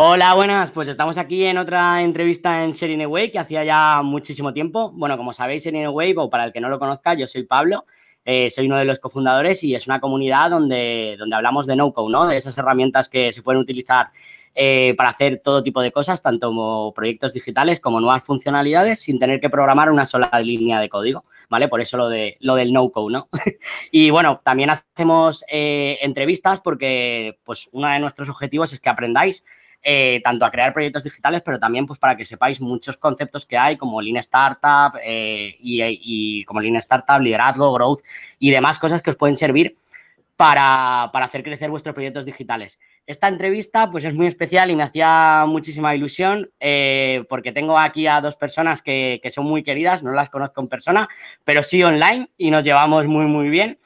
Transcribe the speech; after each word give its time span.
Hola, 0.00 0.32
buenas. 0.34 0.70
Pues 0.70 0.86
estamos 0.86 1.18
aquí 1.18 1.44
en 1.44 1.58
otra 1.58 2.02
entrevista 2.02 2.62
en 2.62 2.72
Serine 2.72 3.04
Way 3.04 3.32
que 3.32 3.40
hacía 3.40 3.64
ya 3.64 4.00
muchísimo 4.04 4.52
tiempo. 4.52 4.92
Bueno, 4.92 5.16
como 5.16 5.32
sabéis, 5.32 5.64
Serine 5.64 5.88
Way, 5.88 6.14
o 6.16 6.30
para 6.30 6.44
el 6.44 6.52
que 6.52 6.60
no 6.60 6.68
lo 6.68 6.78
conozca, 6.78 7.14
yo 7.14 7.26
soy 7.26 7.42
Pablo. 7.42 7.84
Eh, 8.24 8.48
soy 8.48 8.66
uno 8.66 8.76
de 8.76 8.84
los 8.84 9.00
cofundadores 9.00 9.64
y 9.64 9.74
es 9.74 9.88
una 9.88 9.98
comunidad 9.98 10.50
donde, 10.50 11.16
donde 11.18 11.34
hablamos 11.34 11.66
de 11.66 11.74
no-code, 11.74 12.12
¿no? 12.12 12.28
De 12.28 12.36
esas 12.36 12.56
herramientas 12.56 13.08
que 13.08 13.32
se 13.32 13.42
pueden 13.42 13.60
utilizar 13.60 14.12
eh, 14.54 14.94
para 14.96 15.08
hacer 15.08 15.40
todo 15.42 15.64
tipo 15.64 15.82
de 15.82 15.90
cosas, 15.90 16.22
tanto 16.22 16.46
como 16.46 16.94
proyectos 16.94 17.32
digitales 17.32 17.80
como 17.80 18.00
nuevas 18.00 18.22
funcionalidades, 18.24 19.00
sin 19.00 19.18
tener 19.18 19.40
que 19.40 19.50
programar 19.50 19.90
una 19.90 20.06
sola 20.06 20.30
línea 20.40 20.78
de 20.78 20.88
código, 20.88 21.24
¿vale? 21.48 21.66
Por 21.66 21.80
eso 21.80 21.96
lo, 21.96 22.08
de, 22.08 22.36
lo 22.38 22.54
del 22.54 22.72
no-code, 22.72 23.12
¿no? 23.12 23.28
y 23.90 24.10
bueno, 24.10 24.42
también 24.44 24.70
hacemos 24.70 25.44
eh, 25.48 25.98
entrevistas 26.02 26.60
porque 26.60 27.40
pues 27.42 27.68
uno 27.72 27.88
de 27.88 27.98
nuestros 27.98 28.28
objetivos 28.28 28.72
es 28.72 28.78
que 28.78 28.90
aprendáis 28.90 29.42
eh, 29.82 30.20
tanto 30.24 30.44
a 30.44 30.50
crear 30.50 30.72
proyectos 30.72 31.04
digitales, 31.04 31.40
pero 31.44 31.58
también 31.58 31.86
pues 31.86 31.98
para 31.98 32.16
que 32.16 32.24
sepáis 32.24 32.60
muchos 32.60 32.96
conceptos 32.96 33.46
que 33.46 33.56
hay 33.56 33.76
como 33.76 34.02
Lean 34.02 34.16
Startup 34.16 34.98
eh, 35.02 35.54
y, 35.60 36.44
como 36.44 36.60
Lean 36.60 36.76
Startup, 36.76 37.20
liderazgo, 37.20 37.72
growth 37.72 38.00
y 38.38 38.50
demás 38.50 38.78
cosas 38.78 39.02
que 39.02 39.10
os 39.10 39.16
pueden 39.16 39.36
servir 39.36 39.76
para, 40.36 41.04
hacer 41.04 41.42
crecer 41.42 41.70
vuestros 41.70 41.94
proyectos 41.94 42.24
digitales. 42.24 42.78
Esta 43.06 43.28
entrevista 43.28 43.90
pues 43.90 44.04
es 44.04 44.14
muy 44.14 44.26
especial 44.26 44.70
y 44.70 44.76
me 44.76 44.82
hacía 44.82 45.44
muchísima 45.46 45.94
ilusión 45.94 46.50
eh, 46.60 47.24
porque 47.28 47.52
tengo 47.52 47.78
aquí 47.78 48.06
a 48.06 48.20
dos 48.20 48.36
personas 48.36 48.82
que, 48.82 49.20
que 49.22 49.30
son 49.30 49.46
muy 49.46 49.62
queridas, 49.62 50.02
no 50.02 50.12
las 50.12 50.28
conozco 50.28 50.60
en 50.60 50.68
persona, 50.68 51.08
pero 51.44 51.62
sí 51.62 51.82
online 51.82 52.28
y 52.36 52.50
nos 52.50 52.64
llevamos 52.64 53.06
muy, 53.06 53.26
muy 53.26 53.48
bien. 53.48 53.78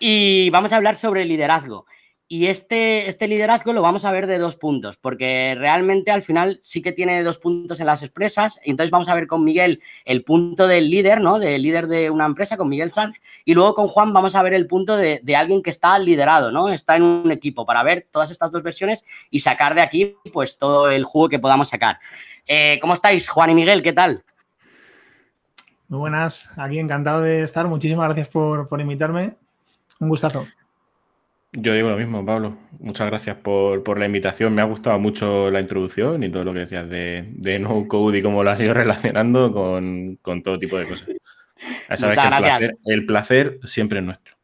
Y 0.00 0.50
vamos 0.50 0.72
a 0.72 0.76
hablar 0.76 0.96
sobre 0.96 1.24
liderazgo. 1.24 1.86
Y 2.30 2.48
este, 2.48 3.08
este 3.08 3.26
liderazgo 3.26 3.72
lo 3.72 3.80
vamos 3.80 4.04
a 4.04 4.12
ver 4.12 4.26
de 4.26 4.36
dos 4.36 4.56
puntos, 4.56 4.98
porque 4.98 5.54
realmente 5.58 6.10
al 6.10 6.20
final 6.20 6.58
sí 6.60 6.82
que 6.82 6.92
tiene 6.92 7.22
dos 7.22 7.38
puntos 7.38 7.80
en 7.80 7.86
las 7.86 8.02
expresas. 8.02 8.60
Entonces 8.64 8.90
vamos 8.90 9.08
a 9.08 9.14
ver 9.14 9.26
con 9.26 9.44
Miguel 9.44 9.80
el 10.04 10.24
punto 10.24 10.68
del 10.68 10.90
líder, 10.90 11.22
¿no? 11.22 11.38
Del 11.38 11.62
líder 11.62 11.86
de 11.86 12.10
una 12.10 12.26
empresa, 12.26 12.58
con 12.58 12.68
Miguel 12.68 12.92
Sanz. 12.92 13.18
Y 13.46 13.54
luego 13.54 13.72
con 13.72 13.88
Juan 13.88 14.12
vamos 14.12 14.34
a 14.34 14.42
ver 14.42 14.52
el 14.52 14.66
punto 14.66 14.98
de, 14.98 15.22
alguien 15.34 15.62
que 15.62 15.70
está 15.70 15.98
liderado, 15.98 16.52
¿no? 16.52 16.68
Está 16.68 16.96
en 16.96 17.02
un 17.02 17.32
equipo 17.32 17.64
para 17.64 17.82
ver 17.82 18.06
todas 18.10 18.30
estas 18.30 18.52
dos 18.52 18.62
versiones 18.62 19.06
y 19.30 19.38
sacar 19.38 19.74
de 19.74 19.80
aquí, 19.80 20.14
pues, 20.30 20.58
todo 20.58 20.90
el 20.90 21.04
jugo 21.04 21.30
que 21.30 21.38
podamos 21.38 21.70
sacar. 21.70 21.98
Eh, 22.46 22.78
¿Cómo 22.82 22.92
estáis, 22.92 23.26
Juan 23.30 23.50
y 23.50 23.54
Miguel? 23.54 23.82
¿Qué 23.82 23.94
tal? 23.94 24.22
Muy 25.88 26.00
buenas, 26.00 26.50
aquí 26.58 26.78
encantado 26.78 27.22
de 27.22 27.42
estar. 27.42 27.66
Muchísimas 27.68 28.04
gracias 28.04 28.28
por, 28.28 28.68
por 28.68 28.82
invitarme. 28.82 29.34
Un 29.98 30.10
gustazo. 30.10 30.46
Yo 31.52 31.72
digo 31.72 31.88
lo 31.88 31.96
mismo, 31.96 32.24
Pablo. 32.24 32.58
Muchas 32.78 33.06
gracias 33.08 33.36
por, 33.36 33.98
la 33.98 34.06
invitación. 34.06 34.54
Me 34.54 34.60
ha 34.60 34.66
gustado 34.66 34.98
mucho 34.98 35.50
la 35.50 35.60
introducción 35.60 36.22
y 36.22 36.30
todo 36.30 36.44
lo 36.44 36.52
que 36.52 36.60
decías 36.60 36.88
de, 36.88 37.58
no 37.58 37.88
code 37.88 38.18
y 38.18 38.22
cómo 38.22 38.44
lo 38.44 38.50
has 38.50 38.60
ido 38.60 38.74
relacionando 38.74 39.52
con, 39.52 40.18
todo 40.42 40.58
tipo 40.58 40.78
de 40.78 40.88
cosas. 40.88 41.08
sabes 41.96 42.18
que 42.58 42.92
el 42.92 43.06
placer, 43.06 43.60
siempre 43.64 44.00
es 44.00 44.04
nuestro. 44.04 44.36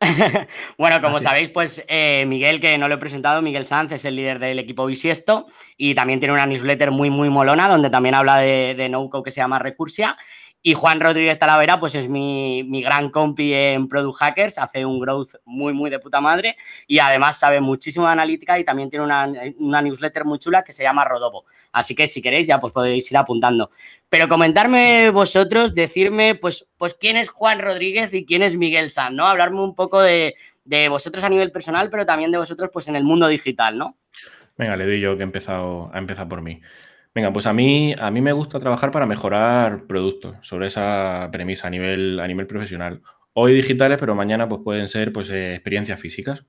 bueno, 0.78 1.00
como 1.02 1.20
sabéis, 1.20 1.50
pues 1.50 1.84
eh, 1.86 2.24
Miguel, 2.26 2.58
que 2.58 2.78
no 2.78 2.88
lo 2.88 2.94
he 2.94 2.98
presentado, 2.98 3.42
Miguel 3.42 3.66
Sanz 3.66 3.92
es 3.92 4.06
el 4.06 4.16
líder 4.16 4.38
del 4.38 4.58
equipo 4.58 4.86
Bisiesto 4.86 5.46
y 5.76 5.94
también 5.94 6.20
tiene 6.20 6.32
una 6.32 6.46
newsletter 6.46 6.90
muy, 6.90 7.10
muy 7.10 7.28
molona 7.28 7.68
donde 7.68 7.90
también 7.90 8.14
habla 8.14 8.38
de, 8.38 8.74
de 8.74 8.88
no-code 8.88 9.24
que 9.24 9.30
se 9.30 9.42
llama 9.42 9.58
Recursia 9.58 10.16
y 10.62 10.74
Juan 10.74 11.00
Rodríguez 11.00 11.38
Talavera, 11.38 11.80
pues 11.80 11.94
es 11.94 12.08
mi, 12.08 12.82
gran 12.82 13.10
compi 13.10 13.54
en 13.54 13.88
Product 13.88 14.18
Hackers, 14.18 14.58
hace 14.58 14.84
un 14.84 15.00
growth 15.00 15.36
muy, 15.44 15.72
muy 15.72 15.88
de 15.88 15.98
puta 15.98 16.20
madre 16.20 16.56
y 16.86 16.98
además 16.98 17.38
sabe 17.38 17.60
muchísimo 17.60 18.06
de 18.06 18.12
analítica 18.12 18.58
y 18.58 18.64
también 18.64 18.90
tiene 18.90 19.06
una, 19.06 19.82
newsletter 19.82 20.26
muy 20.26 20.38
chula 20.38 20.62
que 20.62 20.72
se 20.72 20.82
llama 20.82 21.04
Rodobo. 21.04 21.46
Así 21.72 21.94
que 21.94 22.06
si 22.06 22.20
queréis 22.20 22.46
ya 22.46 22.60
pues 22.60 22.74
podéis 22.74 23.10
ir 23.10 23.16
apuntando. 23.16 23.70
Pero 24.10 24.28
comentarme 24.28 25.10
vosotros, 25.10 25.74
decirme 25.74 26.34
pues, 26.34 26.66
pues 26.76 26.92
quién 26.94 27.16
es 27.16 27.30
Juan 27.30 27.60
Rodríguez 27.60 28.12
y 28.12 28.26
quién 28.26 28.42
es 28.42 28.56
Miguel 28.56 28.90
San, 28.90 29.16
¿no? 29.16 29.26
Hablarme 29.26 29.62
un 29.62 29.74
poco 29.74 30.00
de, 30.02 30.34
vosotros 30.90 31.24
a 31.24 31.30
nivel 31.30 31.52
personal, 31.52 31.88
pero 31.88 32.04
también 32.04 32.30
de 32.30 32.38
vosotros 32.38 32.68
pues 32.70 32.86
en 32.86 32.96
el 32.96 33.04
mundo 33.04 33.28
digital, 33.28 33.78
¿no? 33.78 33.96
Venga, 34.58 34.76
le 34.76 34.84
doy 34.84 35.00
yo 35.00 35.16
que 35.16 35.22
he 35.22 35.24
empezado, 35.24 35.90
a 35.94 35.98
empezar 35.98 36.28
por 36.28 36.42
mí. 36.42 36.60
Venga, 37.12 37.32
pues 37.32 37.46
a 37.46 37.52
mí, 37.52 37.92
a 37.98 38.10
mí 38.12 38.20
me 38.20 38.32
gusta 38.32 38.60
trabajar 38.60 38.92
para 38.92 39.04
mejorar 39.04 39.86
productos 39.88 40.36
sobre 40.42 40.68
esa 40.68 41.28
premisa 41.32 41.66
a 41.66 41.70
nivel, 41.70 42.20
a 42.20 42.26
nivel 42.28 42.46
profesional. 42.46 43.02
Hoy 43.32 43.52
digitales, 43.52 43.98
pero 43.98 44.14
mañana 44.14 44.48
pues 44.48 44.60
pueden 44.62 44.86
ser 44.86 45.12
pues, 45.12 45.28
eh, 45.30 45.54
experiencias 45.56 45.98
físicas. 46.00 46.44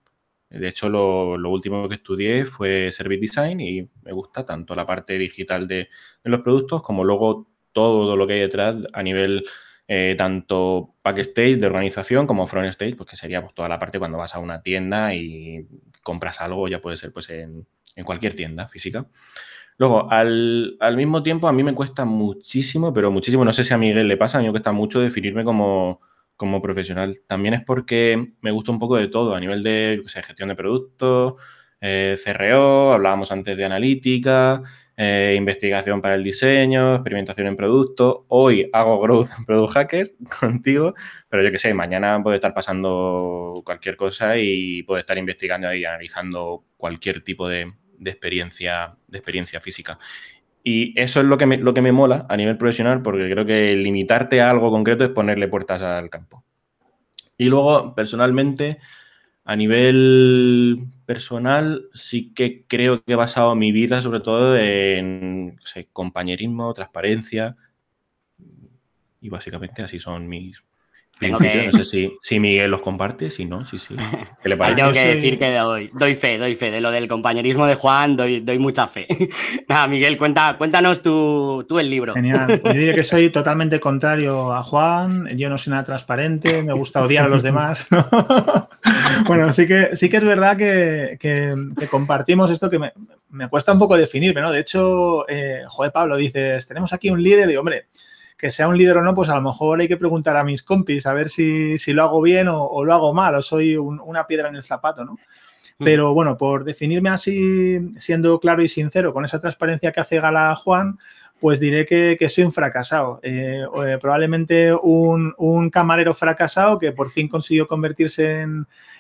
De 0.50 0.68
hecho, 0.68 0.90
lo, 0.90 1.50
último 1.50 1.90
que 1.90 1.96
estudié 1.96 2.46
fue 2.46 2.92
Service 2.92 3.22
Design 3.22 3.60
y 3.62 3.90
me 4.04 4.12
gusta 4.12 4.46
tanto 4.46 4.76
la 4.76 4.86
parte 4.86 5.18
digital 5.18 5.68
de, 5.68 5.90
los 6.24 6.42
productos 6.42 6.84
como 6.84 7.04
luego 7.06 7.48
todo 7.72 8.16
lo 8.16 8.28
que 8.28 8.34
hay 8.34 8.40
detrás 8.42 8.76
a 8.94 9.02
nivel 9.02 9.46
eh, 9.88 10.16
tanto 10.18 10.96
backstage 11.04 11.58
de 11.58 11.66
organización 11.66 12.28
como 12.28 12.48
front 12.48 12.70
stage, 12.70 12.96
pues 12.96 13.10
que 13.10 13.16
sería 13.16 13.42
pues, 13.42 13.54
toda 13.56 13.70
la 13.70 13.80
parte 13.80 13.98
cuando 13.98 14.18
vas 14.18 14.36
a 14.36 14.40
una 14.40 14.62
tienda 14.62 15.16
y 15.16 15.66
compras 16.04 16.42
algo, 16.42 16.68
ya 16.68 16.80
puede 16.80 16.98
ser 16.98 17.12
pues 17.14 17.30
en, 17.32 17.66
en 17.96 18.06
cualquier 18.06 18.36
tienda 18.36 18.68
física. 18.68 19.08
Luego, 19.82 20.12
al, 20.12 20.78
mismo 20.96 21.24
tiempo, 21.24 21.48
a 21.48 21.52
mí 21.54 21.64
me 21.64 21.74
cuesta 21.74 22.06
muchísimo, 22.06 22.94
pero 22.94 23.10
muchísimo, 23.10 23.44
no 23.44 23.52
sé 23.52 23.64
si 23.64 23.74
a 23.74 23.80
Miguel 23.80 24.08
le 24.08 24.16
pasa, 24.16 24.38
a 24.38 24.42
mí 24.42 24.46
me 24.46 24.52
cuesta 24.52 24.72
mucho 24.72 25.00
definirme 25.02 25.44
como, 25.44 26.00
profesional. 26.62 27.20
También 27.26 27.56
es 27.56 27.62
porque 27.66 28.34
me 28.42 28.52
gusta 28.52 28.72
un 28.72 28.78
poco 28.78 28.98
de 28.98 29.08
todo, 29.08 29.34
a 29.34 29.40
nivel 29.40 29.64
de 29.64 30.04
gestión 30.06 30.50
de 30.50 30.56
productos, 30.56 31.34
eh, 31.82 32.16
CRO, 32.24 32.94
hablábamos 32.94 33.32
antes 33.32 33.58
de 33.58 33.66
analítica, 33.66 34.62
eh, 34.96 35.34
investigación 35.36 36.00
para 36.00 36.14
el 36.14 36.24
diseño, 36.24 36.94
experimentación 36.94 37.48
en 37.48 37.56
producto. 37.56 38.26
Hoy 38.28 38.70
hago 38.74 39.00
growth 39.00 39.30
en 39.36 39.46
Product 39.46 39.74
Hacker 39.74 40.12
contigo, 40.40 40.94
pero 41.28 41.44
yo 41.44 41.52
qué 41.52 41.58
sé, 41.58 41.74
mañana 41.74 42.22
puede 42.22 42.36
estar 42.36 42.54
pasando 42.54 43.64
cualquier 43.66 43.98
cosa 43.98 44.38
y 44.38 44.84
puede 44.84 45.00
estar 45.00 45.18
investigando 45.18 45.74
y 45.74 45.86
analizando 45.86 46.66
cualquier 46.78 47.24
tipo 47.24 47.48
de, 47.48 47.74
de 48.02 48.12
experiencia, 48.12 48.96
de 49.08 49.18
experiencia 49.18 49.62
física. 49.62 50.00
Y 50.64 51.00
eso 51.00 51.22
es 51.22 51.26
lo 51.26 51.38
que, 51.38 51.46
me, 51.46 51.58
lo 51.58 51.74
que 51.74 51.82
me 51.82 51.92
mola 51.92 52.26
a 52.28 52.36
nivel 52.36 52.58
profesional, 52.58 53.02
porque 53.02 53.30
creo 53.30 53.46
que 53.46 53.76
limitarte 53.76 54.42
a 54.42 54.50
algo 54.50 54.72
concreto 54.72 55.06
es 55.06 55.12
ponerle 55.12 55.48
puertas 55.48 55.82
al 55.84 56.10
campo. 56.10 56.44
Y 57.38 57.46
luego, 57.46 57.96
personalmente, 57.96 58.80
a 59.44 59.56
nivel 59.56 60.88
personal, 61.06 61.90
sí 61.94 62.34
que 62.34 62.66
creo 62.68 63.04
que 63.04 63.14
he 63.14 63.16
basado 63.16 63.56
mi 63.56 63.72
vida 63.72 64.02
sobre 64.02 64.20
todo 64.20 64.58
en 64.58 65.58
compañerismo, 65.94 66.74
transparencia. 66.74 67.56
Y 69.20 69.30
básicamente 69.30 69.84
así 69.84 70.00
son 70.00 70.28
mis, 70.28 70.64
no 71.30 71.40
sé 71.84 72.10
si, 72.22 72.40
Miguel 72.40 72.72
los 72.72 72.82
comparte, 72.82 73.30
si 73.30 73.46
no, 73.46 73.66
sí, 73.66 73.78
sí. 73.78 73.96
¿Qué 74.42 74.50
le 74.50 74.58
parece? 74.58 74.76
tengo 74.78 74.92
que 74.92 75.16
decir 75.16 75.38
que 75.38 75.54
doy, 75.54 75.92
doy, 75.94 76.16
fe, 76.16 76.38
doy 76.38 76.56
fe. 76.56 76.72
De 76.72 76.82
lo 76.82 76.92
del 76.92 77.08
compañerismo 77.08 77.68
de 77.68 77.76
Juan, 77.76 78.18
doy, 78.18 78.40
doy 78.40 78.58
mucha 78.58 78.88
fe. 78.88 79.08
Nada, 79.68 79.88
Miguel, 79.88 80.18
cuenta, 80.18 80.56
cuéntanos 80.58 81.02
tú, 81.02 81.66
tú, 81.68 81.80
el 81.80 81.90
libro. 81.90 82.14
Genial. 82.14 82.60
Pues 82.62 82.74
yo 82.74 82.80
diría 82.80 82.94
que 82.94 83.04
soy 83.04 83.30
totalmente 83.32 83.80
contrario 83.80 84.54
a 84.54 84.64
Juan. 84.64 85.28
Yo 85.38 85.50
no 85.50 85.58
soy 85.58 85.72
nada 85.72 85.84
transparente, 85.84 86.64
me 86.64 86.74
gusta 86.74 87.04
odiar 87.04 87.26
a 87.26 87.30
los 87.30 87.44
demás. 87.44 87.88
bueno, 89.28 89.52
sí 89.52 89.68
que, 89.68 89.96
sí 89.96 90.10
que 90.10 90.18
es 90.18 90.24
verdad 90.24 90.58
que, 90.58 91.18
que, 91.20 91.88
compartimos 91.90 92.50
esto 92.50 92.70
que 92.70 92.80
me, 92.80 92.94
me, 93.30 93.48
cuesta 93.48 93.74
un 93.74 93.80
poco 93.80 93.98
definirme, 93.98 94.42
¿no? 94.42 94.52
De 94.52 94.60
hecho, 94.60 95.28
eh, 95.30 95.64
Joder 95.68 95.92
Pablo, 95.92 96.16
dices, 96.16 96.68
tenemos 96.68 96.94
aquí 96.94 97.10
un 97.10 97.22
líder, 97.22 97.46
y 97.46 97.50
digo, 97.50 97.60
hombre 97.60 97.86
que 98.42 98.50
sea 98.50 98.68
un 98.68 98.76
líder 98.76 98.98
o 98.98 99.04
no, 99.04 99.14
pues 99.14 99.30
a 99.30 99.36
lo 99.36 99.42
mejor 99.42 99.82
hay 99.82 99.88
que 99.88 99.98
preguntar 99.98 100.36
a 100.36 100.44
mis 100.44 100.64
compis 100.64 101.06
a 101.06 101.14
ver 101.14 101.30
si, 101.30 101.78
lo 101.94 102.02
hago 102.02 102.22
bien 102.24 102.48
o, 102.50 102.84
lo 102.84 102.92
hago 102.92 103.14
mal 103.14 103.36
o 103.36 103.42
soy 103.44 103.78
una 103.78 104.26
piedra 104.26 104.50
en 104.50 104.56
el 104.56 104.64
zapato, 104.64 105.06
¿no? 105.06 105.20
Pero 105.78 106.16
bueno, 106.16 106.38
por 106.38 106.64
definirme 106.64 107.10
así, 107.10 107.80
siendo 107.98 108.40
claro 108.40 108.64
y 108.64 108.68
sincero, 108.68 109.14
con 109.14 109.26
esa 109.26 109.40
transparencia 109.40 109.92
que 109.92 110.00
hace 110.00 110.20
Gala 110.20 110.56
Juan, 110.56 110.98
pues 111.40 111.60
diré 111.60 111.86
que, 111.86 112.30
soy 112.30 112.44
un 112.44 112.52
fracasado. 112.52 113.20
Eh, 113.22 113.64
eh, 113.86 113.98
probablemente 114.02 114.74
un, 114.74 115.70
camarero 115.72 116.16
fracasado 116.16 116.80
que 116.80 116.92
por 116.92 117.12
fin 117.12 117.28
consiguió 117.28 117.68
convertirse 117.68 118.42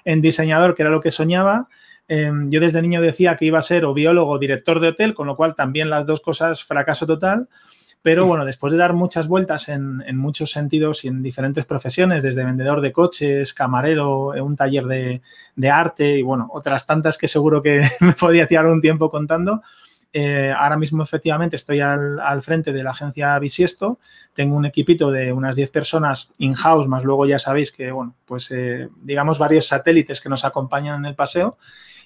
en, 0.05 0.21
diseñador, 0.21 0.75
que 0.75 0.83
era 0.83 0.91
lo 0.91 1.01
que 1.01 1.09
soñaba. 1.09 1.67
Em, 2.07 2.49
yo 2.51 2.59
desde 2.59 2.81
niño 2.81 3.01
decía 3.01 3.35
que 3.37 3.45
iba 3.45 3.57
a 3.57 3.63
ser 3.63 3.85
o 3.85 3.93
biólogo 3.93 4.31
o 4.33 4.39
director 4.39 4.79
de 4.79 4.89
hotel, 4.89 5.15
con 5.15 5.25
lo 5.25 5.35
cual 5.35 5.55
también 5.55 5.89
las 5.89 6.05
dos 6.05 6.19
cosas 6.19 6.63
fracaso 6.63 7.07
total. 7.07 7.47
Pero 8.03 8.25
bueno, 8.25 8.45
después 8.45 8.73
de 8.73 8.79
dar 8.79 8.93
muchas 8.93 9.27
vueltas 9.27 9.69
en, 9.69 10.01
muchos 10.17 10.51
sentidos 10.51 11.05
y 11.05 11.07
en 11.07 11.21
diferentes 11.21 11.65
profesiones, 11.65 12.23
desde 12.23 12.43
vendedor 12.43 12.81
de 12.81 12.91
coches, 12.91 13.53
camarero, 13.53 14.29
un 14.43 14.55
taller 14.55 14.85
de, 14.85 15.69
arte 15.69 16.17
y 16.17 16.23
bueno, 16.23 16.49
otras 16.51 16.87
tantas 16.87 17.17
que 17.17 17.27
seguro 17.27 17.61
que 17.61 17.83
me 17.99 18.13
podría 18.13 18.47
tirar 18.47 18.65
un 18.65 18.81
tiempo 18.81 19.11
contando, 19.11 19.61
eh, 20.13 20.51
ahora 20.57 20.77
mismo 20.77 21.03
efectivamente 21.03 21.55
estoy 21.55 21.79
al, 21.79 22.41
frente 22.41 22.73
de 22.73 22.83
la 22.83 22.89
agencia 22.89 23.37
Bisiesto, 23.37 23.99
tengo 24.33 24.55
un 24.55 24.65
equipito 24.65 25.11
de 25.11 25.31
unas 25.31 25.55
10 25.55 25.69
personas 25.69 26.31
in-house, 26.39 26.87
más 26.87 27.03
luego 27.03 27.27
ya 27.27 27.37
sabéis 27.37 27.71
que, 27.71 27.91
bueno, 27.91 28.15
pues 28.25 28.49
eh, 28.49 28.89
digamos 29.03 29.37
varios 29.37 29.67
satélites 29.67 30.19
que 30.19 30.27
nos 30.27 30.43
acompañan 30.43 30.97
en 30.97 31.05
el 31.05 31.15
paseo 31.15 31.57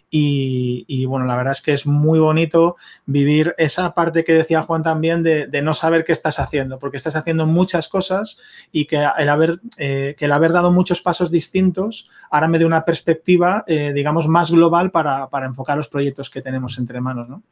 Y, 0.09 1.05
bueno, 1.05 1.25
la 1.25 1.35
verdad 1.35 1.51
es 1.51 1.61
que 1.61 1.73
es 1.73 1.85
muy 1.85 2.19
bonito 2.19 2.77
vivir 3.05 3.53
esa 3.57 3.93
parte 3.93 4.23
que 4.23 4.33
decía 4.33 4.61
Juan 4.61 4.81
también 4.81 5.23
de, 5.23 5.61
no 5.61 5.73
saber 5.73 6.05
qué 6.05 6.13
estás 6.13 6.39
haciendo, 6.39 6.79
porque 6.79 6.97
estás 6.97 7.15
haciendo 7.15 7.45
muchas 7.45 7.89
cosas 7.89 8.39
y 8.71 8.85
que 8.85 9.05
el 9.17 9.29
haber, 9.29 9.59
eh, 9.77 10.15
que 10.17 10.25
el 10.25 10.31
haber 10.31 10.53
dado 10.53 10.71
muchos 10.71 11.01
pasos 11.01 11.31
distintos 11.31 12.09
ahora 12.31 12.47
me 12.47 12.59
da 12.59 12.65
una 12.65 12.85
perspectiva, 12.85 13.63
eh, 13.67 13.91
digamos, 13.93 14.27
más 14.27 14.51
global 14.51 14.91
para, 14.91 15.27
enfocar 15.43 15.75
los 15.77 15.89
proyectos 15.89 16.29
que 16.29 16.41
tenemos 16.41 16.77
entre 16.77 17.01
manos. 17.01 17.27
¿no? 17.27 17.43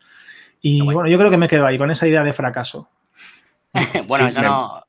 Y 0.62 0.82
bueno. 0.82 1.10
yo 1.10 1.18
creo 1.18 1.30
que 1.30 1.38
me 1.38 1.50
quedo 1.50 1.66
ahí 1.66 1.78
con 1.78 1.92
esa 1.92 2.08
idea 2.08 2.24
de 2.24 2.34
fracaso. 2.34 2.88
bueno, 4.08 4.28
eso 4.28 4.42
no, 4.42 4.83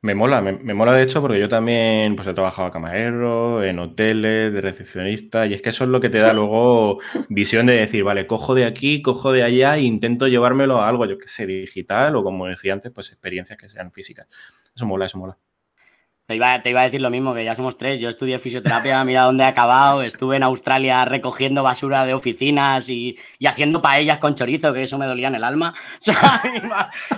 me 0.00 0.14
mola, 0.14 0.40
me, 0.40 0.74
mola 0.74 0.92
de 0.92 1.02
hecho 1.02 1.20
porque 1.20 1.40
yo 1.40 1.48
también 1.48 2.14
pues 2.14 2.28
he 2.28 2.34
trabajado 2.34 2.68
a 2.68 2.70
camarero, 2.70 3.64
en 3.64 3.78
hoteles, 3.78 4.52
de 4.52 4.60
recepcionista, 4.60 5.46
y 5.46 5.54
es 5.54 5.62
que 5.62 5.70
eso 5.70 5.84
es 5.84 5.90
lo 5.90 6.00
que 6.00 6.08
te 6.08 6.18
da 6.18 6.32
luego 6.32 6.98
visión 7.28 7.66
de 7.66 7.74
decir, 7.74 8.04
vale, 8.04 8.26
cojo 8.26 8.54
de 8.54 8.64
aquí, 8.64 9.02
cojo 9.02 9.32
de 9.32 9.42
allá 9.42 9.76
e 9.76 9.82
intento 9.82 10.28
llevármelo 10.28 10.80
a 10.80 10.88
algo, 10.88 11.06
yo 11.06 11.18
que 11.18 11.28
sé, 11.28 11.46
digital 11.46 12.16
o 12.16 12.22
como 12.22 12.46
decía 12.46 12.72
antes, 12.72 12.92
pues 12.92 13.10
experiencias 13.10 13.58
que 13.58 13.68
sean 13.68 13.92
físicas. 13.92 14.28
Eso 14.74 14.86
mola, 14.86 15.06
eso 15.06 15.18
mola. 15.18 15.38
Te 16.28 16.36
iba, 16.36 16.52
a 16.52 16.84
decir 16.84 17.00
lo 17.00 17.08
mismo, 17.08 17.32
que 17.32 17.42
ya 17.42 17.54
somos 17.54 17.78
tres. 17.78 17.98
Yo 17.98 18.10
estudié 18.10 18.38
fisioterapia, 18.38 19.02
mira 19.06 19.22
dónde 19.22 19.44
he 19.44 19.46
acabado. 19.46 20.02
Estuve 20.02 20.36
en 20.36 20.42
Australia 20.42 21.06
recogiendo 21.06 21.62
basura 21.62 22.04
de 22.04 22.12
oficinas 22.12 22.90
y, 22.90 23.16
haciendo 23.46 23.80
paellas 23.80 24.18
con 24.18 24.34
chorizo, 24.34 24.74
que 24.74 24.82
eso 24.82 24.98
me 24.98 25.06
dolía 25.06 25.28
en 25.28 25.36
el 25.36 25.44
alma. 25.44 25.72
O 25.98 26.00
sea, 26.00 26.42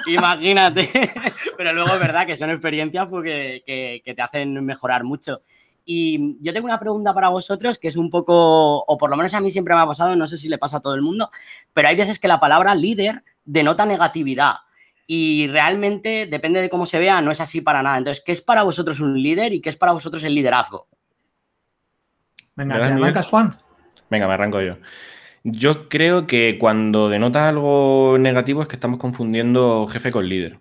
imagínate. 0.07 0.89
Pero 1.57 1.73
luego 1.73 1.93
es 1.93 1.99
verdad 1.99 2.25
que 2.25 2.37
son 2.37 2.51
experiencias 2.51 3.09
porque, 3.09 3.65
que, 3.67 4.01
que 4.05 4.15
te 4.15 4.23
hacen 4.23 4.65
mejorar 4.65 5.03
mucho. 5.03 5.43
Y 5.85 6.37
yo 6.41 6.53
tengo 6.53 6.67
una 6.67 6.79
pregunta 6.79 7.13
para 7.13 7.31
vosotros 7.31 7.81
que 7.81 7.89
es 7.89 7.97
un 7.97 8.11
poco, 8.11 8.79
o 8.79 8.97
por 8.97 9.11
lo 9.11 9.17
menos 9.17 9.35
a 9.35 9.41
mí 9.41 9.51
siempre 9.51 9.75
me 9.75 9.81
ha 9.81 9.87
pasado, 9.87 10.15
no 10.15 10.29
sé 10.29 10.39
si 10.39 10.49
le 10.49 10.56
pasa 10.56 10.77
a 10.77 10.81
todo 10.81 10.95
el 10.95 11.03
mundo, 11.03 11.33
pero 11.73 11.89
hay 11.89 11.97
veces 11.97 12.21
que 12.21 12.29
la 12.29 12.39
palabra 12.39 12.77
líder 12.77 13.25
denota 13.45 13.87
negatividad 13.87 14.55
y 15.12 15.49
realmente, 15.49 16.29
depende 16.31 16.61
de 16.61 16.71
cómo 16.71 16.87
se 16.87 17.01
vea, 17.01 17.21
no 17.21 17.33
es 17.33 17.41
así 17.41 17.61
para 17.61 17.83
nada. 17.83 17.99
Entonces, 17.99 18.23
¿qué 18.25 18.31
es 18.31 18.41
para 18.41 18.62
vosotros 18.62 19.01
un 19.01 19.21
líder 19.21 19.53
y 19.53 19.61
qué 19.61 19.69
es 19.69 19.77
para 19.77 19.91
vosotros 19.91 20.23
el 20.23 20.37
liderazgo? 20.37 20.87
Venga, 22.55 22.77
¿te 22.77 22.85
arrancas, 22.85 23.27
Juan? 23.27 23.57
Venga, 24.09 24.29
me 24.29 24.35
arranco 24.35 24.61
yo. 24.61 24.77
Yo 25.43 25.89
creo 25.89 26.29
que 26.29 26.59
cuando 26.61 27.09
denota 27.09 27.49
algo 27.49 28.19
negativo 28.21 28.62
es 28.62 28.69
que 28.69 28.77
estamos 28.77 29.01
confundiendo 29.01 29.89
jefe 29.89 30.12
con 30.12 30.29
líder. 30.29 30.61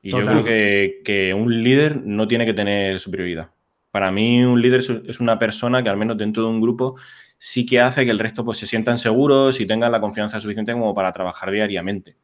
Y 0.00 0.12
yo 0.12 0.24
creo 0.24 0.42
que, 0.42 1.02
que, 1.04 1.34
un 1.34 1.62
líder 1.62 2.00
no 2.02 2.26
tiene 2.26 2.46
que 2.46 2.54
tener 2.54 2.98
superioridad. 2.98 3.50
Para 3.90 4.10
mí, 4.10 4.42
un 4.42 4.62
líder 4.62 4.80
es 5.06 5.20
una 5.20 5.38
persona 5.38 5.82
que, 5.82 5.90
al 5.90 5.98
menos 5.98 6.16
dentro 6.16 6.44
de 6.44 6.48
un 6.48 6.62
grupo, 6.62 6.96
sí 7.36 7.66
que 7.66 7.82
hace 7.82 8.06
que 8.06 8.10
el 8.10 8.18
resto 8.18 8.42
pues, 8.42 8.56
se 8.56 8.66
sientan 8.66 8.96
seguros 8.96 9.60
y 9.60 9.66
tengan 9.66 9.92
la 9.92 10.00
confianza 10.00 10.40
suficiente 10.40 10.72
como 10.72 10.94
para 10.94 11.12
trabajar 11.12 11.50
diariamente. 11.50 12.16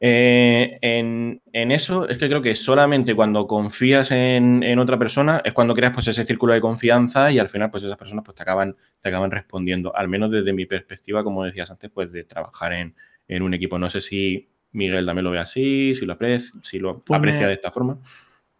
Eh, 0.00 0.78
en, 0.80 1.40
eso 1.52 2.08
es 2.08 2.18
que 2.18 2.28
creo 2.28 2.40
que 2.40 2.54
solamente 2.54 3.16
cuando 3.16 3.48
confías 3.48 4.12
en, 4.12 4.78
otra 4.78 4.96
persona 4.96 5.42
es 5.44 5.52
cuando 5.52 5.74
creas 5.74 5.92
pues, 5.92 6.06
ese 6.06 6.24
círculo 6.24 6.52
de 6.52 6.60
confianza 6.60 7.32
y 7.32 7.38
al 7.40 7.48
final 7.48 7.70
pues 7.70 7.82
esas 7.82 7.96
personas 7.96 8.24
pues, 8.24 8.36
te, 8.36 8.42
acaban, 8.42 8.76
te 9.00 9.08
acaban 9.08 9.30
respondiendo, 9.30 9.94
al 9.96 10.08
menos 10.08 10.30
desde 10.30 10.52
mi 10.52 10.66
perspectiva, 10.66 11.24
como 11.24 11.44
decías 11.44 11.70
antes, 11.70 11.90
pues 11.90 12.12
de 12.12 12.24
trabajar 12.24 12.72
en, 12.72 12.94
un 13.42 13.52
equipo. 13.54 13.78
No 13.78 13.90
sé 13.90 14.00
si 14.00 14.48
Miguel 14.72 15.04
también 15.04 15.24
lo 15.24 15.30
ve 15.30 15.38
así, 15.38 15.94
si 15.94 16.06
lo 16.06 16.14
aprecia, 16.14 16.58
si 16.62 16.78
lo 16.78 17.02
pues 17.02 17.18
aprecia 17.18 17.46
de 17.46 17.54
esta 17.54 17.70
forma. 17.70 17.98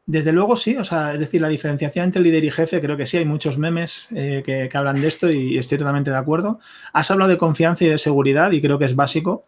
Desde 0.05 0.33
luego 0.33 0.57
sí, 0.57 0.77
o 0.77 0.85
sea, 0.85 1.13
es 1.13 1.21
decir, 1.21 1.41
la 1.41 1.49
diferenciación 1.49 2.07
entre 2.07 2.23
líder 2.23 2.43
y 2.45 2.51
jefe, 2.51 2.81
creo 2.81 2.97
que 2.97 3.07
sí, 3.07 3.19
hay 3.19 3.27
muchos 3.27 3.59
memes 3.59 4.09
eh, 4.15 4.43
que, 4.45 4.69
que, 4.71 4.79
hablan 4.79 5.01
de 5.01 5.07
esto 5.07 5.31
y 5.31 5.59
estoy 5.59 5.79
totalmente 5.79 6.11
de 6.11 6.17
acuerdo. 6.17 6.61
Has 6.95 7.11
hablado 7.11 7.31
de 7.31 7.37
confianza 7.37 7.85
y 7.85 7.89
de 7.89 7.99
seguridad 7.99 8.51
y 8.53 8.61
creo 8.61 8.79
que 8.79 8.87
es 8.87 8.97
básico. 8.97 9.45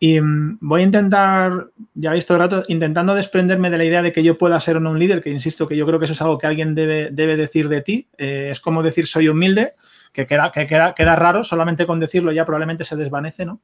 Y 0.00 0.20
mm, 0.20 0.58
voy 0.60 0.82
a 0.82 0.84
intentar, 0.84 1.68
ya 1.94 2.12
visto 2.12 2.34
el 2.34 2.40
rato, 2.40 2.62
intentando 2.68 3.14
desprenderme 3.14 3.70
de 3.70 3.78
la 3.78 3.84
idea 3.84 4.02
de 4.02 4.12
que 4.12 4.22
yo 4.22 4.38
pueda 4.38 4.60
ser 4.60 4.76
o 4.76 4.80
no 4.80 4.90
un 4.90 4.98
líder, 4.98 5.22
que 5.22 5.30
insisto 5.30 5.66
que 5.66 5.76
yo 5.76 5.86
creo 5.86 5.98
que 5.98 6.04
eso 6.04 6.14
es 6.14 6.22
algo 6.22 6.38
que 6.38 6.46
alguien 6.46 6.74
debe, 6.74 7.10
debe 7.10 7.36
decir 7.36 7.68
de 7.68 7.80
ti. 7.80 8.08
Eh, 8.16 8.48
es 8.50 8.60
como 8.60 8.82
decir 8.82 9.06
soy 9.06 9.28
humilde, 9.28 9.74
que, 10.12 10.26
queda, 10.26 10.52
que 10.52 10.66
queda, 10.66 10.94
queda, 10.94 11.16
raro, 11.16 11.44
solamente 11.44 11.86
con 11.86 12.00
decirlo 12.00 12.32
ya 12.32 12.44
probablemente 12.44 12.84
se 12.84 12.96
desvanece, 12.96 13.44
¿no? 13.44 13.60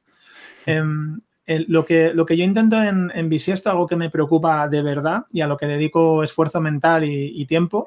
Em, 0.65 1.19
lo, 1.67 1.85
que, 1.85 2.11
lo 2.13 2.25
que 2.25 2.37
yo 2.37 2.43
intento 2.43 2.81
en, 2.81 3.11
en 3.13 3.29
Bisiesto, 3.29 3.69
algo 3.69 3.87
que 3.87 3.95
me 3.95 4.09
preocupa 4.09 4.67
de 4.67 4.81
verdad 4.81 5.25
y 5.31 5.41
a 5.41 5.47
lo 5.47 5.57
que 5.57 5.67
dedico 5.67 6.23
esfuerzo 6.23 6.59
mental 6.59 7.03
y, 7.05 7.45
tiempo, 7.45 7.85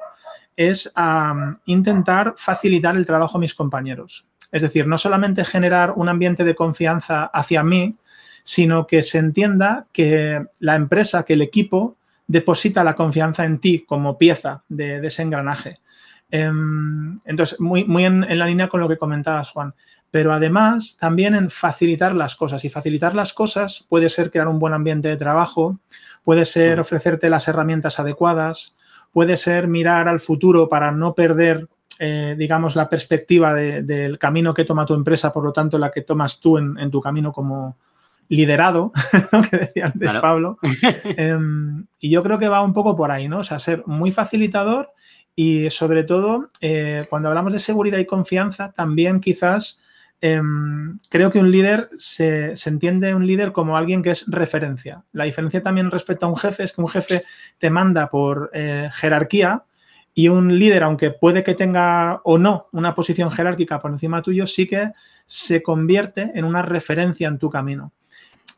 es 0.55 0.91
a 0.95 1.57
intentar 1.65 2.35
facilitar 2.37 2.95
el 2.95 3.05
trabajo 3.05 3.37
a 3.37 3.41
mis 3.41 3.53
compañeros. 3.53 4.25
Es 4.51 4.61
decir, 4.61 4.87
no 4.87 4.97
solamente 4.97 5.45
generar 5.45 5.93
un 5.95 6.09
ambiente 6.09 6.43
de 6.43 6.55
confianza 6.55 7.25
hacia 7.25 7.63
mí, 7.63 7.95
sino 8.43 8.87
que 8.87 9.03
se 9.03 9.17
entienda 9.17 9.85
que 9.91 10.45
la 10.59 10.75
empresa, 10.75 11.23
que 11.23 11.33
el 11.33 11.41
equipo 11.41 11.97
deposita 12.29 12.83
la 12.83 12.95
confianza 12.95 13.43
en 13.43 13.57
ti 13.57 13.85
como 13.87 14.17
pieza 14.17 14.63
de, 14.69 15.05
ese 15.05 15.23
engranaje. 15.23 15.79
Em, 16.29 17.19
entonces, 17.25 17.59
muy, 17.59 17.85
muy 17.85 18.05
en, 18.05 18.37
la 18.37 18.45
línea 18.45 18.69
con 18.69 18.79
lo 18.79 18.87
que 18.87 18.97
comentabas, 18.97 19.49
Juan. 19.49 19.73
Pero 20.11 20.31
además, 20.31 20.95
también 20.99 21.33
en 21.33 21.49
facilitar 21.49 22.15
las 22.15 22.35
cosas. 22.35 22.63
Y 22.65 22.69
facilitar 22.69 23.15
las 23.15 23.33
cosas 23.33 23.83
puede 23.89 24.09
ser 24.09 24.29
crear 24.29 24.47
un 24.47 24.59
buen 24.59 24.73
ambiente 24.73 25.07
de 25.07 25.17
trabajo, 25.17 25.79
puede 26.23 26.45
ser 26.45 26.79
ofrecerte 26.79 27.29
las 27.29 27.47
herramientas 27.47 27.99
adecuadas, 27.99 28.75
puede 29.11 29.35
ser 29.35 29.67
mirar 29.67 30.07
al 30.07 30.19
futuro 30.19 30.69
para 30.69 30.91
no 30.91 31.15
perder 31.15 31.67
eh, 32.01 32.35
digamos, 32.37 32.77
la 32.77 32.87
perspectiva 32.87 33.53
del 33.53 34.17
camino 34.17 34.53
que 34.53 34.63
toma 34.63 34.85
tu 34.85 34.93
empresa, 34.93 35.33
por 35.33 35.43
lo 35.43 35.51
tanto, 35.51 35.77
la 35.77 35.91
que 35.91 36.03
tomas 36.03 36.39
tú 36.39 36.57
en 36.57 36.89
tu 36.89 37.01
camino 37.01 37.33
como, 37.33 37.75
liderado, 38.29 38.93
lo 39.31 39.41
que 39.41 39.57
decía 39.57 39.87
antes 39.87 40.11
Pablo. 40.21 40.57
Em, 41.17 41.85
y 41.99 42.09
yo 42.09 42.23
creo 42.23 42.39
que 42.39 42.47
va 42.47 42.61
un 42.61 42.73
poco 42.73 42.95
por 42.95 43.11
ahí, 43.11 43.27
¿no? 43.27 43.39
O 43.39 43.43
sea, 43.43 43.59
ser 43.59 43.83
muy 43.85 44.11
facilitador 44.11 44.93
y 45.35 45.69
sobre 45.69 46.03
todo, 46.03 46.49
eh, 46.61 47.05
cuando 47.09 47.29
hablamos 47.29 47.53
de 47.53 47.59
seguridad 47.59 47.97
y 47.97 48.05
confianza, 48.05 48.71
también 48.71 49.19
quizás 49.19 49.81
em, 50.21 50.99
creo 51.09 51.31
que 51.31 51.39
un 51.39 51.49
líder 51.49 51.89
se, 51.97 52.53
entiende 52.65 53.15
un 53.15 53.25
líder 53.25 53.51
como 53.51 53.77
alguien 53.77 54.03
que 54.03 54.11
es 54.11 54.25
referencia. 54.27 55.03
La 55.13 55.23
diferencia 55.23 55.63
también 55.63 55.91
respecto 55.91 56.25
a 56.25 56.29
un 56.29 56.37
jefe 56.37 56.63
es 56.63 56.73
que 56.73 56.81
un 56.81 56.89
jefe 56.89 57.23
te 57.57 57.69
manda 57.69 58.09
por 58.09 58.51
eh, 58.53 58.89
jerarquía 58.91 59.63
y 60.13 60.27
un 60.27 60.59
líder, 60.59 60.83
aunque 60.83 61.11
puede 61.11 61.43
que 61.43 61.55
tenga 61.55 62.19
o 62.25 62.37
no 62.37 62.67
una 62.73 62.93
posición 62.93 63.31
jerárquica 63.31 63.79
por 63.79 63.91
encima 63.91 64.21
tuyo, 64.21 64.45
sí 64.45 64.67
que 64.67 64.91
se 65.25 65.63
convierte 65.63 66.31
en 66.35 66.43
una 66.43 66.61
referencia 66.61 67.29
en 67.29 67.37
tu 67.37 67.49
camino. 67.49 67.93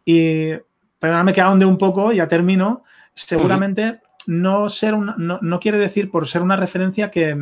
Y 0.06 0.54
perdóname 1.00 1.34
que 1.34 1.42
ahonde 1.42 1.66
un 1.66 1.78
poco, 1.78 2.12
ya 2.12 2.28
termino. 2.28 2.84
Seguramente 3.14 4.00
no 4.28 4.70
ser 4.70 4.96
no, 4.98 5.60
quiere 5.60 5.78
decir 5.78 6.12
por 6.12 6.28
ser 6.28 6.42
una 6.42 6.56
referencia 6.56 7.10
que, 7.10 7.36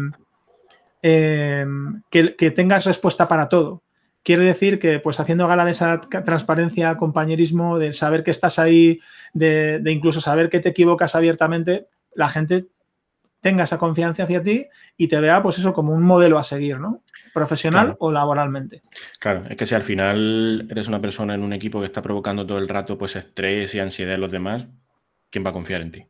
em, 1.01 2.01
que, 2.09 2.51
tengas 2.51 2.85
respuesta 2.85 3.27
para 3.27 3.49
todo. 3.49 3.83
Quiere 4.23 4.43
decir 4.43 4.79
que, 4.79 4.99
pues, 4.99 5.19
haciendo 5.19 5.47
gala 5.47 5.65
de 5.65 5.71
esa 5.71 6.01
transparencia, 6.01 6.97
compañerismo, 6.97 7.79
de 7.79 7.93
saber 7.93 8.23
que 8.23 8.31
estás 8.31 8.59
ahí, 8.59 8.99
de, 9.33 9.79
de 9.79 9.91
incluso 9.91 10.21
saber 10.21 10.49
que 10.49 10.59
te 10.59 10.69
equivocas 10.69 11.15
abiertamente, 11.15 11.87
la 12.13 12.29
gente 12.29 12.67
tenga 13.41 13.63
esa 13.63 13.77
confianza 13.77 14.23
hacia 14.23 14.43
ti 14.43 14.67
y 14.97 15.07
te 15.07 15.19
vea, 15.19 15.41
pues 15.41 15.57
eso, 15.57 15.73
como 15.73 15.93
un 15.93 16.03
modelo 16.03 16.37
a 16.37 16.43
seguir, 16.43 16.79
¿no? 16.79 17.03
Profesional 17.33 17.95
o 17.99 18.11
laboralmente. 18.11 18.81
Claro, 19.19 19.45
es 19.49 19.55
que 19.55 19.65
si 19.65 19.75
al 19.75 19.83
final 19.83 20.67
eres 20.69 20.87
una 20.87 20.99
persona 20.99 21.35
en 21.35 21.43
un 21.43 21.53
equipo 21.53 21.79
que 21.79 21.85
está 21.85 22.01
provocando 22.01 22.45
todo 22.45 22.57
el 22.57 22.67
rato, 22.67 22.97
pues 22.97 23.15
estrés 23.15 23.73
y 23.75 23.79
ansiedad 23.79 24.15
en 24.15 24.21
los 24.21 24.31
demás, 24.31 24.65
¿quién 25.29 25.45
va 25.45 25.51
a 25.51 25.53
confiar 25.53 25.81
en 25.81 25.91
ti? 25.91 26.05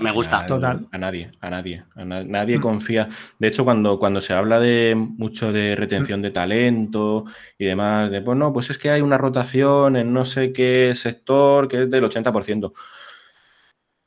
Me 0.00 0.12
gusta. 0.12 0.46
Total. 0.46 0.86
A 0.92 0.98
nadie, 0.98 1.32
a 1.40 1.50
nadie. 1.50 1.84
nadie 1.96 2.58
mm. 2.58 2.60
confía. 2.60 3.08
De 3.38 3.48
hecho, 3.48 3.64
cuando, 3.64 3.98
cuando 3.98 4.20
se 4.20 4.32
habla 4.32 4.60
de 4.60 4.94
mucho 4.94 5.52
de 5.52 5.74
retención 5.74 6.20
mm. 6.20 6.22
de 6.22 6.30
talento 6.30 7.24
y 7.58 7.64
demás, 7.64 8.10
de 8.10 8.22
pues 8.22 8.38
no, 8.38 8.52
pues 8.52 8.70
es 8.70 8.78
que 8.78 8.90
hay 8.90 9.00
una 9.00 9.18
rotación 9.18 9.96
en 9.96 10.12
no 10.12 10.24
sé 10.24 10.52
qué 10.52 10.92
sector 10.94 11.66
que 11.66 11.82
es 11.82 11.90
del 11.90 12.04
80% 12.04 12.72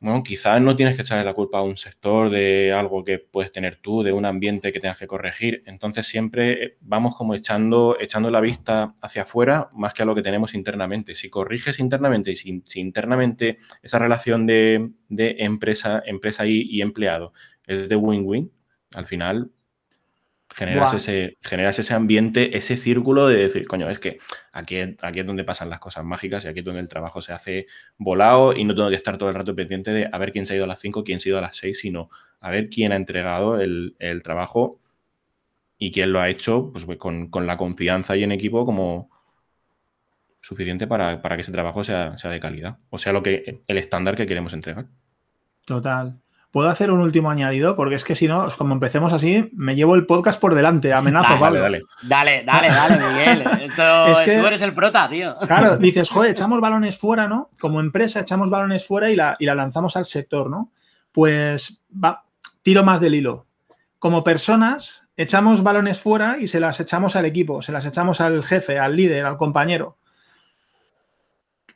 bueno, 0.05 0.23
quizás 0.23 0.61
no 0.61 0.75
tienes 0.75 0.95
que 0.95 1.01
echarle 1.01 1.23
la 1.25 1.33
culpa 1.33 1.57
a 1.57 1.61
un 1.63 1.77
sector 1.77 2.29
de 2.29 2.71
algo 2.71 3.03
que 3.03 3.17
puedes 3.17 3.51
tener 3.51 3.77
tú, 3.77 4.03
de 4.03 4.11
un 4.11 4.25
ambiente 4.25 4.71
que 4.71 4.79
tengas 4.79 4.99
que 4.99 5.07
corregir. 5.07 5.63
Entonces 5.65 6.05
siempre 6.05 6.63
eh, 6.63 6.77
vamos 6.81 7.15
como 7.15 7.33
echando, 7.33 7.97
echando 7.99 8.29
la 8.29 8.39
vista 8.39 8.95
hacia 9.01 9.23
afuera 9.23 9.69
más 9.73 9.95
que 9.95 10.03
a 10.03 10.05
lo 10.05 10.13
que 10.13 10.21
tenemos 10.21 10.53
internamente. 10.53 11.15
Si 11.15 11.31
corriges 11.31 11.79
internamente 11.79 12.31
y 12.31 12.35
si, 12.35 12.61
internamente 12.75 13.57
esa 13.81 13.97
relación 13.97 14.45
de, 14.45 14.91
empresa, 15.09 16.03
empresa 16.05 16.45
y 16.45 16.81
empleado 16.81 17.33
es 17.65 17.89
de 17.89 17.95
win-win, 17.95 18.51
al 18.93 19.07
final 19.07 19.51
Generas 20.55 20.93
ese, 20.93 21.37
generas 21.41 21.77
ese 21.79 21.93
ambiente, 21.93 22.57
ese 22.57 22.77
círculo 22.77 23.27
de 23.27 23.35
decir, 23.35 23.67
coño, 23.67 23.89
es 23.89 23.99
que 23.99 24.19
aquí, 24.53 24.77
aquí 25.01 25.19
es 25.19 25.25
donde 25.25 25.43
pasan 25.43 25.69
las 25.69 25.79
cosas 25.79 26.05
mágicas 26.05 26.45
y 26.45 26.47
aquí 26.47 26.59
es 26.59 26.65
donde 26.65 26.79
el 26.79 26.87
trabajo 26.87 27.21
se 27.21 27.33
hace 27.33 27.67
volado 27.97 28.53
y 28.53 28.63
no 28.63 28.73
tengo 28.73 28.89
que 28.89 28.95
estar 28.95 29.17
todo 29.17 29.27
el 29.27 29.35
rato 29.35 29.53
pendiente 29.53 29.91
de 29.91 30.09
a 30.09 30.17
ver 30.17 30.31
quién 30.31 30.45
se 30.45 30.53
ha 30.53 30.55
ido 30.55 30.63
a 30.63 30.67
las 30.67 30.79
5, 30.79 31.03
quién 31.03 31.19
se 31.19 31.27
ha 31.27 31.31
ido 31.31 31.39
a 31.39 31.41
las 31.41 31.57
6, 31.57 31.77
sino 31.77 32.09
a 32.39 32.51
ver 32.51 32.69
quién 32.69 32.93
ha 32.93 32.95
entregado 32.95 33.59
el, 33.59 34.21
trabajo 34.23 34.79
y 35.77 35.91
quién 35.91 36.13
lo 36.13 36.21
ha 36.21 36.29
hecho 36.29 36.71
pues, 36.71 36.85
pues 36.85 36.97
con, 36.99 37.29
la 37.45 37.57
confianza 37.57 38.15
y 38.15 38.23
en 38.23 38.31
equipo 38.31 38.65
como 38.65 39.09
suficiente 40.39 40.87
para, 40.87 41.21
que 41.21 41.41
ese 41.41 41.51
trabajo 41.51 41.83
sea, 41.83 42.17
sea 42.17 42.31
de 42.31 42.39
calidad, 42.39 42.77
o 42.89 42.97
sea, 42.97 43.11
lo 43.11 43.21
que 43.21 43.61
el 43.67 43.77
estándar 43.77 44.15
que 44.15 44.25
queremos 44.25 44.53
entregar. 44.53 44.87
Total. 45.65 46.21
¿Puedo 46.55 46.69
hacer 46.69 46.89
un 46.89 47.01
último 47.01 47.29
añadido? 47.29 47.75
Porque 47.75 47.95
es 47.95 48.05
que 48.05 48.15
si 48.15 48.29
no, 48.29 48.47
como 48.57 48.73
empecemos 48.73 49.11
así, 49.11 49.49
me 49.51 49.75
llevo 49.75 49.93
el 49.95 50.05
podcast 50.05 50.39
por 50.39 50.55
delante. 50.55 50.93
Amenazo, 50.93 51.37
Pablo. 51.37 51.59
Dale, 51.59 51.81
dale, 52.01 52.45
dale, 52.45 52.67
dale, 52.69 52.97
Miguel. 52.97 53.41
Esto, 53.63 54.05
tú 54.23 54.47
eres 54.47 54.61
el 54.61 54.71
prota, 54.71 55.09
tío. 55.09 55.37
Claro, 55.39 55.75
dices, 55.75 56.09
joder, 56.09 56.31
echamos 56.31 56.61
balones 56.61 56.97
fuera, 56.97 57.27
¿no? 57.27 57.49
Como 57.59 57.81
empresa 57.81 58.21
echamos 58.21 58.49
balones 58.49 58.87
fuera 58.87 59.11
y 59.11 59.17
la, 59.17 59.35
y 59.37 59.45
la 59.45 59.53
lanzamos 59.53 59.97
al 59.97 60.05
sector, 60.05 60.49
¿no? 60.49 60.71
Pues 61.11 61.81
va, 61.91 62.23
tiro 62.61 62.85
más 62.85 63.01
del 63.01 63.15
hilo. 63.15 63.47
Como 63.99 64.23
personas, 64.23 65.03
echamos 65.17 65.61
balones 65.61 65.99
fuera 65.99 66.37
y 66.39 66.47
se 66.47 66.61
las 66.61 66.79
echamos 66.79 67.17
al 67.17 67.25
equipo, 67.25 67.61
se 67.63 67.73
las 67.73 67.85
echamos 67.85 68.21
al 68.21 68.45
jefe, 68.45 68.79
al 68.79 68.95
líder, 68.95 69.25
al 69.25 69.35
compañero. 69.35 69.97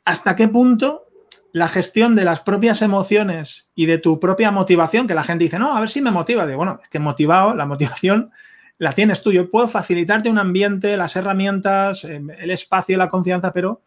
¿Hasta 0.06 0.34
qué 0.34 0.48
punto 0.48 1.09
la 1.52 1.68
gestión 1.68 2.14
de 2.14 2.24
las 2.24 2.40
propias 2.40 2.82
emociones 2.82 3.68
y 3.74 3.86
de 3.86 3.98
tu 3.98 4.20
propia 4.20 4.50
motivación, 4.50 5.06
que 5.06 5.14
la 5.14 5.24
gente 5.24 5.44
dice, 5.44 5.58
no, 5.58 5.76
a 5.76 5.80
ver 5.80 5.88
si 5.88 6.00
me 6.00 6.10
motiva. 6.10 6.46
De 6.46 6.54
bueno, 6.54 6.80
es 6.82 6.88
que 6.88 6.98
motivado, 6.98 7.54
la 7.54 7.66
motivación 7.66 8.30
la 8.78 8.92
tienes 8.92 9.22
tú. 9.22 9.32
Yo 9.32 9.50
puedo 9.50 9.68
facilitarte 9.68 10.30
un 10.30 10.38
ambiente, 10.38 10.96
las 10.96 11.16
herramientas, 11.16 12.04
em, 12.04 12.30
el 12.30 12.50
espacio, 12.50 12.96
la 12.96 13.08
confianza, 13.08 13.52
pero 13.52 13.82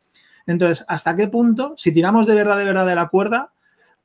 entonces, 0.46 0.86
¿hasta 0.88 1.16
qué 1.16 1.28
punto, 1.28 1.74
si 1.78 1.94
tiramos 1.94 2.28
de 2.28 2.36
verdad, 2.36 2.58
de 2.58 2.66
verdad 2.66 2.86
de 2.86 2.96
la 2.96 3.08
cuerda, 3.08 3.54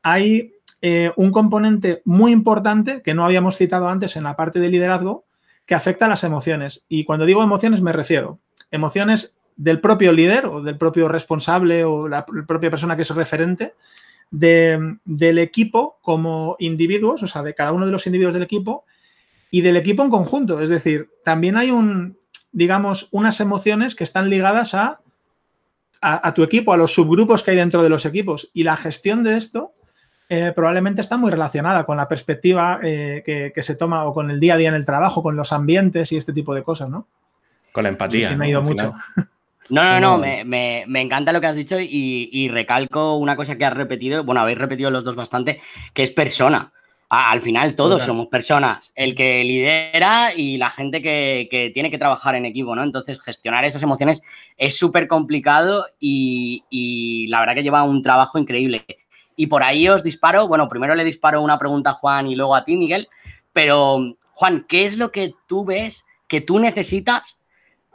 hay 0.02 0.54
eh, 0.80 1.10
un 1.16 1.32
componente 1.32 2.02
muy 2.04 2.30
importante 2.32 3.02
que 3.02 3.14
no 3.14 3.24
habíamos 3.24 3.56
citado 3.56 3.88
antes 3.88 4.16
en 4.16 4.22
la 4.22 4.36
parte 4.36 4.60
de 4.60 4.68
liderazgo 4.68 5.24
que 5.66 5.74
afecta 5.74 6.06
a 6.06 6.08
las 6.08 6.22
emociones? 6.24 6.84
Y 6.88 7.04
cuando 7.04 7.26
digo 7.26 7.42
emociones 7.42 7.82
me 7.82 7.92
refiero 7.92 8.38
emociones 8.70 9.37
del 9.58 9.80
propio 9.80 10.12
líder 10.12 10.46
o 10.46 10.62
del 10.62 10.78
propio 10.78 11.08
responsable 11.08 11.84
o 11.84 12.08
la, 12.08 12.24
propia 12.24 12.70
persona 12.70 12.96
que 12.96 13.02
es 13.02 13.10
referente 13.10 13.74
del 14.30 15.38
equipo 15.38 15.98
como 16.00 16.56
individuos, 16.58 17.22
o 17.22 17.26
sea, 17.26 17.42
de 17.42 17.54
cada 17.54 17.72
uno 17.72 17.84
de 17.84 17.92
los 17.92 18.06
individuos 18.06 18.34
del 18.34 18.44
equipo 18.44 18.84
y 19.50 19.62
del 19.62 19.76
equipo 19.76 20.02
en 20.02 20.10
conjunto. 20.10 20.60
Es 20.60 20.70
decir, 20.70 21.08
también 21.24 21.56
hay 21.56 21.70
un, 21.70 22.16
digamos, 22.52 23.08
unas 23.10 23.40
emociones 23.40 23.94
que 23.94 24.04
están 24.04 24.30
ligadas 24.30 24.74
a, 24.74 25.00
a, 26.00 26.34
tu 26.34 26.44
equipo, 26.44 26.72
a 26.72 26.76
los 26.76 26.94
subgrupos 26.94 27.42
que 27.42 27.50
hay 27.50 27.56
dentro 27.56 27.82
de 27.82 27.88
los 27.88 28.06
equipos. 28.06 28.50
Y 28.52 28.62
la 28.62 28.76
gestión 28.76 29.24
de 29.24 29.36
esto 29.36 29.72
eh, 30.28 30.52
probablemente 30.54 31.00
está 31.00 31.16
muy 31.16 31.30
relacionada 31.30 31.84
con 31.84 31.96
la 31.96 32.06
perspectiva 32.06 32.78
eh, 32.82 33.22
que, 33.24 33.62
se 33.62 33.74
toma 33.74 34.04
o 34.04 34.14
con 34.14 34.30
el 34.30 34.38
día 34.38 34.54
a 34.54 34.56
día 34.58 34.68
en 34.68 34.74
el 34.74 34.84
trabajo, 34.84 35.22
con 35.22 35.34
los 35.34 35.52
ambientes 35.52 36.12
y 36.12 36.16
este 36.16 36.32
tipo 36.32 36.54
de 36.54 36.62
cosas, 36.62 36.90
¿no? 36.90 37.08
Con 37.72 37.84
la 37.84 37.88
empatía. 37.88 38.36
me 38.36 38.46
ha 38.46 38.48
ido 38.50 38.62
mucho. 38.62 38.94
No, 39.70 40.00
no, 40.00 40.00
no, 40.00 40.18
me, 40.18 41.00
encanta 41.00 41.32
lo 41.32 41.40
que 41.40 41.46
has 41.46 41.56
dicho 41.56 41.76
y, 41.78 42.48
recalco 42.48 43.16
una 43.16 43.36
cosa 43.36 43.56
que 43.56 43.64
has 43.64 43.74
repetido, 43.74 44.24
bueno, 44.24 44.40
habéis 44.40 44.58
repetido 44.58 44.90
los 44.90 45.04
dos 45.04 45.16
bastante, 45.16 45.60
que 45.92 46.02
es 46.02 46.10
persona. 46.10 46.72
al 47.08 47.40
final 47.40 47.74
todos 47.74 48.02
somos 48.02 48.28
personas, 48.28 48.92
el 48.94 49.14
que 49.14 49.44
lidera 49.44 50.32
y 50.34 50.56
la 50.58 50.70
gente 50.70 51.02
que, 51.02 51.70
tiene 51.74 51.90
que 51.90 51.98
trabajar 51.98 52.34
en 52.34 52.46
equipo, 52.46 52.74
¿no? 52.74 52.82
Entonces, 52.82 53.20
gestionar 53.20 53.64
esas 53.64 53.82
emociones 53.82 54.22
es 54.56 54.76
súper 54.76 55.06
complicado 55.06 55.86
y, 56.00 56.64
y, 56.70 57.26
la 57.28 57.40
verdad 57.40 57.54
que 57.54 57.62
lleva 57.62 57.82
un 57.82 58.02
trabajo 58.02 58.38
increíble. 58.38 58.86
Y 59.36 59.46
por 59.46 59.62
ahí 59.62 59.88
os 59.88 60.02
disparo, 60.02 60.48
bueno, 60.48 60.68
primero 60.68 60.94
le 60.94 61.04
disparo 61.04 61.42
una 61.42 61.58
pregunta 61.58 61.90
a 61.90 61.94
Juan 61.94 62.26
y 62.26 62.34
luego 62.34 62.56
a 62.56 62.64
ti, 62.64 62.76
Miguel, 62.76 63.08
pero 63.52 64.16
Juan, 64.32 64.64
¿qué 64.68 64.84
es 64.84 64.96
lo 64.96 65.12
que 65.12 65.34
tú 65.46 65.64
ves 65.64 66.04
que 66.26 66.40
tú 66.40 66.58
necesitas 66.58 67.38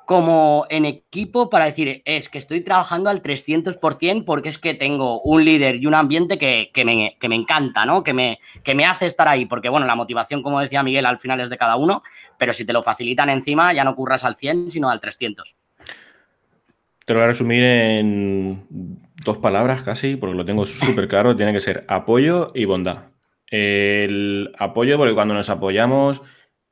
como 0.05 0.65
en 0.69 0.85
equipo 0.85 1.49
para 1.49 1.65
decir, 1.65 2.01
es 2.05 2.29
que 2.29 2.37
estoy 2.37 2.61
trabajando 2.61 3.09
al 3.09 3.21
300% 3.21 4.25
porque 4.25 4.49
es 4.49 4.57
que 4.57 4.73
tengo 4.73 5.21
un 5.21 5.45
líder 5.45 5.75
y 5.75 5.85
un 5.85 5.93
ambiente 5.93 6.37
que, 6.37 6.71
me, 6.85 7.35
encanta, 7.35 7.85
¿no? 7.85 8.03
Que 8.03 8.13
me, 8.13 8.39
que 8.63 8.75
me 8.75 8.85
hace 8.85 9.05
estar 9.05 9.27
ahí, 9.27 9.45
porque 9.45 9.69
bueno, 9.69 9.85
la 9.85 9.95
motivación, 9.95 10.43
como 10.43 10.59
decía 10.59 10.83
Miguel, 10.83 11.05
al 11.05 11.19
final 11.19 11.39
es 11.39 11.49
de 11.49 11.57
cada 11.57 11.77
uno, 11.77 12.03
pero 12.37 12.53
si 12.53 12.65
te 12.65 12.73
lo 12.73 12.83
facilitan 12.83 13.29
encima, 13.29 13.73
ya 13.73 13.83
no 13.83 13.95
curras 13.95 14.23
al 14.23 14.35
100, 14.35 14.71
sino 14.71 14.89
al 14.89 14.99
300. 14.99 15.55
Te 17.05 17.13
lo 17.13 17.19
voy 17.19 17.25
a 17.25 17.27
resumir 17.27 17.63
en 17.63 18.67
dos 19.23 19.37
palabras 19.37 19.83
casi, 19.83 20.15
porque 20.15 20.35
lo 20.35 20.45
tengo 20.45 20.65
súper 20.65 21.07
claro, 21.07 21.35
tiene 21.35 21.53
que 21.53 21.59
ser 21.59 21.85
apoyo 21.87 22.47
y 22.53 22.65
bondad. 22.65 23.09
El 23.47 24.53
apoyo, 24.57 24.97
porque 24.97 25.13
cuando 25.13 25.33
nos 25.33 25.49
apoyamos 25.49 26.21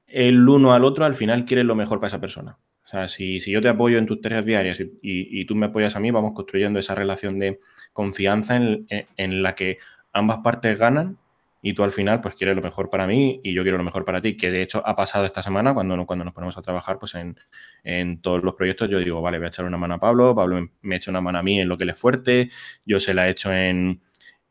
el 0.07 0.47
uno 0.47 0.73
al 0.73 0.83
otro, 0.83 1.05
al 1.05 1.15
final 1.15 1.45
quieres 1.45 1.65
lo 1.65 1.75
mejor 1.75 1.99
para 1.99 2.07
esa 2.07 2.21
persona. 2.21 2.57
O 2.91 2.93
sea, 2.93 3.07
si, 3.07 3.39
yo 3.39 3.61
te 3.61 3.69
apoyo 3.69 3.97
en 3.97 4.05
tus 4.05 4.19
tareas 4.19 4.45
diarias 4.45 4.83
y, 5.01 5.45
tú 5.45 5.55
me 5.55 5.67
apoyas 5.67 5.95
a 5.95 6.01
mí, 6.01 6.11
vamos 6.11 6.33
construyendo 6.33 6.77
esa 6.77 6.93
relación 6.93 7.39
de 7.39 7.61
confianza 7.93 8.57
en, 8.57 9.43
la 9.43 9.55
que 9.55 9.77
ambas 10.11 10.39
partes 10.43 10.77
ganan 10.77 11.17
y 11.61 11.71
tú 11.71 11.83
al 11.83 11.91
final 11.93 12.19
pues 12.19 12.35
quieres 12.35 12.53
lo 12.53 12.61
mejor 12.61 12.89
para 12.89 13.07
mí 13.07 13.39
y 13.45 13.53
yo 13.53 13.63
quiero 13.63 13.77
lo 13.77 13.85
mejor 13.85 14.03
para 14.03 14.21
ti, 14.21 14.35
que 14.35 14.51
de 14.51 14.61
hecho 14.61 14.85
ha 14.85 14.97
pasado 14.97 15.25
esta 15.25 15.41
semana 15.41 15.73
cuando, 15.73 16.05
cuando 16.05 16.25
nos 16.25 16.33
ponemos 16.33 16.57
a 16.57 16.61
trabajar 16.61 16.99
pues 16.99 17.15
en, 17.15 18.21
todos 18.21 18.43
los 18.43 18.55
proyectos, 18.55 18.89
yo 18.89 18.99
digo, 18.99 19.21
vale, 19.21 19.37
voy 19.37 19.45
a 19.45 19.47
echar 19.47 19.63
una 19.63 19.77
mano 19.77 19.93
a 19.93 19.99
Pablo, 19.99 20.35
Pablo 20.35 20.69
me 20.81 20.97
echa 20.97 21.11
una 21.11 21.21
mano 21.21 21.39
a 21.39 21.43
mí 21.43 21.61
en 21.61 21.69
lo 21.69 21.77
que 21.77 21.85
le 21.85 21.93
es 21.93 21.99
fuerte, 21.99 22.49
yo 22.85 22.99
se 22.99 23.13
la 23.13 23.29
he 23.29 23.31
hecho 23.31 23.53
en, 23.53 24.01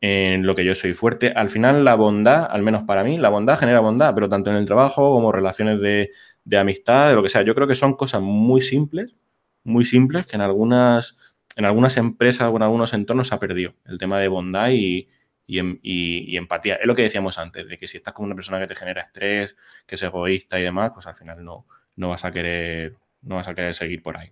en 0.01 0.45
lo 0.45 0.55
que 0.55 0.65
yo 0.65 0.75
soy 0.75 0.93
fuerte. 0.93 1.31
Al 1.35 1.49
final 1.49 1.85
la 1.85 1.95
bondad, 1.95 2.47
al 2.49 2.63
menos 2.63 2.83
para 2.83 3.03
mí, 3.03 3.17
la 3.17 3.29
bondad 3.29 3.57
genera 3.57 3.79
bondad, 3.79 4.13
pero 4.15 4.27
tanto 4.27 4.49
en 4.49 4.57
el 4.57 4.65
trabajo 4.65 5.13
como 5.13 5.31
relaciones 5.31 5.79
de, 5.79 6.11
de 6.43 6.57
amistad, 6.57 7.09
de 7.09 7.15
lo 7.15 7.23
que 7.23 7.29
sea. 7.29 7.43
Yo 7.43 7.55
creo 7.55 7.67
que 7.67 7.75
son 7.75 7.93
cosas 7.95 8.21
muy 8.21 8.61
simples, 8.61 9.15
muy 9.63 9.85
simples, 9.85 10.25
que 10.25 10.35
en 10.35 10.41
algunas, 10.41 11.17
en 11.55 11.65
algunas 11.65 11.97
empresas 11.97 12.49
o 12.51 12.55
en 12.55 12.63
algunos 12.63 12.93
entornos 12.93 13.27
se 13.27 13.35
ha 13.35 13.39
perdido. 13.39 13.75
El 13.85 13.99
tema 13.99 14.19
de 14.19 14.27
bondad 14.27 14.69
y, 14.71 15.07
y, 15.45 16.37
empatía. 16.37 16.75
Es 16.75 16.87
lo 16.87 16.95
que 16.95 17.03
decíamos 17.03 17.37
antes, 17.37 17.67
de 17.67 17.77
que 17.77 17.87
si 17.87 17.97
estás 17.97 18.13
con 18.13 18.25
una 18.25 18.35
persona 18.35 18.59
que 18.59 18.67
te 18.67 18.75
genera 18.75 19.01
estrés, 19.01 19.55
que 19.85 19.95
es 19.95 20.03
egoísta 20.03 20.59
y 20.59 20.63
demás, 20.63 20.91
pues 20.93 21.05
al 21.07 21.15
final 21.15 21.43
no, 21.43 21.67
no 21.95 22.09
vas 22.09 22.25
a 22.25 22.31
querer, 22.31 22.95
no 23.21 23.35
vas 23.35 23.47
a 23.47 23.53
querer 23.53 23.73
seguir 23.73 24.01
por 24.01 24.17
ahí. 24.17 24.31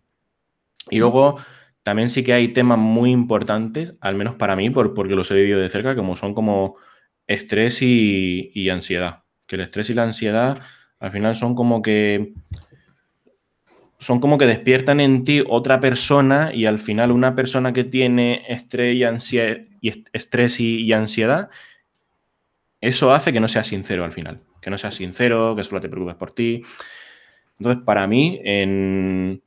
Y 0.90 0.98
luego 0.98 1.40
también 1.84 2.10
sí 2.10 2.24
que 2.24 2.34
hay 2.34 2.54
temas 2.54 2.78
muy 2.78 3.12
importantes, 3.12 3.94
al 4.02 4.16
menos 4.16 4.36
para 4.36 4.56
mí, 4.56 4.70
por, 4.70 4.94
porque 4.94 5.16
los 5.16 5.32
he 5.32 5.36
vivido 5.36 5.60
de 5.60 5.70
cerca, 5.70 5.96
como 5.96 6.16
son 6.16 6.34
como 6.34 6.76
estrés 7.28 7.82
y, 7.82 8.52
y 8.54 8.70
ansiedad. 8.70 9.24
Que 9.48 9.56
el 9.56 9.62
estrés 9.62 9.90
y 9.90 9.94
la 9.94 10.04
ansiedad 10.04 10.60
al 11.00 11.12
final 11.12 11.36
son 11.36 11.56
como 11.56 11.82
que 11.82 12.34
son 14.00 14.22
como 14.22 14.38
que 14.38 14.46
despiertan 14.46 15.02
en 15.02 15.26
ti 15.26 15.44
otra 15.48 15.80
persona 15.82 16.52
y 16.54 16.66
al 16.66 16.80
final 16.80 17.12
una 17.12 17.36
persona 17.36 17.74
que 17.74 17.84
tiene 17.84 18.46
estrés 18.48 18.96
y, 18.96 19.04
ansiedad, 19.04 19.58
y, 19.82 20.06
estrés 20.14 20.60
y, 20.62 20.92
ansiedad, 20.94 21.50
eso 22.80 23.14
hace 23.14 23.34
que 23.34 23.42
no 23.42 23.50
seas 23.50 23.68
sincero 23.68 24.06
al 24.06 24.14
final, 24.14 24.40
que 24.62 24.70
no 24.70 24.78
seas 24.78 24.96
sincero, 24.96 25.54
que 25.56 25.66
solo 25.66 25.82
te 25.82 25.90
preocupes 25.90 26.16
por 26.16 26.32
ti. 26.32 26.62
Entonces, 27.60 27.84
para 27.84 28.08
mí, 28.08 28.40
en, 28.42 29.44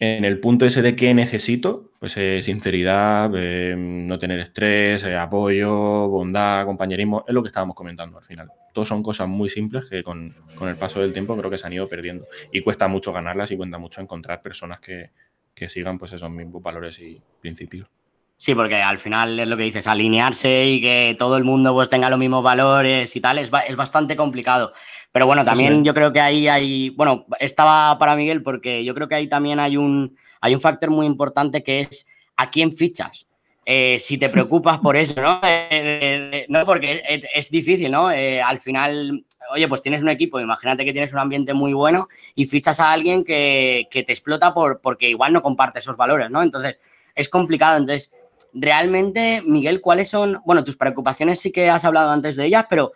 en 0.00 0.24
el 0.24 0.40
punto 0.40 0.66
ese 0.66 0.82
de 0.82 0.96
qué 0.96 1.14
necesito, 1.14 1.92
pues 2.00 2.16
eh, 2.16 2.42
sinceridad, 2.42 3.30
eh, 3.36 3.74
no 3.76 4.18
tener 4.18 4.40
estrés, 4.40 5.04
eh, 5.04 5.16
apoyo, 5.16 6.08
bondad, 6.08 6.64
compañerismo, 6.64 7.24
es 7.28 7.32
lo 7.32 7.42
que 7.42 7.48
estábamos 7.48 7.76
comentando 7.76 8.18
al 8.18 8.24
final. 8.24 8.50
Todos 8.72 8.88
son 8.88 9.04
cosas 9.04 9.28
muy 9.28 9.48
simples 9.48 9.86
que 9.86 10.02
con, 10.02 10.34
el 10.62 10.76
paso 10.76 11.00
del 11.00 11.12
tiempo 11.12 11.36
creo 11.36 11.48
que 11.48 11.58
se 11.58 11.66
han 11.66 11.72
ido 11.72 11.88
perdiendo. 11.88 12.26
Y 12.50 12.62
cuesta 12.62 12.88
mucho 12.88 13.12
ganarlas 13.12 13.52
y 13.52 13.56
cuesta 13.56 13.78
mucho 13.78 14.00
encontrar 14.00 14.42
personas 14.42 14.80
que, 14.80 15.10
que 15.54 15.68
sigan 15.68 15.96
pues 15.96 16.12
esos 16.12 16.30
mismos 16.30 16.60
valores 16.60 16.98
y 16.98 17.22
principios. 17.40 17.88
Sí, 18.36 18.54
porque 18.54 18.76
al 18.76 18.98
final 18.98 19.38
es 19.38 19.46
lo 19.46 19.56
que 19.56 19.62
dices, 19.62 19.86
alinearse 19.86 20.66
y 20.66 20.80
que 20.80 21.16
todo 21.18 21.36
el 21.36 21.44
mundo 21.44 21.72
pues 21.72 21.88
tenga 21.88 22.10
los 22.10 22.18
mismos 22.18 22.42
valores 22.42 23.14
y 23.14 23.20
tal, 23.20 23.38
es, 23.38 23.50
es 23.68 23.76
bastante 23.76 24.16
complicado. 24.16 24.72
Pero 25.12 25.26
bueno, 25.26 25.44
también 25.44 25.84
yo 25.84 25.94
creo 25.94 26.12
que 26.12 26.20
ahí 26.20 26.48
hay, 26.48 26.90
bueno, 26.90 27.26
estaba 27.38 27.96
para 27.98 28.16
Miguel 28.16 28.42
porque 28.42 28.84
yo 28.84 28.94
creo 28.94 29.08
que 29.08 29.14
ahí 29.14 29.28
también 29.28 29.60
hay 29.60 29.76
un, 29.76 30.16
hay 30.40 30.54
un 30.54 30.60
factor 30.60 30.90
muy 30.90 31.06
importante 31.06 31.62
que 31.62 31.80
es 31.80 32.06
a 32.36 32.50
quién 32.50 32.72
fichas. 32.72 33.26
Eh, 33.66 33.98
si 33.98 34.18
te 34.18 34.28
preocupas 34.28 34.78
por 34.78 34.96
eso, 34.96 35.22
¿no? 35.22 35.40
Eh, 35.42 35.68
eh, 35.70 36.46
no, 36.48 36.66
porque 36.66 37.02
es, 37.34 37.50
difícil, 37.50 37.90
¿no? 37.90 38.08
al 38.08 38.58
final, 38.58 39.24
oye, 39.54 39.68
pues 39.68 39.80
tienes 39.80 40.02
un 40.02 40.10
equipo, 40.10 40.38
imagínate 40.38 40.84
que 40.84 40.92
tienes 40.92 41.14
un 41.14 41.18
ambiente 41.20 41.54
muy 41.54 41.72
bueno 41.72 42.08
y 42.34 42.44
fichas 42.44 42.78
a 42.80 42.92
alguien 42.92 43.24
que, 43.24 43.88
que 43.90 44.02
te 44.02 44.12
explota 44.12 44.52
por, 44.52 44.80
porque 44.82 45.08
igual 45.08 45.32
no 45.32 45.42
comparte 45.42 45.78
esos 45.78 45.96
valores, 45.96 46.30
¿no? 46.30 46.42
Entonces, 46.42 46.76
es 47.14 47.28
complicado. 47.28 47.78
Entonces, 47.78 48.10
realmente, 48.54 49.42
Miguel, 49.46 49.80
¿cuáles 49.80 50.08
son, 50.08 50.40
bueno, 50.44 50.64
tus 50.64 50.76
preocupaciones 50.76 51.40
sí 51.40 51.52
que 51.52 51.68
has 51.68 51.84
hablado 51.84 52.10
antes 52.10 52.36
de 52.36 52.46
ellas, 52.46 52.66
pero 52.70 52.92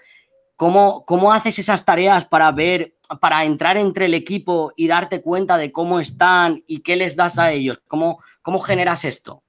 ¿cómo, 0.56 1.04
cómo 1.04 1.32
haces 1.32 1.58
esas 1.58 1.84
tareas 1.84 2.24
para 2.24 2.50
ver, 2.52 2.94
para 3.20 3.44
entrar 3.44 3.76
entre 3.76 4.06
el 4.06 4.14
equipo 4.14 4.72
y 4.76 4.88
darte 4.88 5.20
cuenta 5.20 5.58
de 5.58 5.72
cómo 5.72 6.00
están 6.00 6.62
y 6.66 6.80
qué 6.80 6.96
les 6.96 7.16
das 7.16 7.38
a 7.38 7.52
ellos? 7.52 7.80
¿Cómo, 7.88 8.20
cómo 8.42 8.60
generas 8.60 9.04
esto? 9.04 9.42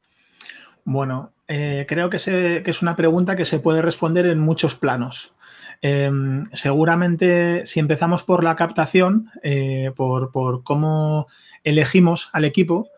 Bueno, 0.84 1.34
eh, 1.48 1.86
creo 1.88 2.10
que, 2.10 2.18
es 2.66 2.82
una 2.82 2.96
pregunta 2.96 3.36
que 3.36 3.46
se 3.46 3.60
puede 3.60 3.82
responder 3.82 4.26
en 4.28 4.40
muchos 4.40 4.76
planos. 4.76 5.34
Em, 5.82 6.46
seguramente 6.54 7.66
si 7.66 7.80
empezamos 7.80 8.24
por 8.24 8.44
la 8.44 8.56
captación, 8.56 9.32
eh, 9.44 9.92
por, 9.96 10.32
cómo 10.64 11.28
elegimos 11.64 12.30
al 12.34 12.46
equipo, 12.46 12.90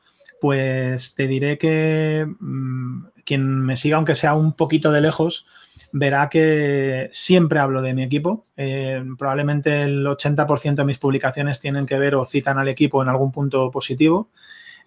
pues 0.41 1.13
te 1.13 1.27
diré 1.27 1.59
que 1.59 2.27
mm, 2.39 3.05
quien 3.23 3.61
me 3.61 3.77
siga, 3.77 3.97
aunque 3.97 4.15
sea 4.15 4.33
un 4.33 4.53
poquito 4.53 4.91
de 4.91 4.99
lejos, 4.99 5.45
verá 5.91 6.29
que 6.29 7.11
siempre 7.13 7.59
hablo 7.59 7.83
de 7.83 7.93
mi 7.93 8.01
equipo. 8.01 8.47
Eh, 8.57 9.03
probablemente 9.19 9.83
el 9.83 10.03
80% 10.03 10.73
de 10.73 10.85
mis 10.85 10.97
publicaciones 10.97 11.59
tienen 11.59 11.85
que 11.85 11.99
ver 11.99 12.15
o 12.15 12.25
citan 12.25 12.57
al 12.57 12.67
equipo 12.69 13.03
en 13.03 13.09
algún 13.09 13.31
punto 13.31 13.69
positivo. 13.69 14.29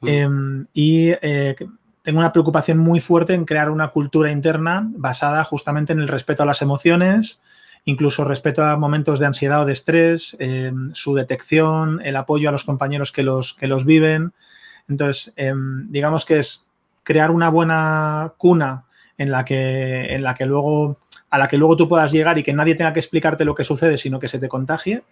Mm. 0.00 0.08
Em, 0.08 0.66
y 0.74 1.10
eh, 1.22 1.54
tengo 2.02 2.18
una 2.18 2.32
preocupación 2.32 2.78
muy 2.78 2.98
fuerte 2.98 3.34
en 3.34 3.44
crear 3.44 3.70
una 3.70 3.88
cultura 3.88 4.32
interna 4.32 4.90
basada 4.96 5.44
justamente 5.44 5.92
en 5.92 6.00
el 6.00 6.08
respeto 6.08 6.42
a 6.42 6.46
las 6.46 6.62
emociones, 6.62 7.40
incluso 7.84 8.24
respeto 8.24 8.64
a 8.64 8.76
momentos 8.76 9.20
de 9.20 9.26
ansiedad 9.26 9.62
o 9.62 9.66
de 9.66 9.72
estrés, 9.72 10.36
em, 10.40 10.92
su 10.94 11.14
detección, 11.14 12.00
el 12.04 12.16
apoyo 12.16 12.48
a 12.48 12.52
los 12.52 12.64
compañeros 12.64 13.12
que 13.12 13.22
los, 13.22 13.54
que 13.54 13.68
los 13.68 13.84
viven. 13.84 14.32
Entonces, 14.88 15.32
em, 15.36 15.90
digamos 15.90 16.24
que 16.24 16.38
es 16.38 16.66
crear 17.02 17.30
una 17.30 17.48
buena 17.48 18.32
cuna 18.38 18.84
en 19.16 19.30
la 19.30 19.44
que, 19.44 20.14
en 20.14 20.22
la 20.22 20.34
que 20.34 20.46
luego, 20.46 20.98
a 21.30 21.38
la 21.38 21.48
que 21.48 21.58
luego 21.58 21.76
tú 21.76 21.88
puedas 21.88 22.12
llegar 22.12 22.38
y 22.38 22.42
que 22.42 22.52
nadie 22.52 22.74
tenga 22.74 22.92
que 22.92 23.00
explicarte 23.00 23.44
lo 23.44 23.54
que 23.54 23.64
sucede, 23.64 23.98
sino 23.98 24.18
que 24.18 24.28
se 24.28 24.38
te 24.38 24.48
contagie. 24.48 25.02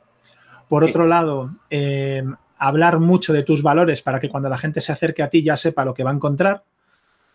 Por 0.68 0.84
otro 0.84 1.06
lado, 1.06 1.50
em, 1.70 2.34
hablar 2.58 2.98
mucho 2.98 3.32
de 3.32 3.42
tus 3.42 3.62
valores 3.62 4.02
para 4.02 4.20
que 4.20 4.28
cuando 4.28 4.48
la 4.48 4.58
gente 4.58 4.80
se 4.80 4.92
acerque 4.92 5.22
a 5.22 5.28
ti 5.28 5.42
ya 5.42 5.56
sepa 5.56 5.84
lo 5.84 5.94
que 5.94 6.04
va 6.04 6.10
a 6.10 6.14
encontrar. 6.14 6.64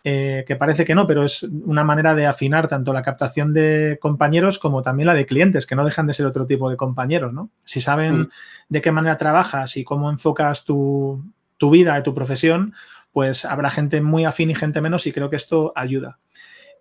Eh, 0.04 0.44
que 0.46 0.56
parece 0.56 0.84
que 0.84 0.94
no, 0.94 1.06
pero 1.06 1.24
es 1.24 1.42
una 1.42 1.84
manera 1.84 2.14
de 2.14 2.24
afinar 2.24 2.68
tanto 2.68 2.92
la 2.92 3.02
captación 3.02 3.52
de 3.52 3.98
compañeros 4.00 4.58
como 4.58 4.80
también 4.80 5.08
la 5.08 5.14
de 5.14 5.26
clientes, 5.26 5.66
que 5.66 5.74
no 5.74 5.84
dejan 5.84 6.06
de 6.06 6.14
ser 6.14 6.24
otro 6.24 6.46
tipo 6.46 6.70
de 6.70 6.76
compañeros, 6.76 7.32
¿no? 7.32 7.50
Si 7.64 7.80
saben 7.80 8.20
mm. 8.20 8.28
de 8.68 8.80
qué 8.80 8.92
manera 8.92 9.18
trabajas 9.18 9.76
y 9.76 9.84
cómo 9.84 10.08
enfocas 10.08 10.64
tu, 10.64 11.22
tu 11.58 11.70
vida 11.70 11.98
y 11.98 12.02
tu 12.02 12.14
profesión, 12.14 12.74
pues 13.12 13.44
habrá 13.44 13.70
gente 13.70 14.00
muy 14.00 14.24
afín 14.24 14.50
y 14.50 14.54
gente 14.54 14.80
menos 14.80 15.06
y 15.06 15.12
creo 15.12 15.28
que 15.28 15.36
esto 15.36 15.72
ayuda. 15.76 16.18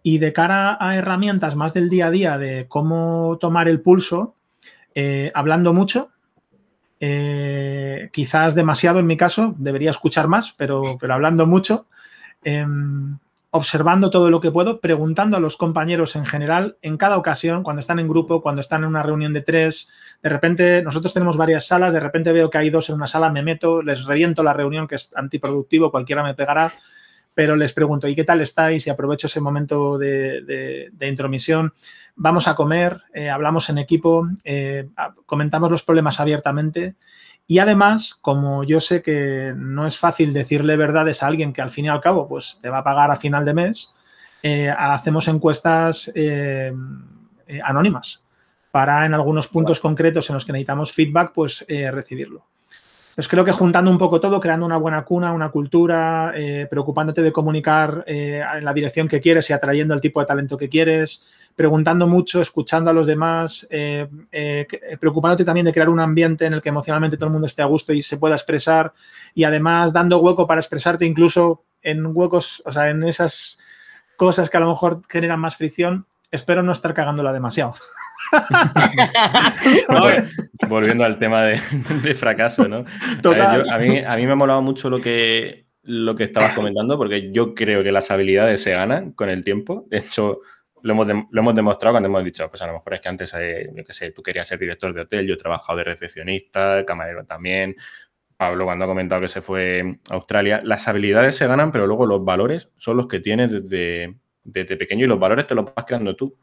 Y 0.03 0.19
de 0.19 0.31
cara 0.33 0.77
a 0.79 0.95
herramientas 0.95 1.55
más 1.55 1.73
del 1.73 1.89
día 1.89 2.07
a 2.07 2.11
día 2.11 2.37
de 2.37 2.67
cómo 2.67 3.37
tomar 3.41 3.67
el 3.67 3.81
pulso, 3.81 4.35
eh, 4.95 5.31
hablando 5.33 5.73
mucho, 5.73 6.11
eh, 6.99 8.09
quizás 8.11 8.55
demasiado 8.55 8.99
en 8.99 9.07
mi 9.07 9.17
caso, 9.17 9.55
debería 9.57 9.91
escuchar 9.91 10.27
más, 10.27 10.53
pero, 10.53 10.97
pero 10.99 11.13
hablando 11.13 11.45
mucho, 11.45 11.87
em, 12.43 13.17
observando 13.57 14.09
todo 14.09 14.29
lo 14.29 14.39
que 14.39 14.51
puedo, 14.51 14.79
preguntando 14.79 15.37
a 15.37 15.39
los 15.39 15.57
compañeros 15.57 16.15
en 16.15 16.25
general, 16.25 16.77
en 16.81 16.97
cada 16.97 17.17
ocasión, 17.17 17.63
cuando 17.63 17.81
están 17.81 17.99
en 17.99 18.07
grupo, 18.07 18.41
cuando 18.41 18.61
están 18.61 18.83
en 18.83 18.89
una 18.89 19.03
reunión 19.03 19.33
de 19.33 19.41
tres, 19.41 19.89
de 20.23 20.29
repente 20.29 20.81
nosotros 20.81 21.13
tenemos 21.13 21.37
varias 21.37 21.67
salas, 21.67 21.93
de 21.93 21.99
repente 21.99 22.31
veo 22.31 22.49
que 22.49 22.57
hay 22.57 22.69
dos 22.69 22.89
en 22.89 22.95
una 22.95 23.07
sala, 23.07 23.29
me 23.29 23.43
meto, 23.43 23.81
les 23.81 24.05
reviento 24.05 24.43
la 24.43 24.53
reunión 24.53 24.87
que 24.87 24.95
es 24.95 25.11
antiproductivo, 25.15 25.91
cualquiera 25.91 26.23
me 26.23 26.33
pegará, 26.33 26.71
pero 27.33 27.55
les 27.55 27.71
pregunto, 27.73 28.07
¿y 28.07 28.15
qué 28.15 28.23
tal 28.23 28.41
estáis? 28.41 28.87
Y 28.87 28.89
aprovecho 28.89 29.27
ese 29.27 29.41
momento 29.41 29.99
de, 29.99 30.89
intromisión. 31.01 31.71
Vamos 32.15 32.47
a 32.47 32.55
comer, 32.55 33.01
eh, 33.13 33.29
hablamos 33.29 33.69
en 33.69 33.77
equipo, 33.77 34.27
eh, 34.43 34.89
comentamos 35.27 35.69
los 35.69 35.83
problemas 35.83 36.19
abiertamente. 36.19 36.95
Y 37.47 37.59
además, 37.59 38.13
como 38.13 38.63
yo 38.63 38.79
sé 38.81 39.01
que 39.01 39.53
no 39.55 39.87
es 39.87 39.97
fácil 39.97 40.33
decirle 40.33 40.75
verdades 40.75 41.23
a 41.23 41.27
alguien 41.27 41.53
que 41.53 41.61
al 41.61 41.69
fin 41.69 41.85
y 41.85 41.89
al 41.89 42.01
cabo 42.01 42.27
pues, 42.27 42.59
te 42.61 42.69
va 42.69 42.79
a 42.79 42.83
pagar 42.83 43.09
a 43.09 43.15
final 43.15 43.45
de 43.45 43.53
mes, 43.53 43.93
eh, 44.43 44.69
hacemos 44.69 45.27
encuestas 45.29 46.11
anónimas 47.63 48.21
para 48.69 49.05
en 49.05 49.13
algunos 49.13 49.47
puntos 49.47 49.79
concretos 49.79 50.29
en 50.29 50.33
los 50.33 50.45
que 50.45 50.51
necesitamos 50.51 50.91
feedback, 50.91 51.31
pues 51.33 51.65
recibirlo. 51.67 52.45
Pues 53.17 53.27
creo 53.27 53.43
que 53.43 53.51
juntando 53.51 53.89
un 53.89 53.97
poco 53.97 54.19
todo, 54.19 54.39
creando 54.39 54.63
una 54.63 54.77
buena 54.77 55.03
cuna, 55.03 55.33
una 55.33 55.49
cultura, 55.49 56.33
eh, 56.35 56.67
preocupándote 56.69 57.23
de 57.23 57.31
comunicar 57.31 58.03
eh, 58.05 58.43
en 58.57 58.63
la 58.63 58.75
dirección 58.75 59.07
que 59.07 59.19
quieres 59.19 59.49
y 59.49 59.53
atrayendo 59.53 59.95
el 59.95 60.01
tipo 60.01 60.19
de 60.19 60.27
talento 60.27 60.55
que 60.55 60.69
quieres, 60.69 61.25
preguntando 61.57 62.05
mucho, 62.05 62.39
escuchando 62.39 62.91
a 62.91 62.93
los 62.93 63.07
demás, 63.07 63.67
eh, 63.71 64.07
preocupándote 64.99 65.43
también 65.43 65.65
de 65.65 65.73
crear 65.73 65.89
un 65.89 65.99
ambiente 65.99 66.45
en 66.45 66.53
el 66.53 66.61
que 66.61 66.69
emocionalmente 66.69 67.17
todo 67.17 67.25
el 67.25 67.33
mundo 67.33 67.47
esté 67.47 67.63
a 67.63 67.65
gusto 67.65 67.93
y 67.93 68.03
se 68.03 68.17
pueda 68.17 68.35
expresar 68.35 68.93
y 69.33 69.43
además 69.43 69.91
dando 69.91 70.19
hueco 70.19 70.45
para 70.45 70.61
expresarte 70.61 71.07
incluso 71.07 71.63
en 71.81 72.05
huecos, 72.15 72.61
o 72.63 72.71
sea, 72.71 72.91
en 72.91 73.03
esas 73.03 73.57
cosas 74.17 74.51
que 74.51 74.57
a 74.57 74.59
lo 74.59 74.69
mejor 74.69 75.01
generan 75.09 75.39
más 75.39 75.57
fricción. 75.57 76.05
Espero 76.29 76.61
no 76.61 76.73
estar 76.73 76.93
cagándola 76.93 77.33
demasiado. 77.33 77.73
Volviendo 80.69 81.05
al 81.05 81.17
tema 81.17 81.41
de, 81.41 81.57
fracaso, 82.13 82.67
¿no? 82.67 82.85
A, 83.71 83.79
mí, 83.79 83.97
a 83.97 84.15
mí 84.15 84.25
me 84.27 84.31
ha 84.31 84.35
molado 84.35 84.61
mucho 84.61 84.91
lo 84.91 85.01
que, 85.01 85.65
lo 85.81 86.13
que 86.13 86.25
estabas 86.25 86.53
comentando, 86.53 86.99
porque 86.99 87.31
yo 87.31 87.55
creo 87.55 87.81
que 87.81 87.91
las 87.91 88.11
habilidades 88.11 88.61
se 88.61 88.73
ganan 88.73 89.13
con 89.13 89.29
el 89.29 89.43
tiempo. 89.43 89.87
De 89.89 89.99
hecho, 89.99 90.41
lo 90.83 90.93
hemos, 90.93 91.07
lo 91.07 91.41
hemos 91.41 91.55
demostrado 91.55 91.93
cuando 91.93 92.07
hemos 92.07 92.23
dicho, 92.23 92.49
pues 92.49 92.61
a 92.61 92.67
lo 92.67 92.73
mejor 92.73 92.93
es 92.93 93.01
que 93.01 93.09
antes, 93.09 93.33
eh, 93.35 93.69
yo 93.73 93.83
qué 93.83 93.93
sé, 93.93 94.11
tú 94.11 94.21
querías 94.23 94.47
ser 94.47 94.59
director 94.59 94.93
de 94.93 95.01
hotel, 95.01 95.27
yo 95.27 95.33
he 95.33 95.37
trabajado 95.37 95.77
de 95.77 95.83
recepcionista, 95.85 96.75
de 96.75 96.85
camarero 96.85 97.25
también. 97.25 97.75
Pablo, 98.37 98.65
cuando 98.65 98.85
ha 98.85 98.87
comentado 98.87 99.21
que 99.21 99.27
se 99.27 99.41
fue 99.41 99.99
a 100.09 100.13
Australia, 100.13 100.61
las 100.63 100.87
habilidades 100.87 101.35
se 101.35 101.47
ganan, 101.47 101.71
pero 101.71 101.87
luego 101.87 102.05
los 102.05 102.23
valores 102.23 102.71
son 102.77 102.97
los 102.97 103.07
que 103.07 103.19
tienes 103.19 103.51
desde, 103.51 104.17
desde 104.43 104.77
pequeño 104.77 105.05
y 105.05 105.07
los 105.07 105.19
valores 105.19 105.47
te 105.47 105.55
los 105.55 105.65
vas 105.65 105.85
creando 105.85 106.15
tú 106.15 106.37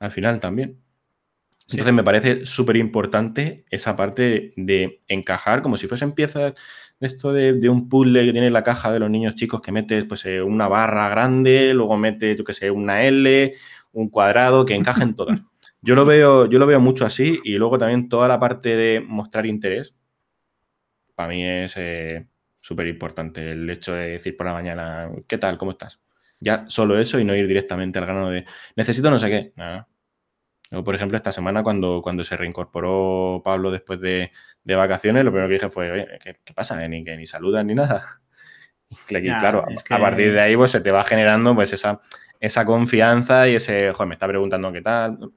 al 0.00 0.10
final 0.10 0.40
también. 0.40 0.82
Entonces 1.68 1.94
me 1.94 2.04
parece 2.04 2.46
súper 2.46 2.76
importante 2.76 3.64
esa 3.70 3.96
parte 3.96 4.52
de 4.56 5.02
encajar 5.08 5.62
como 5.62 5.76
si 5.76 5.88
fuesen 5.88 6.12
piezas 6.12 6.54
de 7.00 7.06
esto 7.06 7.32
de, 7.32 7.68
un 7.68 7.88
puzzle 7.88 8.24
que 8.24 8.32
tiene 8.32 8.50
la 8.50 8.62
caja 8.62 8.92
de 8.92 9.00
los 9.00 9.10
niños 9.10 9.34
chicos 9.34 9.60
que 9.60 9.72
metes 9.72 10.04
pues 10.04 10.24
eh, 10.26 10.40
una 10.42 10.68
barra 10.68 11.08
grande, 11.08 11.74
luego 11.74 11.96
metes, 11.96 12.38
yo 12.38 12.44
qué 12.44 12.52
sé, 12.52 12.70
una 12.70 13.02
L, 13.04 13.54
un 13.92 14.08
cuadrado, 14.10 14.64
que 14.64 14.74
encajen 14.74 15.14
todas. 15.14 15.40
Yo 15.82 15.94
lo 15.94 16.04
veo, 16.04 16.46
yo 16.46 16.58
lo 16.58 16.66
veo 16.66 16.80
mucho 16.80 17.06
así 17.06 17.38
y 17.44 17.58
luego 17.58 17.78
también 17.78 18.08
toda 18.08 18.26
la 18.26 18.40
parte 18.40 18.74
de 18.74 19.00
mostrar 19.00 19.46
interés, 19.46 19.94
para 21.14 21.28
mí 21.28 21.44
es 21.44 21.74
eh, 21.76 22.26
súper 22.60 22.88
importante 22.88 23.52
el 23.52 23.70
hecho 23.70 23.92
de 23.92 24.12
decir 24.12 24.36
por 24.36 24.46
la 24.46 24.54
mañana, 24.54 25.08
¿qué 25.28 25.38
tal? 25.38 25.58
¿Cómo 25.58 25.72
estás? 25.72 26.00
Ya 26.40 26.64
solo 26.68 26.98
eso 26.98 27.20
y 27.20 27.24
no 27.24 27.36
ir 27.36 27.46
directamente 27.46 28.00
al 28.00 28.06
grano 28.06 28.30
de, 28.30 28.44
necesito 28.74 29.10
no 29.10 29.18
sé 29.20 29.28
qué. 29.28 29.52
Nada 29.54 29.86
por 30.84 30.94
ejemplo, 30.94 31.16
esta 31.16 31.32
semana 31.32 31.62
cuando, 31.62 32.00
cuando 32.02 32.24
se 32.24 32.36
reincorporó 32.36 33.40
Pablo 33.44 33.70
después 33.70 34.00
de, 34.00 34.32
vacaciones, 34.64 35.24
lo 35.24 35.30
primero 35.30 35.48
que 35.48 35.54
dije 35.54 35.70
fue, 35.70 35.90
oye, 35.90 36.06
¿qué, 36.22 36.54
pasa? 36.54 36.76
Ni 36.88 37.04
que 37.04 37.16
ni 37.16 37.26
saludan 37.26 37.66
ni 37.66 37.74
nada. 37.74 38.20
Y 39.10 39.20
claro, 39.20 39.64
a 39.90 39.98
partir 39.98 40.32
de 40.32 40.40
ahí 40.40 40.56
pues 40.56 40.70
se 40.70 40.80
te 40.80 40.92
va 40.92 41.02
generando 41.02 41.56
pues 41.56 41.72
esa, 41.72 42.00
esa 42.38 42.64
confianza 42.64 43.48
y 43.48 43.56
ese, 43.56 43.92
joder, 43.92 44.06
me 44.06 44.14
está 44.14 44.28
preguntando 44.28 44.72
qué 44.72 44.80
tal. 44.80 45.32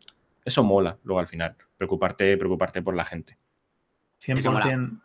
Eso 0.46 0.64
mola 0.64 1.00
luego 1.04 1.20
al 1.20 1.28
final, 1.28 1.56
preocuparte, 1.76 2.38
preocuparte 2.38 2.84
por 2.84 2.96
la 2.96 3.06
gente. 3.06 3.40
100%. 4.24 5.02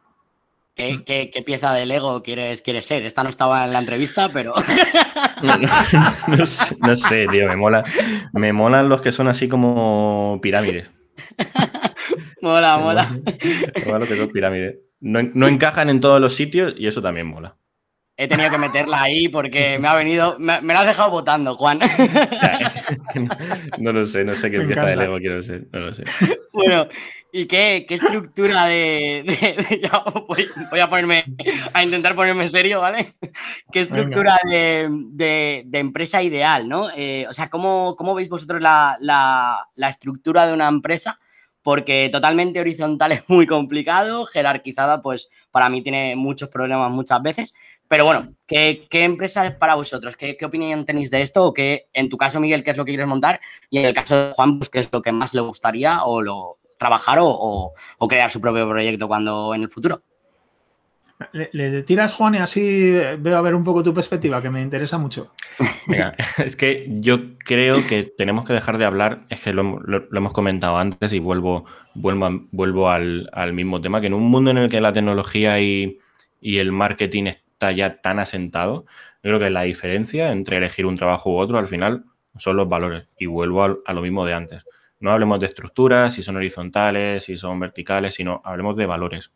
¿Qué, 0.75 0.95
mm. 0.95 1.05
qué, 1.05 1.31
qué 1.33 1.43
pieza 1.43 1.73
de 1.73 1.87
Lego 1.87 2.23
quieres, 2.23 2.61
quieres 2.61 2.85
ser? 2.85 3.05
Esta 3.05 3.23
no 3.23 3.29
estaba 3.31 3.65
en 3.65 3.73
la 3.73 3.79
entrevista, 3.79 4.29
pero. 4.33 4.55
no, 6.81 6.97
sé, 6.97 7.29
tío, 7.31 7.47
me 7.47 7.57
mola. 7.57 7.85
Me 8.33 8.53
molan 8.53 8.89
los 8.89 9.01
que 9.01 9.13
son 9.13 9.29
así 9.29 9.49
como 9.49 10.39
pirámides. 10.43 10.91
mola, 12.43 12.79
mola. 12.79 13.09
mola 13.87 13.99
lo 14.01 14.07
que 14.07 14.17
son 14.17 14.31
pirámides. 14.31 14.79
No, 15.01 15.23
no, 15.23 15.47
encajan 15.47 15.91
en 15.91 16.01
todos 16.01 16.21
los 16.21 16.35
sitios 16.35 16.75
y 16.77 16.89
eso 16.89 17.01
también 17.01 17.29
mola. 17.29 17.57
He 18.17 18.29
tenido 18.29 18.51
que 18.51 18.59
meterla 18.59 19.03
ahí 19.03 19.29
porque 19.29 19.79
me 19.79 19.89
ha 19.89 19.95
venido. 19.95 20.37
Me, 20.39 20.61
me 20.61 20.73
la 20.73 20.81
has 20.81 20.87
dejado 20.87 21.11
votando, 21.11 21.57
Juan. 21.57 21.81
no 23.79 23.93
lo 23.93 24.07
sé, 24.07 24.25
no 24.25 24.35
sé 24.35 24.51
qué 24.51 24.61
pieza 24.61 24.87
de 24.87 24.97
Lego 24.97 25.19
quiero 25.19 25.43
ser. 25.43 25.67
No 25.73 25.81
lo 25.81 25.95
sé. 25.95 26.05
Bueno, 26.53 26.87
¿Y 27.37 27.47
qué, 27.47 27.85
estructura 27.89 28.67
de, 28.67 29.25
voy, 30.71 30.79
a 30.79 30.89
ponerme 30.89 31.25
a 31.73 31.83
intentar 31.83 32.15
ponerme 32.15 32.49
serio, 32.49 32.81
¿vale? 32.81 33.17
¿Qué 33.73 33.81
estructura 33.81 34.39
de, 34.49 35.67
empresa 35.73 36.23
ideal, 36.23 36.69
¿no? 36.69 36.91
Eh, 36.95 37.27
o 37.29 37.33
sea, 37.33 37.51
¿cómo, 37.51 38.15
veis 38.15 38.29
vosotros 38.29 38.63
la, 38.63 39.67
estructura 39.77 40.47
de 40.47 40.53
una 40.53 40.69
empresa? 40.69 41.19
Porque 41.65 42.09
totalmente 42.13 42.61
horizontal 42.61 43.11
es 43.13 43.29
muy 43.29 43.49
complicado, 43.49 44.25
jerarquizada, 44.27 45.03
pues 45.03 45.29
para 45.51 45.69
mí 45.69 45.83
tiene 45.83 46.15
muchos 46.15 46.49
problemas 46.49 46.93
muchas 46.93 47.21
veces. 47.21 47.55
Pero 47.89 48.05
bueno, 48.05 48.33
¿qué, 48.47 48.87
empresa 48.93 49.45
es 49.45 49.57
para 49.57 49.75
vosotros? 49.75 50.15
¿Qué, 50.17 50.37
¿Qué, 50.37 50.45
opinión 50.45 50.87
tenéis 50.87 51.11
de 51.11 51.23
esto? 51.23 51.45
O 51.45 51.53
qué, 51.53 51.89
en 51.93 52.09
tu 52.09 52.17
caso, 52.17 52.39
Miguel, 52.39 52.63
qué 52.63 52.71
es 52.71 52.77
lo 52.77 52.85
que 52.85 52.93
quieres 52.93 53.09
montar? 53.09 53.41
Y 53.69 53.79
en 53.79 53.87
el 53.87 53.95
caso 53.95 54.29
de 54.29 54.33
Juan, 54.33 54.59
pues 54.59 54.71
qué 54.71 54.79
es 54.79 54.93
lo 54.93 55.03
que 55.03 55.11
más 55.11 55.35
le 55.35 55.41
gustaría 55.41 56.05
o 56.05 56.23
lo, 56.23 56.59
trabajar 56.79 57.19
o, 57.21 57.73
crear 58.09 58.31
su 58.31 58.41
propio 58.41 58.69
proyecto 58.69 59.09
cuando 59.09 59.55
en 59.55 59.63
el 59.63 59.71
futuro. 59.71 60.03
Le, 61.33 61.83
tiras, 61.85 62.13
Juan, 62.15 62.35
y 62.35 62.39
así 62.39 62.93
veo 63.19 63.37
a 63.37 63.41
ver 63.41 63.55
un 63.55 63.63
poco 63.63 63.83
tu 63.83 63.95
perspectiva, 63.95 64.43
que 64.43 64.51
me 64.51 64.61
interesa 64.61 64.99
mucho. 64.99 65.33
Venga, 65.87 66.15
es 66.45 66.57
que 66.57 66.87
yo 66.89 67.37
creo 67.39 67.87
que 67.87 68.03
tenemos 68.03 68.45
que 68.45 68.53
dejar 68.53 68.79
de 68.79 68.85
hablar, 68.85 69.25
es 69.29 69.41
que 69.41 69.53
lo, 69.53 69.81
hemos 70.13 70.33
comentado 70.33 70.77
antes 70.77 71.13
y 71.13 71.21
vuelvo, 71.21 71.67
vuelvo, 71.95 72.47
vuelvo 72.51 72.91
al, 72.91 73.53
mismo 73.53 73.81
tema, 73.81 74.01
que 74.01 74.09
en 74.09 74.15
un 74.15 74.25
mundo 74.25 74.51
en 74.51 74.59
el 74.59 74.69
que 74.69 74.81
la 74.81 74.93
tecnología 74.93 75.61
y, 75.61 75.99
el 76.41 76.73
marketing 76.73 77.25
está 77.25 77.73
ya 77.73 78.03
tan 78.03 78.19
asentado, 78.19 78.85
yo 79.23 79.31
creo 79.31 79.39
que 79.39 79.51
la 79.51 79.63
diferencia 79.63 80.33
entre 80.33 80.59
elegir 80.59 80.85
un 80.85 80.97
trabajo 80.97 81.31
u 81.31 81.37
otro 81.39 81.59
al 81.59 81.69
final 81.69 82.05
son 82.37 82.57
los 82.57 82.69
valores. 82.69 83.07
Y 83.19 83.27
vuelvo 83.27 83.65
a, 83.65 83.77
a 83.87 83.93
lo 83.95 84.03
mismo 84.03 84.27
de 84.27 84.35
antes. 84.35 84.65
No 85.01 85.11
hablemos 85.11 85.41
de 85.41 85.47
estructuras, 85.47 86.13
si 86.13 86.23
son 86.23 86.37
horizontales, 86.37 87.25
si 87.25 87.37
son 87.39 87.59
verticales, 87.61 88.15
sino 88.15 88.43
hablemos 88.45 88.77
de 88.77 88.85
valores 88.85 89.33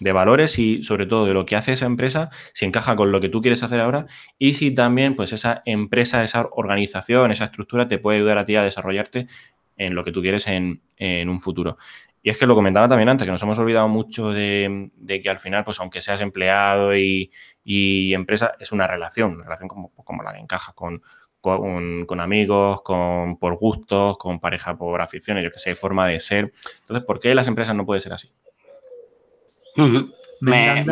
de 0.00 0.12
valores 0.12 0.58
y 0.58 0.82
sobre 0.82 1.06
todo 1.06 1.26
de 1.26 1.34
lo 1.34 1.46
que 1.46 1.56
hace 1.56 1.72
esa 1.72 1.86
empresa, 1.86 2.30
si 2.52 2.64
encaja 2.64 2.96
con 2.96 3.12
lo 3.12 3.20
que 3.20 3.28
tú 3.28 3.40
quieres 3.40 3.62
hacer 3.62 3.80
ahora 3.80 4.06
y 4.38 4.54
si 4.54 4.70
también 4.70 5.16
pues 5.16 5.32
esa 5.32 5.62
empresa, 5.64 6.22
esa 6.24 6.48
organización, 6.52 7.30
esa 7.30 7.46
estructura 7.46 7.88
te 7.88 7.98
puede 7.98 8.18
ayudar 8.18 8.38
a 8.38 8.44
ti 8.44 8.56
a 8.56 8.62
desarrollarte 8.62 9.28
en 9.76 9.94
lo 9.94 10.04
que 10.04 10.12
tú 10.12 10.22
quieres 10.22 10.46
en, 10.46 10.80
un 11.28 11.40
futuro. 11.40 11.76
Y 12.22 12.30
es 12.30 12.38
que 12.38 12.46
lo 12.46 12.54
comentaba 12.54 12.88
también 12.88 13.08
antes, 13.08 13.24
que 13.24 13.30
nos 13.30 13.42
hemos 13.42 13.58
olvidado 13.58 13.88
mucho 13.88 14.32
de, 14.32 14.90
que 15.22 15.30
al 15.30 15.38
final, 15.38 15.64
pues 15.64 15.78
aunque 15.80 16.00
seas 16.00 16.20
empleado 16.20 16.96
y, 16.96 17.30
empresa, 17.64 18.54
es 18.58 18.72
una 18.72 18.86
relación, 18.86 19.34
una 19.34 19.44
relación 19.44 19.68
como, 19.68 19.90
como 19.90 20.22
la 20.22 20.32
que 20.32 20.40
encaja 20.40 20.72
con, 20.72 21.02
con, 21.40 22.20
amigos, 22.20 22.82
con, 22.82 23.38
por 23.38 23.56
gustos, 23.56 24.18
con 24.18 24.40
pareja 24.40 24.76
por 24.76 25.00
aficiones, 25.00 25.44
yo 25.44 25.52
que 25.52 25.60
sé, 25.60 25.74
forma 25.76 26.06
de 26.08 26.18
ser. 26.18 26.52
Entonces, 26.80 27.04
¿por 27.06 27.20
qué 27.20 27.34
las 27.34 27.46
empresas 27.46 27.76
no 27.76 27.86
pueden 27.86 28.00
ser 28.00 28.12
así? 28.12 28.32
Me, 30.40 30.84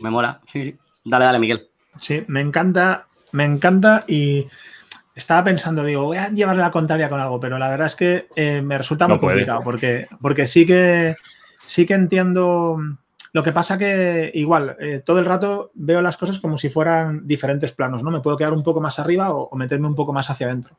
me, 0.00 0.10
mola. 0.10 0.40
Sí, 0.46 0.76
Dale, 1.04 1.24
dale, 1.24 1.38
Miguel. 1.38 1.68
Sí, 2.00 2.24
me 2.26 2.40
encanta, 2.40 3.06
me 3.32 3.44
encanta 3.44 4.04
y 4.08 4.46
estaba 5.14 5.44
pensando, 5.44 5.84
digo, 5.84 6.02
voy 6.02 6.16
a 6.16 6.28
llevarle 6.28 6.62
la 6.62 6.70
contraria 6.70 7.08
con 7.08 7.20
algo, 7.20 7.38
pero 7.38 7.58
la 7.58 7.70
verdad 7.70 7.86
es 7.86 7.96
que 7.96 8.26
eh, 8.34 8.60
me 8.60 8.76
resulta 8.76 9.06
muy 9.06 9.18
complicado 9.18 9.60
porque, 9.62 10.06
porque 10.20 10.46
sí 10.46 10.66
que 10.66 11.14
sí 11.64 11.86
que 11.86 11.94
entiendo. 11.94 12.78
Lo 13.32 13.42
que 13.42 13.52
pasa 13.52 13.76
que 13.76 14.30
igual, 14.34 14.76
eh, 14.80 15.02
todo 15.04 15.18
el 15.18 15.26
rato 15.26 15.70
veo 15.74 16.00
las 16.00 16.16
cosas 16.16 16.38
como 16.38 16.56
si 16.56 16.70
fueran 16.70 17.26
diferentes 17.26 17.72
planos, 17.72 18.02
¿no? 18.02 18.10
Me 18.10 18.20
puedo 18.20 18.36
quedar 18.36 18.54
un 18.54 18.62
poco 18.62 18.80
más 18.80 18.98
arriba 18.98 19.30
o, 19.30 19.48
o 19.48 19.56
meterme 19.56 19.86
un 19.86 19.94
poco 19.94 20.12
más 20.12 20.30
hacia 20.30 20.46
adentro. 20.46 20.76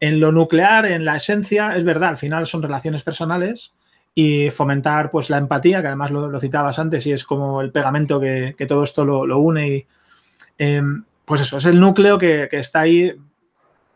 En 0.00 0.20
lo 0.20 0.32
nuclear, 0.32 0.86
en 0.86 1.04
la 1.04 1.16
esencia, 1.16 1.76
es 1.76 1.84
verdad, 1.84 2.10
al 2.10 2.18
final 2.18 2.46
son 2.46 2.62
relaciones 2.62 3.02
personales 3.02 3.74
y 4.14 4.50
fomentar 4.50 5.10
pues 5.10 5.30
la 5.30 5.38
empatía, 5.38 5.80
que 5.80 5.88
además 5.88 6.10
lo, 6.10 6.40
citabas 6.40 6.78
antes 6.78 7.06
y 7.06 7.12
es 7.12 7.24
como 7.24 7.60
el 7.60 7.72
pegamento 7.72 8.20
que, 8.20 8.54
todo 8.68 8.84
esto 8.84 9.04
lo, 9.04 9.38
une 9.38 9.68
y 9.68 9.86
em, 10.58 11.04
pues 11.24 11.40
eso, 11.40 11.58
es 11.58 11.64
el 11.64 11.80
núcleo 11.80 12.18
que, 12.18 12.48
está 12.52 12.80
ahí 12.80 13.14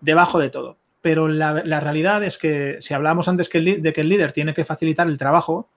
debajo 0.00 0.38
de 0.38 0.50
todo. 0.50 0.78
Pero 1.02 1.28
la, 1.28 1.52
realidad 1.80 2.24
es 2.24 2.38
que 2.38 2.78
si 2.80 2.94
hablábamos 2.94 3.28
antes 3.28 3.48
que 3.48 3.60
de 3.60 3.92
que 3.92 4.00
el 4.00 4.08
líder 4.08 4.32
tiene 4.32 4.54
que 4.54 4.64
facilitar 4.64 5.06
el 5.06 5.18
trabajo, 5.18 5.68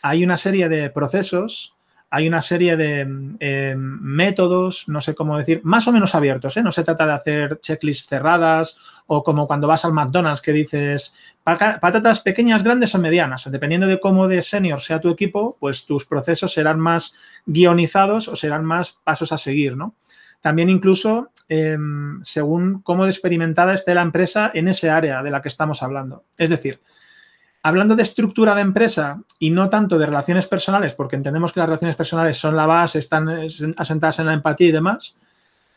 hay 0.00 0.24
una 0.24 0.36
serie 0.36 0.68
de 0.68 0.90
procesos 0.90 1.76
hay 2.14 2.28
una 2.28 2.42
serie 2.42 2.76
de 2.76 3.00
em, 3.00 3.98
métodos, 4.02 4.86
no 4.86 5.00
sé 5.00 5.14
cómo 5.14 5.38
decir, 5.38 5.62
más 5.64 5.88
o 5.88 5.92
menos 5.92 6.14
abiertos. 6.14 6.54
¿eh? 6.58 6.62
No 6.62 6.70
se 6.70 6.84
trata 6.84 7.06
de 7.06 7.12
hacer 7.14 7.58
checklists 7.60 8.06
cerradas 8.06 8.76
o 9.06 9.24
como 9.24 9.46
cuando 9.46 9.66
vas 9.66 9.86
al 9.86 9.94
McDonald's 9.94 10.42
que 10.42 10.52
dices 10.52 11.14
patatas 11.42 12.20
pequeñas, 12.20 12.62
grandes 12.62 12.94
o 12.94 12.98
medianas. 12.98 13.50
Dependiendo 13.50 13.86
de 13.86 13.98
cómo 13.98 14.28
de 14.28 14.42
senior 14.42 14.82
sea 14.82 15.00
tu 15.00 15.08
equipo, 15.08 15.56
pues 15.58 15.86
tus 15.86 16.04
procesos 16.04 16.52
serán 16.52 16.78
más 16.78 17.16
guionizados 17.46 18.28
o 18.28 18.36
serán 18.36 18.66
más 18.66 18.92
pasos 19.02 19.32
a 19.32 19.38
seguir, 19.38 19.74
¿no? 19.78 19.94
También 20.42 20.68
incluso 20.68 21.30
em, 21.48 22.22
según 22.24 22.82
cómo 22.82 23.04
de 23.04 23.10
experimentada 23.10 23.72
esté 23.72 23.94
la 23.94 24.02
empresa 24.02 24.50
en 24.52 24.68
ese 24.68 24.90
área 24.90 25.22
de 25.22 25.30
la 25.30 25.40
que 25.40 25.48
estamos 25.48 25.82
hablando. 25.82 26.24
Es 26.36 26.50
decir, 26.50 26.82
Hablando 27.64 27.94
de 27.94 28.02
estructura 28.02 28.54
de 28.54 28.62
empresa 28.62 29.22
y 29.38 29.50
no 29.50 29.68
tanto 29.68 29.96
de 29.96 30.06
relaciones 30.06 30.46
personales, 30.46 30.94
porque 30.94 31.14
entendemos 31.14 31.52
que 31.52 31.60
las 31.60 31.68
relaciones 31.68 31.94
personales 31.94 32.36
son 32.36 32.56
la 32.56 32.66
base, 32.66 32.98
están 32.98 33.28
asentadas 33.76 34.18
en 34.18 34.26
la 34.26 34.34
empatía 34.34 34.68
y 34.68 34.72
demás, 34.72 35.16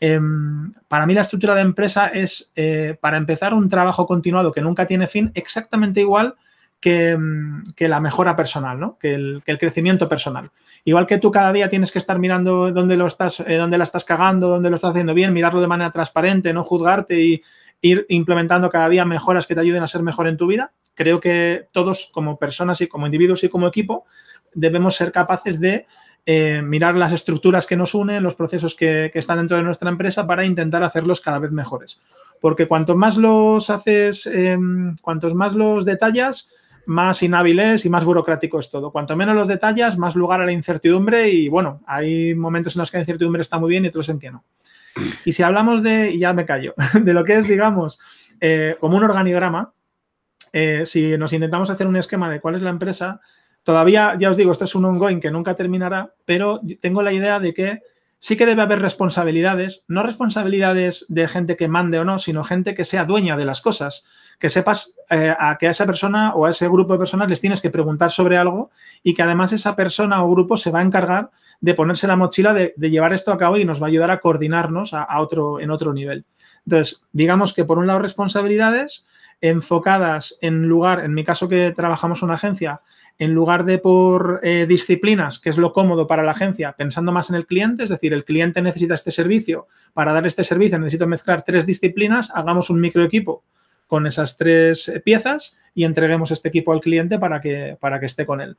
em, 0.00 0.72
para 0.88 1.06
mí 1.06 1.14
la 1.14 1.20
estructura 1.20 1.54
de 1.54 1.60
empresa 1.60 2.08
es, 2.08 2.50
eh, 2.56 2.96
para 3.00 3.16
empezar, 3.16 3.54
un 3.54 3.68
trabajo 3.68 4.06
continuado 4.06 4.50
que 4.52 4.62
nunca 4.62 4.86
tiene 4.86 5.06
fin, 5.06 5.30
exactamente 5.34 6.00
igual 6.00 6.34
que, 6.80 7.10
em, 7.10 7.62
la 7.78 8.00
mejora 8.00 8.36
personal, 8.36 8.78
¿no? 8.78 8.98
que, 8.98 9.14
el, 9.14 9.42
crecimiento 9.58 10.08
personal. 10.08 10.50
Igual 10.84 11.06
que 11.06 11.18
tú 11.18 11.30
cada 11.30 11.52
día 11.52 11.68
tienes 11.68 11.90
que 11.90 11.98
estar 11.98 12.18
mirando 12.18 12.72
dónde, 12.72 12.96
lo 12.96 13.06
estás, 13.06 13.40
eh, 13.40 13.56
dónde 13.56 13.78
la 13.78 13.84
estás 13.84 14.04
cagando, 14.04 14.48
dónde 14.48 14.70
lo 14.70 14.76
estás 14.76 14.90
haciendo 14.90 15.14
bien, 15.14 15.32
mirarlo 15.32 15.60
de 15.60 15.66
manera 15.66 15.90
transparente, 15.90 16.52
no 16.52 16.62
juzgarte 16.62 17.20
y 17.20 17.42
ir 17.80 18.06
implementando 18.08 18.70
cada 18.70 18.88
día 18.88 19.04
mejoras 19.04 19.46
que 19.46 19.54
te 19.54 19.60
ayuden 19.60 19.82
a 19.82 19.86
ser 19.86 20.02
mejor 20.02 20.28
en 20.28 20.36
tu 20.36 20.46
vida, 20.46 20.72
creo 20.94 21.20
que 21.20 21.68
todos 21.72 22.10
como 22.12 22.38
personas 22.38 22.80
y 22.80 22.88
como 22.88 23.06
individuos 23.06 23.44
y 23.44 23.48
como 23.48 23.68
equipo 23.68 24.04
debemos 24.54 24.96
ser 24.96 25.12
capaces 25.12 25.60
de 25.60 25.86
eh, 26.28 26.60
mirar 26.60 26.96
las 26.96 27.12
estructuras 27.12 27.66
que 27.66 27.76
nos 27.76 27.94
unen, 27.94 28.22
los 28.22 28.34
procesos 28.34 28.74
que, 28.74 29.12
están 29.14 29.38
dentro 29.38 29.56
de 29.56 29.62
nuestra 29.62 29.90
empresa 29.90 30.26
para 30.26 30.44
intentar 30.44 30.82
hacerlos 30.82 31.20
cada 31.20 31.38
vez 31.38 31.52
mejores. 31.52 32.00
Porque 32.40 32.66
cuanto 32.66 32.96
más 32.96 33.16
los 33.16 33.70
haces, 33.70 34.26
em, 34.26 34.96
cuantos 34.96 35.34
más 35.34 35.54
los 35.54 35.84
detallas, 35.84 36.50
más 36.86 37.22
inhábil 37.22 37.60
es 37.60 37.84
y 37.84 37.90
más 37.90 38.04
burocrático 38.04 38.58
es 38.58 38.70
todo. 38.70 38.90
Cuanto 38.90 39.14
menos 39.14 39.36
los 39.36 39.46
detallas, 39.46 39.98
más 39.98 40.16
lugar 40.16 40.40
a 40.40 40.46
la 40.46 40.52
incertidumbre 40.52 41.28
y 41.28 41.48
bueno, 41.48 41.80
hay 41.86 42.34
momentos 42.34 42.74
en 42.74 42.80
los 42.80 42.90
que 42.90 42.96
la 42.96 43.02
incertidumbre 43.02 43.42
está 43.42 43.58
muy 43.58 43.70
bien 43.70 43.84
y 43.84 43.88
otros 43.88 44.08
en 44.08 44.18
que 44.18 44.30
no. 44.30 44.42
Y 45.24 45.32
si 45.32 45.42
hablamos 45.42 45.82
de, 45.82 46.18
ya 46.18 46.32
me 46.32 46.46
callo, 46.46 46.74
de 46.94 47.12
lo 47.12 47.24
que 47.24 47.36
es, 47.36 47.48
digamos, 47.48 47.98
eh, 48.40 48.76
como 48.80 48.96
un 48.96 49.04
organigrama, 49.04 49.72
eh, 50.52 50.84
si 50.86 51.16
nos 51.18 51.32
intentamos 51.32 51.70
hacer 51.70 51.86
un 51.86 51.96
esquema 51.96 52.30
de 52.30 52.40
cuál 52.40 52.54
es 52.54 52.62
la 52.62 52.70
empresa, 52.70 53.20
todavía, 53.62 54.16
ya 54.18 54.30
os 54.30 54.36
digo, 54.36 54.52
esto 54.52 54.64
es 54.64 54.74
un 54.74 54.84
ongoing 54.84 55.20
que 55.20 55.30
nunca 55.30 55.54
terminará, 55.54 56.14
pero 56.24 56.60
tengo 56.80 57.02
la 57.02 57.12
idea 57.12 57.40
de 57.40 57.52
que 57.52 57.80
sí 58.18 58.36
que 58.36 58.46
debe 58.46 58.62
haber 58.62 58.80
responsabilidades, 58.80 59.84
no 59.88 60.02
responsabilidades 60.02 61.04
de 61.08 61.28
gente 61.28 61.56
que 61.56 61.68
mande 61.68 61.98
o 61.98 62.04
no, 62.04 62.18
sino 62.18 62.44
gente 62.44 62.74
que 62.74 62.84
sea 62.84 63.04
dueña 63.04 63.36
de 63.36 63.44
las 63.44 63.60
cosas, 63.60 64.04
que 64.38 64.48
sepas 64.48 64.94
eh, 65.10 65.34
a 65.38 65.58
que 65.58 65.68
a 65.68 65.70
esa 65.70 65.86
persona 65.86 66.34
o 66.34 66.46
a 66.46 66.50
ese 66.50 66.68
grupo 66.68 66.92
de 66.94 66.98
personas 66.98 67.28
les 67.28 67.40
tienes 67.40 67.60
que 67.60 67.70
preguntar 67.70 68.10
sobre 68.10 68.36
algo 68.36 68.70
y 69.02 69.14
que 69.14 69.22
además 69.22 69.52
esa 69.52 69.76
persona 69.76 70.22
o 70.24 70.30
grupo 70.30 70.56
se 70.56 70.70
va 70.70 70.80
a 70.80 70.82
encargar 70.82 71.30
de 71.60 71.74
ponerse 71.74 72.06
la 72.06 72.16
mochila 72.16 72.54
de, 72.54 72.74
llevar 72.78 73.12
esto 73.12 73.32
a 73.32 73.38
cabo 73.38 73.56
y 73.56 73.64
nos 73.64 73.80
va 73.80 73.86
a 73.86 73.88
ayudar 73.88 74.10
a 74.10 74.20
coordinarnos 74.20 74.94
a, 74.94 75.20
otro, 75.20 75.60
en 75.60 75.70
otro 75.70 75.92
nivel. 75.92 76.24
Entonces, 76.64 77.04
digamos 77.12 77.54
que 77.54 77.64
por 77.64 77.78
un 77.78 77.86
lado 77.86 78.00
responsabilidades, 78.00 79.06
enfocadas 79.40 80.38
en 80.40 80.66
lugar, 80.66 81.04
en 81.04 81.14
mi 81.14 81.24
caso 81.24 81.48
que 81.48 81.72
trabajamos 81.72 82.22
una 82.22 82.34
agencia, 82.34 82.80
en 83.18 83.32
lugar 83.32 83.64
de 83.64 83.78
por 83.78 84.40
eh, 84.42 84.66
disciplinas, 84.68 85.38
que 85.38 85.48
es 85.48 85.56
lo 85.56 85.72
cómodo 85.72 86.06
para 86.06 86.22
la 86.22 86.32
agencia, 86.32 86.72
pensando 86.72 87.12
más 87.12 87.30
en 87.30 87.36
el 87.36 87.46
cliente, 87.46 87.84
es 87.84 87.90
decir, 87.90 88.12
el 88.12 88.24
cliente 88.24 88.60
necesita 88.60 88.94
este 88.94 89.10
servicio, 89.10 89.68
para 89.94 90.12
dar 90.12 90.26
este 90.26 90.44
servicio 90.44 90.78
necesito 90.78 91.06
mezclar 91.06 91.42
tres 91.42 91.64
disciplinas, 91.64 92.30
hagamos 92.34 92.68
un 92.68 92.80
micro 92.80 93.02
equipo 93.02 93.44
con 93.86 94.06
esas 94.06 94.36
tres 94.36 94.92
piezas 95.04 95.56
y 95.74 95.84
entreguemos 95.84 96.30
este 96.30 96.48
equipo 96.48 96.72
al 96.72 96.80
cliente 96.80 97.18
para 97.18 97.40
que, 97.40 97.76
para 97.80 98.00
que 98.00 98.06
esté 98.06 98.26
con 98.26 98.40
él. 98.40 98.56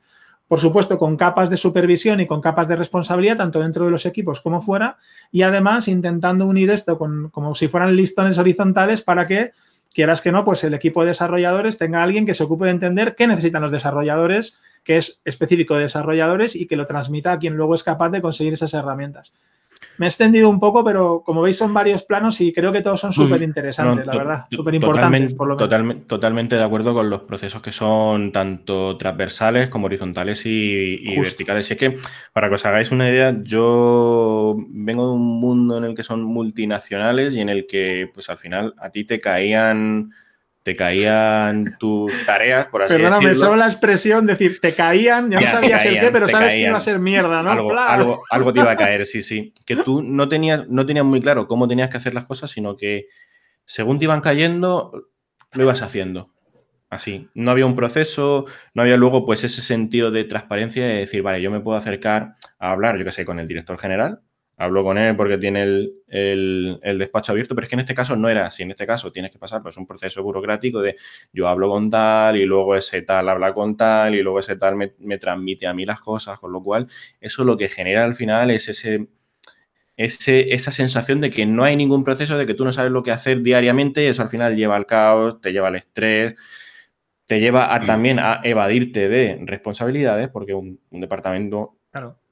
Por 0.48 0.60
supuesto, 0.60 0.98
con 0.98 1.16
capas 1.18 1.50
de 1.50 1.58
supervisión 1.58 2.20
y 2.20 2.26
con 2.26 2.40
capas 2.40 2.68
de 2.68 2.76
responsabilidad, 2.76 3.36
tanto 3.36 3.60
dentro 3.60 3.84
de 3.84 3.90
los 3.90 4.06
equipos 4.06 4.40
como 4.40 4.62
fuera, 4.62 4.96
y 5.30 5.42
además 5.42 5.88
intentando 5.88 6.46
unir 6.46 6.70
esto 6.70 6.98
con, 6.98 7.28
como 7.28 7.54
si 7.54 7.68
fueran 7.68 7.94
listones 7.94 8.38
horizontales 8.38 9.02
para 9.02 9.26
que 9.26 9.52
quieras 9.92 10.22
que 10.22 10.32
no, 10.32 10.44
pues 10.44 10.64
el 10.64 10.72
equipo 10.72 11.02
de 11.02 11.08
desarrolladores 11.08 11.76
tenga 11.76 12.02
alguien 12.02 12.24
que 12.24 12.32
se 12.32 12.44
ocupe 12.44 12.64
de 12.64 12.70
entender 12.70 13.14
qué 13.14 13.26
necesitan 13.26 13.60
los 13.60 13.70
desarrolladores, 13.70 14.58
que 14.84 14.96
es 14.96 15.20
específico 15.26 15.74
de 15.74 15.82
desarrolladores 15.82 16.56
y 16.56 16.66
que 16.66 16.76
lo 16.76 16.86
transmita 16.86 17.32
a 17.32 17.38
quien 17.38 17.54
luego 17.54 17.74
es 17.74 17.82
capaz 17.82 18.08
de 18.08 18.22
conseguir 18.22 18.54
esas 18.54 18.72
herramientas. 18.72 19.34
Me 19.98 20.06
he 20.06 20.08
extendido 20.08 20.48
un 20.48 20.60
poco, 20.60 20.84
pero 20.84 21.22
como 21.24 21.42
veis 21.42 21.56
son 21.56 21.74
varios 21.74 22.04
planos 22.04 22.40
y 22.40 22.52
creo 22.52 22.72
que 22.72 22.80
todos 22.80 23.00
son 23.00 23.12
súper 23.12 23.42
interesantes, 23.42 24.06
la 24.06 24.16
verdad, 24.16 24.44
súper 24.50 24.74
importantes. 24.74 25.36
Totalmente, 25.36 26.04
totalmente, 26.06 26.56
de 26.56 26.62
acuerdo 26.62 26.94
con 26.94 27.10
los 27.10 27.22
procesos 27.22 27.60
que 27.62 27.72
son 27.72 28.32
tanto 28.32 28.96
transversales 28.96 29.68
como 29.68 29.86
horizontales 29.86 30.44
y, 30.46 31.16
verticales. 31.16 31.68
Y 31.70 31.72
es 31.72 31.78
que, 31.78 31.94
para 32.32 32.48
que 32.48 32.54
os 32.54 32.66
hagáis 32.66 32.92
una 32.92 33.08
idea, 33.08 33.36
yo 33.42 34.56
vengo 34.68 35.06
de 35.08 35.12
un 35.14 35.40
mundo 35.40 35.78
en 35.78 35.84
el 35.84 35.94
que 35.94 36.04
son 36.04 36.22
multinacionales 36.22 37.34
y 37.34 37.40
en 37.40 37.48
el 37.48 37.66
que, 37.66 38.10
pues 38.12 38.30
al 38.30 38.38
final, 38.38 38.74
a 38.78 38.90
ti 38.90 39.04
te 39.04 39.20
caían 39.20 40.12
te 40.68 40.76
caían 40.76 41.78
tus 41.78 42.12
tareas, 42.26 42.66
por 42.66 42.82
así 42.82 42.92
decirlo. 42.92 43.16
Perdóname, 43.16 43.34
solo 43.38 43.56
la 43.56 43.64
expresión 43.64 44.26
decir, 44.26 44.60
te 44.60 44.74
caían, 44.74 45.30
ya 45.30 45.40
no 45.40 45.46
sabías 45.46 45.82
el 45.86 45.98
qué, 45.98 46.10
pero 46.10 46.28
sabes 46.28 46.52
que 46.52 46.66
iba 46.66 46.76
a 46.76 46.80
ser 46.80 46.98
mierda, 46.98 47.42
¿no? 47.42 47.50
Algo, 47.50 48.22
algo, 48.28 48.52
te 48.52 48.60
iba 48.60 48.72
a 48.72 48.76
caer, 48.76 49.06
sí, 49.06 49.22
sí. 49.22 49.54
Que 49.64 49.76
tú 49.76 50.02
no 50.02 50.28
tenías, 50.28 50.68
no 50.68 50.84
tenías 50.84 51.06
muy 51.06 51.22
claro 51.22 51.48
cómo 51.48 51.66
tenías 51.66 51.88
que 51.88 51.96
hacer 51.96 52.12
las 52.12 52.26
cosas, 52.26 52.50
sino 52.50 52.76
que 52.76 53.06
según 53.64 53.98
te 53.98 54.04
iban 54.04 54.20
cayendo, 54.20 54.92
lo 55.52 55.62
ibas 55.62 55.80
haciendo. 55.80 56.34
así. 56.90 57.30
No 57.34 57.50
había 57.50 57.64
un 57.64 57.74
proceso, 57.74 58.44
no 58.74 58.82
había 58.82 58.98
luego 58.98 59.24
pues 59.24 59.44
ese 59.44 59.62
sentido 59.62 60.10
de 60.10 60.24
transparencia 60.24 60.86
de 60.86 60.96
decir, 60.96 61.22
vale, 61.22 61.40
yo 61.40 61.50
me 61.50 61.60
puedo 61.60 61.78
acercar 61.78 62.34
a 62.58 62.72
hablar, 62.72 62.98
yo 62.98 63.06
qué 63.06 63.12
sé, 63.12 63.24
con 63.24 63.38
el 63.38 63.48
director 63.48 63.78
general, 63.78 64.20
hablo 64.58 64.84
con 64.84 64.98
él 64.98 65.16
porque 65.16 65.38
tiene 65.38 65.62
el, 65.62 66.80
despacho 66.98 67.32
abierto, 67.32 67.54
pero 67.54 67.64
es 67.64 67.68
que 67.68 67.76
en 67.76 67.80
este 67.80 67.94
caso 67.94 68.16
no 68.16 68.28
era 68.28 68.46
así. 68.46 68.64
En 68.64 68.72
este 68.72 68.86
caso 68.86 69.10
tienes 69.10 69.30
que 69.30 69.38
pasar 69.38 69.62
pues 69.62 69.76
un 69.76 69.86
proceso 69.86 70.22
burocrático 70.22 70.82
de 70.82 70.96
yo 71.32 71.48
hablo 71.48 71.68
con 71.68 71.88
tal 71.88 72.36
y 72.36 72.44
luego 72.44 72.76
ese 72.76 73.02
tal 73.02 73.28
habla 73.28 73.54
con 73.54 73.76
tal 73.76 74.14
y 74.14 74.22
luego 74.22 74.40
ese 74.40 74.56
tal 74.56 74.76
me, 74.76 74.94
me 74.98 75.18
transmite 75.18 75.66
a 75.66 75.72
mí 75.72 75.86
las 75.86 76.00
cosas, 76.00 76.38
con 76.38 76.52
lo 76.52 76.62
cual 76.62 76.88
eso 77.20 77.44
lo 77.44 77.56
que 77.56 77.68
genera 77.68 78.04
al 78.04 78.14
final 78.14 78.50
es 78.50 78.68
ese 78.68 79.08
esa 79.98 80.70
sensación 80.70 81.20
de 81.20 81.28
que 81.28 81.44
no 81.44 81.64
hay 81.64 81.74
ningún 81.74 82.04
proceso, 82.04 82.38
de 82.38 82.46
que 82.46 82.54
tú 82.54 82.64
no 82.64 82.70
sabes 82.70 82.92
lo 82.92 83.02
que 83.02 83.10
hacer 83.10 83.42
diariamente 83.42 84.04
y 84.04 84.06
eso 84.06 84.22
al 84.22 84.28
final 84.28 84.54
lleva 84.54 84.76
al 84.76 84.86
caos, 84.86 85.40
te 85.40 85.52
lleva 85.52 85.68
al 85.68 85.74
estrés, 85.74 86.36
te 87.26 87.40
lleva 87.40 87.74
a, 87.74 87.80
también 87.80 88.20
a 88.20 88.40
evadirte 88.44 89.08
de 89.08 89.40
responsabilidades, 89.44 90.28
porque 90.28 90.54
un, 90.54 90.80
departamento, 90.90 91.78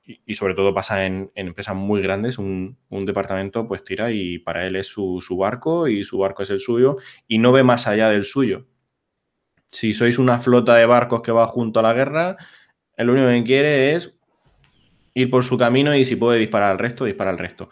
y, 0.06 0.34
sobre 0.34 0.54
todo 0.54 0.72
pasa 0.72 1.04
en, 1.04 1.32
empresas 1.34 1.74
muy 1.74 2.00
grandes, 2.00 2.38
un, 2.38 2.78
departamento 2.90 3.66
pues 3.66 3.82
tira 3.84 4.12
y 4.12 4.38
para 4.38 4.66
él 4.66 4.76
es 4.76 4.86
su, 4.86 5.20
su 5.20 5.36
barco 5.36 5.88
y 5.88 6.04
su 6.04 6.18
barco 6.18 6.42
es 6.42 6.50
el 6.50 6.60
suyo 6.60 6.96
y 7.26 7.38
no 7.38 7.52
ve 7.52 7.62
más 7.62 7.86
allá 7.86 8.08
del 8.10 8.24
suyo. 8.24 8.66
Si 9.70 9.94
sois 9.94 10.18
una 10.18 10.40
flota 10.40 10.76
de 10.76 10.86
barcos 10.86 11.22
que 11.22 11.32
va 11.32 11.46
junto 11.48 11.80
a 11.80 11.82
la 11.82 11.92
guerra, 11.92 12.36
el 12.96 13.10
único 13.10 13.28
que 13.28 13.44
quiere 13.44 13.94
es 13.94 14.14
ir 15.14 15.30
por 15.30 15.44
su 15.44 15.58
camino 15.58 15.94
y 15.94 16.04
si 16.04 16.16
puede 16.16 16.38
disparar 16.38 16.70
al 16.70 16.78
resto, 16.78 17.04
dispara 17.04 17.30
al 17.30 17.38
resto. 17.38 17.68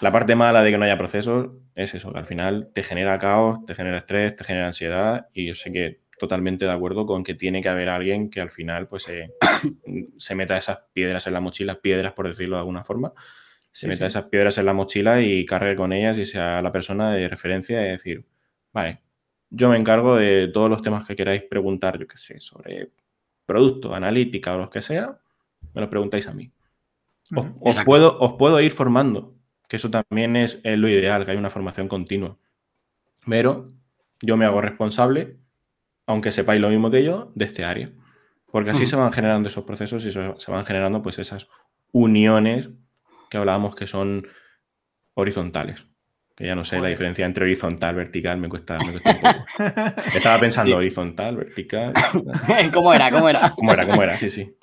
La 0.00 0.12
parte 0.12 0.34
mala 0.34 0.62
de 0.62 0.70
que 0.70 0.78
no 0.78 0.84
haya 0.84 0.98
procesos 0.98 1.50
es 1.74 1.94
eso, 1.94 2.12
que 2.12 2.18
al 2.18 2.26
final 2.26 2.70
te 2.74 2.82
genera 2.82 3.18
caos, 3.18 3.64
te 3.66 3.74
genera 3.74 3.98
estrés, 3.98 4.36
te 4.36 4.44
genera 4.44 4.66
ansiedad 4.66 5.28
y 5.32 5.46
yo 5.46 5.54
sé 5.54 5.72
que 5.72 6.00
totalmente 6.20 6.66
de 6.66 6.70
acuerdo 6.70 7.06
con 7.06 7.24
que 7.24 7.34
tiene 7.34 7.62
que 7.62 7.70
haber 7.70 7.88
alguien 7.88 8.28
que 8.30 8.40
al 8.40 8.50
final 8.50 8.86
pues 8.86 9.10
se 10.18 10.34
meta 10.34 10.58
esas 10.58 10.80
piedras 10.92 11.26
en 11.26 11.32
la 11.32 11.40
mochila, 11.40 11.80
piedras 11.80 12.12
por 12.12 12.28
decirlo 12.28 12.56
de 12.56 12.60
alguna 12.60 12.84
forma, 12.84 13.12
se 13.72 13.88
meta 13.88 14.06
esas 14.06 14.26
piedras 14.26 14.58
en 14.58 14.66
la 14.66 14.74
mochila 14.74 15.22
y 15.22 15.46
cargue 15.46 15.74
con 15.74 15.92
ellas 15.92 16.18
y 16.18 16.26
sea 16.26 16.60
la 16.60 16.70
persona 16.70 17.12
de 17.12 17.28
referencia 17.28 17.80
y 17.86 17.90
decir, 17.90 18.26
vale, 18.72 19.00
yo 19.48 19.70
me 19.70 19.78
encargo 19.78 20.16
de 20.16 20.48
todos 20.48 20.68
los 20.68 20.82
temas 20.82 21.06
que 21.06 21.16
queráis 21.16 21.42
preguntar, 21.42 21.98
yo 21.98 22.06
qué 22.06 22.18
sé, 22.18 22.38
sobre 22.38 22.90
producto, 23.46 23.94
analítica 23.94 24.54
o 24.54 24.58
los 24.58 24.70
que 24.70 24.82
sea, 24.82 25.18
me 25.72 25.80
lo 25.80 25.88
preguntáis 25.88 26.26
a 26.26 26.34
mí. 26.34 26.52
Os, 27.60 27.78
puedo, 27.84 28.18
os 28.18 28.34
puedo 28.34 28.60
ir 28.60 28.72
formando, 28.72 29.34
que 29.68 29.76
eso 29.76 29.90
también 29.90 30.36
es, 30.36 30.60
lo 30.64 30.88
ideal, 30.88 31.24
que 31.24 31.30
hay 31.30 31.36
una 31.36 31.50
formación 31.50 31.88
continua. 31.88 32.36
Pero 33.26 33.68
yo 34.20 34.36
me 34.36 34.44
hago 34.44 34.60
responsable, 34.60 35.36
aunque 36.10 36.32
sepáis 36.32 36.60
lo 36.60 36.70
mismo 36.70 36.90
que 36.90 37.04
yo, 37.04 37.30
de 37.34 37.44
este 37.44 37.64
área. 37.64 37.90
Porque 38.50 38.70
así 38.70 38.84
se 38.84 38.96
van 38.96 39.12
generando 39.12 39.48
esos 39.48 39.64
procesos 39.64 40.04
y 40.04 40.10
se 40.10 40.50
van 40.50 40.66
generando 40.66 41.02
pues 41.02 41.18
esas 41.20 41.48
uniones 41.92 42.70
que 43.30 43.38
hablábamos 43.38 43.76
que 43.76 43.86
son 43.86 44.26
horizontales 45.14 45.86
ya 46.40 46.54
no 46.54 46.64
sé 46.64 46.78
la 46.80 46.88
diferencia 46.88 47.26
entre 47.26 47.44
horizontal, 47.44 47.94
vertical, 47.94 48.38
me 48.38 48.48
cuesta, 48.48 48.78
un 48.78 48.92
poco. 48.92 49.28
Estaba 50.14 50.38
pensando 50.40 50.76
horizontal, 50.76 51.36
vertical. 51.36 51.92
¿Cómo 52.72 52.94
era? 52.94 53.10
¿Cómo 53.10 53.28
era? 53.28 53.50
¿Cómo 53.50 53.72
era? 53.72 53.86
¿Cómo 53.86 54.02
era? 54.02 54.16
Sí, 54.16 54.30
sí. 54.30 54.54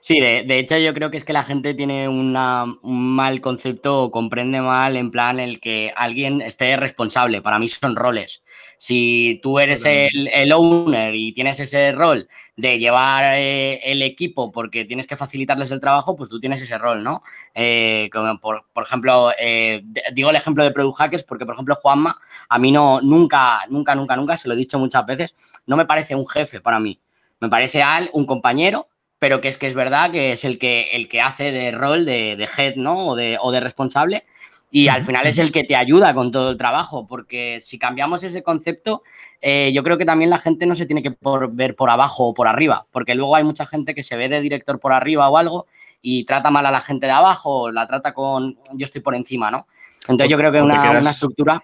Sí, 0.00 0.20
de, 0.20 0.58
hecho 0.58 0.78
yo 0.78 0.94
creo 0.94 1.10
que 1.10 1.16
es 1.16 1.24
que 1.24 1.32
la 1.32 1.44
gente 1.44 1.74
tiene 1.74 2.08
un 2.08 2.32
mal 2.32 3.40
concepto 3.40 4.04
o 4.04 4.10
comprende 4.10 4.60
mal 4.60 4.96
en 4.96 5.10
plan 5.10 5.40
el 5.40 5.60
que 5.60 5.92
alguien 5.96 6.40
esté 6.40 6.76
responsable. 6.76 7.42
Para 7.42 7.58
mí 7.58 7.68
son 7.68 7.96
roles. 7.96 8.42
Si 8.76 9.40
tú 9.42 9.58
eres 9.58 9.84
el, 9.84 10.52
owner 10.52 11.14
y 11.16 11.32
tienes 11.32 11.58
ese 11.58 11.90
rol 11.92 12.28
de 12.58 12.76
llevar 12.80 13.36
eh, 13.36 13.80
el 13.84 14.02
equipo 14.02 14.50
porque 14.50 14.84
tienes 14.84 15.06
que 15.06 15.14
facilitarles 15.14 15.70
el 15.70 15.80
trabajo, 15.80 16.16
pues 16.16 16.28
tú 16.28 16.40
tienes 16.40 16.60
ese 16.60 16.76
rol, 16.76 17.04
¿no? 17.04 17.22
Eh, 17.54 18.10
como 18.12 18.40
por, 18.40 18.64
ejemplo, 18.82 19.30
eh, 19.38 19.84
digo 20.12 20.30
el 20.30 20.36
ejemplo 20.36 20.64
de 20.64 20.72
Product 20.72 20.98
Hackers 20.98 21.22
porque, 21.22 21.46
por 21.46 21.54
ejemplo, 21.54 21.76
Juanma, 21.76 22.20
a 22.48 22.58
mí 22.58 22.72
no, 22.72 23.00
nunca, 23.00 23.60
nunca, 23.70 23.94
nunca, 23.94 24.16
nunca, 24.16 24.36
se 24.36 24.48
lo 24.48 24.54
he 24.54 24.56
dicho 24.56 24.76
muchas 24.76 25.06
veces, 25.06 25.36
no 25.66 25.76
me 25.76 25.86
parece 25.86 26.16
un 26.16 26.26
jefe 26.26 26.60
para 26.60 26.80
mí. 26.80 27.00
Me 27.38 27.48
parece 27.48 27.80
al 27.80 28.10
un 28.12 28.26
compañero 28.26 28.88
pero 29.20 29.40
que 29.40 29.48
es 29.48 29.58
que 29.58 29.66
es 29.66 29.74
verdad 29.74 30.12
que 30.12 30.30
es 30.30 30.44
el 30.44 30.60
que, 30.60 30.90
el 30.92 31.08
que 31.08 31.20
hace 31.20 31.50
de 31.50 31.72
rol 31.72 32.04
de, 32.04 32.36
de 32.36 32.48
head, 32.56 32.76
¿no? 32.76 33.08
O 33.08 33.16
de, 33.16 33.36
o 33.40 33.50
de 33.50 33.58
responsable 33.58 34.24
y 34.70 34.88
al 34.88 35.02
final 35.02 35.26
es 35.26 35.38
el 35.38 35.50
que 35.50 35.64
te 35.64 35.76
ayuda 35.76 36.12
con 36.14 36.30
todo 36.30 36.50
el 36.50 36.58
trabajo, 36.58 37.06
porque 37.06 37.58
si 37.60 37.78
cambiamos 37.78 38.22
ese 38.22 38.42
concepto, 38.42 39.02
eh, 39.40 39.70
yo 39.72 39.82
creo 39.82 39.96
que 39.96 40.04
también 40.04 40.30
la 40.30 40.38
gente 40.38 40.66
no 40.66 40.74
se 40.74 40.86
tiene 40.86 41.02
que 41.02 41.16
ver 41.52 41.74
por 41.74 41.90
abajo 41.90 42.28
o 42.28 42.34
por 42.34 42.48
arriba, 42.48 42.86
porque 42.90 43.14
luego 43.14 43.36
hay 43.36 43.44
mucha 43.44 43.66
gente 43.66 43.94
que 43.94 44.02
se 44.02 44.16
ve 44.16 44.28
de 44.28 44.40
director 44.40 44.78
por 44.78 44.92
arriba 44.92 45.28
o 45.28 45.36
algo 45.36 45.66
y 46.02 46.24
trata 46.24 46.50
mal 46.50 46.66
a 46.66 46.70
la 46.70 46.80
gente 46.80 47.06
de 47.06 47.12
abajo, 47.12 47.62
o 47.62 47.70
la 47.70 47.86
trata 47.86 48.12
con 48.12 48.58
yo 48.74 48.84
estoy 48.84 49.00
por 49.00 49.14
encima, 49.14 49.50
¿no? 49.50 49.66
Entonces 50.02 50.30
yo 50.30 50.36
creo 50.36 50.52
que 50.52 50.60
una, 50.60 50.98
una 50.98 51.10
estructura... 51.10 51.62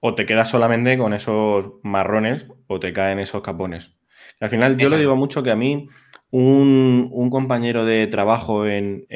O 0.00 0.14
te 0.14 0.24
quedas 0.24 0.48
solamente 0.48 0.96
con 0.96 1.12
esos 1.12 1.72
marrones 1.82 2.46
o 2.68 2.80
te 2.80 2.92
caen 2.92 3.18
esos 3.18 3.42
capones. 3.42 3.92
Al 4.40 4.48
final 4.48 4.76
yo 4.76 4.88
le 4.88 4.98
digo 4.98 5.16
mucho 5.16 5.42
que 5.42 5.50
a 5.50 5.56
mí 5.56 5.88
un, 6.30 7.28
compañero 7.30 7.84
de 7.84 8.06
trabajo 8.06 8.66
en, 8.66 9.06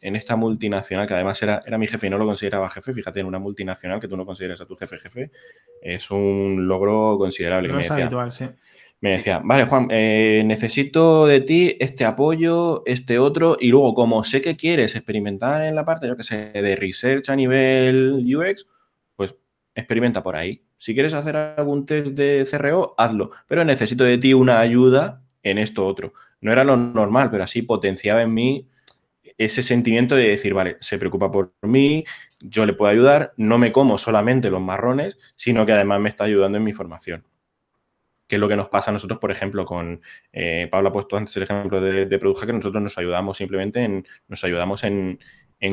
esta 0.00 0.36
multinacional, 0.36 1.06
que 1.06 1.14
además 1.14 1.42
era, 1.42 1.62
era, 1.64 1.78
mi 1.78 1.86
jefe 1.86 2.06
y 2.06 2.10
no 2.10 2.18
lo 2.18 2.26
consideraba 2.26 2.68
jefe, 2.70 2.92
fíjate, 2.92 3.20
en 3.20 3.26
una 3.26 3.38
multinacional 3.38 4.00
que 4.00 4.08
tú 4.08 4.16
no 4.16 4.26
consideras 4.26 4.60
a 4.60 4.66
tu 4.66 4.76
jefe 4.76 4.98
jefe, 4.98 5.30
es 5.82 6.10
un 6.10 6.66
logro 6.66 7.16
considerable. 7.18 7.68
me, 7.68 7.78
decía, 7.78 8.08
me 9.00 9.12
decía, 9.12 9.40
vale, 9.44 9.66
Juan, 9.66 9.88
eh, 9.90 10.42
necesito 10.46 11.26
de 11.26 11.40
ti 11.42 11.76
este 11.78 12.04
apoyo, 12.04 12.82
este 12.86 13.18
otro, 13.18 13.56
y 13.60 13.68
luego, 13.68 13.94
como 13.94 14.24
sé 14.24 14.40
que 14.40 14.56
quieres 14.56 14.96
experimentar 14.96 15.62
en 15.62 15.74
la 15.74 15.84
parte, 15.84 16.08
yo 16.08 16.16
que 16.16 16.24
sé, 16.24 16.50
de 16.52 16.76
research 16.76 17.28
a 17.28 17.36
nivel 17.36 18.24
UX, 18.24 18.66
experimenta 19.76 20.24
por 20.24 20.34
ahí. 20.34 20.64
Si 20.76 20.94
quieres 20.94 21.14
hacer 21.14 21.36
algún 21.36 21.86
test 21.86 22.08
de 22.08 22.44
CRO, 22.50 22.94
hazlo, 22.98 23.30
pero 23.46 23.64
necesito 23.64 24.02
de 24.02 24.18
ti 24.18 24.34
una 24.34 24.58
ayuda 24.58 25.22
en 25.44 25.58
esto 25.58 25.86
otro 25.86 26.12
no 26.40 26.52
era 26.52 26.64
lo 26.64 26.76
normal, 26.76 27.30
pero 27.30 27.44
así 27.44 27.62
potenciaba 27.62 28.22
en 28.22 28.34
mí 28.34 28.68
ese 29.38 29.62
sentimiento 29.62 30.14
de 30.14 30.28
decir, 30.28 30.54
vale, 30.54 30.76
se 30.80 30.98
preocupa 30.98 31.30
por 31.30 31.52
mí, 31.62 32.04
yo 32.40 32.64
le 32.64 32.72
puedo 32.72 32.90
ayudar, 32.90 33.34
no 33.36 33.58
me 33.58 33.72
como 33.72 33.98
solamente 33.98 34.50
los 34.50 34.60
marrones, 34.60 35.18
sino 35.36 35.66
que 35.66 35.72
además 35.72 36.00
me 36.00 36.08
está 36.08 36.24
ayudando 36.24 36.58
en 36.58 36.64
mi 36.64 36.72
formación. 36.72 37.24
Que 38.26 38.36
es 38.36 38.40
lo 38.40 38.48
que 38.48 38.56
nos 38.56 38.68
pasa 38.68 38.90
a 38.90 38.94
nosotros, 38.94 39.20
por 39.20 39.30
ejemplo, 39.30 39.64
con 39.64 40.00
eh, 40.32 40.68
Pablo 40.70 40.88
ha 40.88 40.92
puesto 40.92 41.16
antes 41.16 41.36
el 41.36 41.44
ejemplo 41.44 41.80
de, 41.80 42.06
de 42.06 42.18
Product 42.18 42.46
que 42.46 42.52
nosotros 42.52 42.82
nos 42.82 42.98
ayudamos 42.98 43.36
simplemente 43.36 43.84
en, 43.84 44.06
nos 44.28 44.42
ayudamos 44.42 44.84
en, 44.84 45.18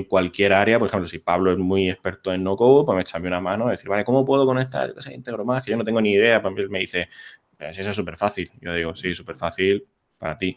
cualquier 0.04 0.54
área. 0.54 0.80
Por 0.80 0.88
ejemplo, 0.88 1.08
si 1.08 1.20
Pablo 1.20 1.52
es 1.52 1.58
muy 1.58 1.90
experto 1.90 2.34
en 2.34 2.44
no-code, 2.44 2.86
pues 2.86 2.96
me 2.96 3.02
echa 3.02 3.20
una 3.20 3.42
mano, 3.42 3.68
decir, 3.68 3.90
vale, 3.90 4.04
¿cómo 4.04 4.26
puedo 4.26 4.46
conectar 4.46 4.94
ese 4.98 5.14
íntegro 5.14 5.46
más? 5.46 5.62
Que 5.64 5.72
yo 5.72 5.78
no 5.78 5.84
tengo 5.84 6.02
ni 6.02 6.14
idea. 6.14 6.42
Pues 6.42 6.70
me 6.70 6.80
dice, 6.80 7.10
pero 7.58 7.74
si 7.74 7.82
eso 7.82 7.90
es 7.90 7.96
súper 7.96 8.18
fácil. 8.18 8.52
Yo 8.62 8.74
digo, 8.74 8.96
sí, 8.96 9.14
súper 9.14 9.36
fácil, 9.36 9.86
para 10.18 10.38
ti. 10.38 10.56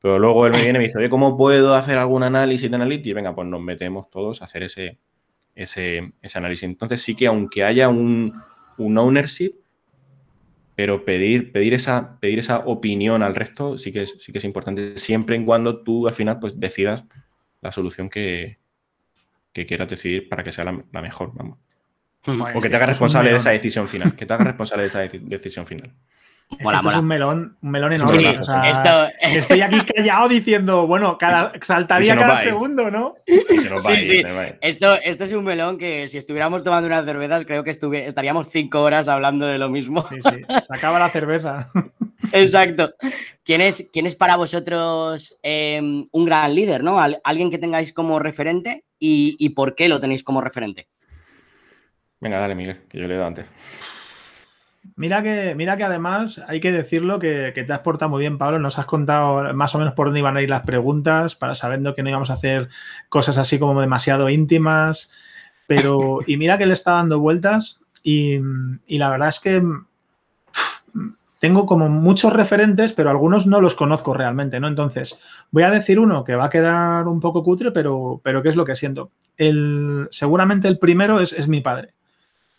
Pero 0.00 0.18
luego 0.18 0.46
él 0.46 0.52
me 0.52 0.62
viene 0.62 0.78
y 0.78 0.80
me 0.80 0.84
dice, 0.86 0.98
oye, 0.98 1.08
¿cómo 1.08 1.36
puedo 1.36 1.74
hacer 1.74 1.98
algún 1.98 2.22
análisis 2.22 2.68
de 2.68 2.74
Analytics? 2.74 3.14
Venga, 3.14 3.34
pues 3.34 3.46
nos 3.46 3.60
metemos 3.60 4.10
todos 4.10 4.42
a 4.42 4.46
hacer 4.46 4.64
ese, 4.64 4.98
ese, 5.54 6.12
análisis. 6.34 6.64
Entonces 6.64 7.02
sí 7.02 7.14
que 7.14 7.26
aunque 7.26 7.62
haya 7.62 7.88
un, 7.88 8.34
ownership, 8.78 9.52
pero 10.74 11.04
pedir, 11.04 11.52
pedir, 11.52 11.74
esa, 11.74 12.18
pedir 12.18 12.40
esa 12.40 12.60
opinión 12.60 13.22
al 13.22 13.36
resto 13.36 13.78
sí 13.78 13.92
que, 13.92 14.02
es, 14.02 14.16
sí 14.20 14.32
que 14.32 14.38
es 14.38 14.44
importante, 14.44 14.96
siempre 14.96 15.36
en 15.36 15.44
cuando 15.44 15.82
tú 15.82 16.08
al 16.08 16.14
final 16.14 16.40
pues 16.40 16.58
decidas 16.58 17.04
la 17.60 17.70
solución 17.70 18.10
que, 18.10 18.58
quieras 19.52 19.88
decidir 19.88 20.28
para 20.28 20.42
que 20.42 20.52
sea 20.52 20.64
la, 20.64 21.02
mejor, 21.02 21.32
vamos. 21.34 21.58
o 22.54 22.60
que 22.60 22.68
te 22.68 22.76
haga 22.76 22.86
responsable 22.86 23.30
de 23.30 23.36
esa 23.36 23.50
decisión 23.50 23.88
final, 23.88 24.14
que 24.14 24.26
te 24.26 24.32
haga 24.32 24.44
responsable 24.44 24.82
de 24.84 24.88
esa 24.88 25.00
decisión 25.00 25.66
final. 25.66 25.92
Esto 26.58 26.90
es 26.90 26.96
un 26.96 27.06
melón, 27.06 27.56
un 27.62 27.70
melón 27.70 27.92
enorme. 27.92 28.34
Estoy 29.22 29.60
aquí 29.62 29.80
callado 29.80 30.28
diciendo, 30.28 30.86
bueno, 30.86 31.16
cada, 31.18 31.52
saltaría 31.62 32.14
cada 32.16 32.36
segundo, 32.36 32.90
¿no? 32.90 33.14
sí, 33.26 34.04
sí. 34.04 34.22
Esto, 34.60 34.94
esto 35.02 35.24
es 35.24 35.32
un 35.32 35.44
melón 35.44 35.78
que 35.78 36.08
si 36.08 36.18
estuviéramos 36.18 36.62
tomando 36.62 36.86
unas 36.86 37.04
cervezas, 37.04 37.44
creo 37.46 37.64
que 37.64 37.70
estaríamos 37.70 38.48
cinco 38.48 38.82
horas 38.82 39.08
hablando 39.08 39.46
de 39.46 39.58
lo 39.58 39.68
mismo. 39.70 40.06
Sí, 40.08 40.16
sí. 40.22 40.44
Se 40.48 40.74
acaba 40.74 40.98
la 40.98 41.08
cerveza. 41.10 41.70
Exacto. 42.32 42.94
¿Quién 43.44 43.60
es, 43.60 43.88
quién 43.92 44.06
es 44.06 44.14
para 44.14 44.36
vosotros 44.36 45.36
em, 45.42 46.06
un 46.12 46.24
gran 46.24 46.54
líder, 46.54 46.84
¿no? 46.84 47.00
Alguien 47.00 47.50
que 47.50 47.58
tengáis 47.58 47.92
como 47.92 48.18
referente 48.18 48.84
y, 48.98 49.36
y 49.38 49.50
por 49.50 49.74
qué 49.74 49.88
lo 49.88 50.00
tenéis 50.00 50.22
como 50.22 50.40
referente. 50.40 50.88
Venga, 52.20 52.38
dale, 52.38 52.54
Miguel, 52.54 52.82
que 52.88 52.98
yo 52.98 53.08
le 53.08 53.14
he 53.14 53.16
dado 53.16 53.28
antes. 53.28 53.46
Mira 54.96 55.22
que, 55.22 55.54
mira 55.54 55.76
que 55.76 55.84
además 55.84 56.42
hay 56.48 56.60
que 56.60 56.72
decirlo 56.72 57.18
que, 57.18 57.52
te 57.52 57.72
has 57.72 57.80
portado 57.80 58.10
muy 58.10 58.20
bien, 58.20 58.36
Pablo. 58.36 58.58
Nos 58.58 58.78
has 58.78 58.86
contado 58.86 59.54
más 59.54 59.74
o 59.74 59.78
menos 59.78 59.94
por 59.94 60.06
dónde 60.06 60.20
iban 60.20 60.36
a 60.36 60.42
ir 60.42 60.50
las 60.50 60.66
preguntas, 60.66 61.36
para 61.36 61.54
sabiendo 61.54 61.94
que 61.94 62.02
no 62.02 62.10
íbamos 62.10 62.30
a 62.30 62.34
hacer 62.34 62.68
cosas 63.08 63.38
así 63.38 63.58
como 63.58 63.80
demasiado 63.80 64.28
íntimas. 64.28 65.10
Pero, 65.66 66.18
y 66.26 66.36
mira 66.36 66.58
que 66.58 66.66
le 66.66 66.74
está 66.74 66.92
dando 66.92 67.20
vueltas. 67.20 67.80
Y, 68.02 68.38
la 68.88 69.10
verdad 69.10 69.28
es 69.28 69.40
que 69.40 69.62
tengo 71.42 71.66
como 71.66 71.88
muchos 71.88 72.32
referentes, 72.32 72.92
pero 72.92 73.10
algunos 73.10 73.48
no 73.48 73.60
los 73.60 73.74
conozco 73.74 74.14
realmente, 74.14 74.60
¿no? 74.60 74.68
Entonces, 74.68 75.20
voy 75.50 75.64
a 75.64 75.70
decir 75.70 75.98
uno 75.98 76.22
que 76.22 76.36
va 76.36 76.44
a 76.44 76.50
quedar 76.50 77.08
un 77.08 77.18
poco 77.18 77.42
cutre, 77.42 77.72
pero, 77.72 78.20
pero 78.22 78.44
¿qué 78.44 78.48
es 78.48 78.54
lo 78.54 78.64
que 78.64 78.76
siento? 78.76 79.10
El, 79.36 80.06
seguramente 80.12 80.68
el 80.68 80.78
primero 80.78 81.18
es, 81.18 81.48
mi 81.48 81.60
padre. 81.60 81.94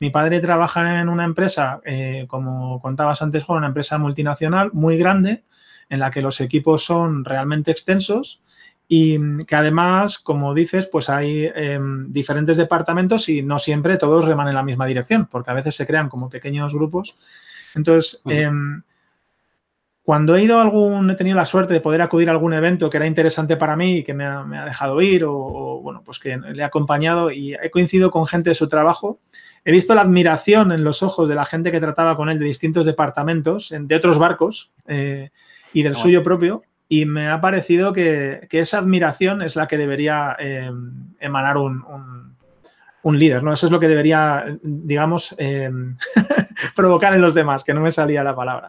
Mi 0.02 0.10
padre 0.10 0.42
trabaja 0.42 1.00
en 1.00 1.08
una 1.08 1.24
empresa, 1.24 1.80
eh, 1.86 2.26
como 2.28 2.82
contabas 2.82 3.22
antes, 3.22 3.46
Juan, 3.46 3.60
una 3.60 3.68
empresa 3.68 3.98
multinacional 3.98 4.72
muy 4.74 4.98
grande, 4.98 5.46
en 5.90 6.00
la 6.02 6.12
que 6.12 6.22
los 6.22 6.42
equipos 6.42 6.84
son 6.84 7.24
realmente 7.24 7.72
extensos 7.72 8.44
y 8.90 9.46
que 9.46 9.56
además, 9.56 10.20
como 10.20 10.54
dices, 10.54 10.88
pues 10.88 11.10
hay 11.10 11.50
em, 11.56 12.12
diferentes 12.12 12.58
departamentos 12.58 13.30
y 13.30 13.44
no 13.44 13.60
siempre 13.60 13.96
todos 13.96 14.26
reman 14.26 14.50
en 14.50 14.56
la 14.56 14.64
misma 14.64 14.88
dirección, 14.88 15.28
porque 15.32 15.52
a 15.52 15.54
veces 15.54 15.74
se 15.74 15.88
crean 15.88 16.10
como 16.10 16.28
pequeños 16.28 16.74
grupos. 16.74 17.18
Entonces, 17.76 18.22
em, 18.26 18.82
cuando 20.04 20.36
he 20.36 20.44
ido 20.44 20.60
a 20.60 20.62
algún, 20.62 21.10
he 21.10 21.16
tenido 21.16 21.38
la 21.38 21.46
suerte 21.46 21.74
de 21.74 21.80
poder 21.80 22.02
acudir 22.02 22.30
a 22.30 22.34
algún 22.34 22.54
evento 22.54 22.90
que 22.90 22.98
era 22.98 23.08
interesante 23.08 23.56
para 23.56 23.76
mí 23.76 23.98
y 23.98 24.04
que 24.04 24.14
me 24.14 24.26
ha, 24.26 24.66
dejado 24.66 25.02
ir 25.02 25.24
o, 25.26 25.80
bueno, 25.82 26.02
pues 26.04 26.20
que 26.20 26.38
le 26.38 26.62
he 26.62 26.66
acompañado 26.66 27.32
y 27.32 27.54
he 27.54 27.72
coincidido 27.72 28.12
con 28.12 28.28
gente 28.28 28.50
de 28.50 28.56
su 28.56 28.68
trabajo, 28.68 29.20
he 29.64 29.72
visto 29.72 29.96
la 29.96 30.02
admiración 30.02 30.72
en 30.72 30.84
los 30.84 31.04
ojos 31.04 31.30
de 31.30 31.36
la 31.36 31.46
gente 31.46 31.72
que 31.72 31.80
trataba 31.80 32.18
con 32.18 32.30
él 32.30 32.38
de 32.38 32.46
distintos 32.46 32.86
departamentos, 32.86 33.74
de 33.78 33.96
otros 33.96 34.20
barcos 34.20 34.72
eh, 34.88 35.30
y 35.74 35.84
del 35.84 35.96
suyo 35.96 36.22
propio 36.22 36.64
y 36.90 37.06
me 37.06 37.28
ha 37.28 37.42
parecido 37.42 37.92
que, 37.92 38.48
esa 38.52 38.78
admiración 38.78 39.42
es 39.42 39.56
la 39.56 39.68
que 39.68 39.80
debería 39.80 40.36
em, 40.38 41.16
emanar 41.20 41.58
un, 41.58 41.84
líder, 43.12 43.44
¿no? 43.44 43.54
Eso 43.54 43.68
es 43.68 43.72
lo 43.72 43.80
que 43.80 43.88
debería, 43.88 44.46
digamos, 44.62 45.36
em, 45.38 45.98
provocar 46.76 47.14
en 47.14 47.22
los 47.22 47.34
demás, 47.34 47.64
que 47.64 47.74
no 47.74 47.82
me 47.82 47.92
salía 47.92 48.24
la 48.24 48.36
palabra. 48.36 48.68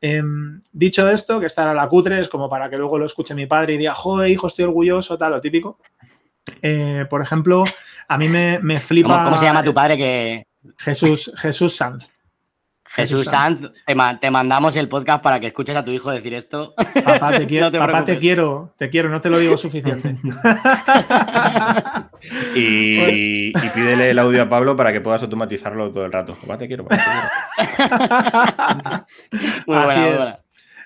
Em, 0.00 0.60
dicho 0.72 1.08
esto, 1.08 1.40
que 1.40 1.46
estará 1.46 1.74
la 1.74 1.88
cutre, 1.88 2.20
es 2.20 2.28
como 2.28 2.48
para 2.48 2.70
que 2.70 2.76
luego 2.76 2.98
lo 2.98 3.06
escuche 3.06 3.34
mi 3.34 3.46
padre 3.46 3.74
y 3.74 3.78
diga, 3.78 3.94
joder, 3.94 4.30
hijo, 4.30 4.46
estoy 4.46 4.64
orgulloso, 4.64 5.18
tal, 5.18 5.32
lo 5.32 5.40
típico. 5.40 5.78
Eh, 6.62 7.06
por 7.08 7.22
ejemplo, 7.22 7.64
a 8.08 8.18
mí 8.18 8.28
me, 8.28 8.58
me 8.60 8.80
flipa. 8.80 9.24
¿Cómo, 9.24 9.38
se 9.38 9.46
llama 9.46 9.64
tu 9.64 9.74
padre 9.74 9.96
que. 9.96 10.46
Jesús, 10.78 11.32
Jesús 11.36 11.76
Sanz. 11.76 12.10
Jesús 12.86 13.26
Sanz, 13.26 13.70
te, 14.20 14.30
mandamos 14.30 14.76
el 14.76 14.88
podcast 14.88 15.22
para 15.22 15.40
que 15.40 15.48
escuches 15.48 15.74
a 15.74 15.84
tu 15.84 15.90
hijo 15.90 16.10
decir 16.10 16.34
esto. 16.34 16.74
Papá, 17.04 17.38
te 17.38 17.46
quiero, 17.46 17.72
papá, 17.72 18.04
te 18.04 18.18
quiero, 18.18 18.74
te 18.76 18.90
quiero, 18.90 19.08
no 19.08 19.20
te 19.20 19.30
lo 19.30 19.38
digo 19.38 19.56
suficiente. 19.56 20.14
y, 22.54 23.52
pídele 23.52 24.10
el 24.10 24.18
audio 24.18 24.42
a 24.42 24.48
Pablo 24.48 24.76
para 24.76 24.92
que 24.92 25.00
puedas 25.00 25.22
automatizarlo 25.22 25.90
todo 25.90 26.04
el 26.04 26.12
rato. 26.12 26.36
Papá, 26.40 26.58
te 26.58 26.68
quiero. 26.68 26.84
Papá, 26.84 27.02
te 27.02 27.10
quiero. 29.66 29.78
Así 29.80 30.00
es. 30.00 30.43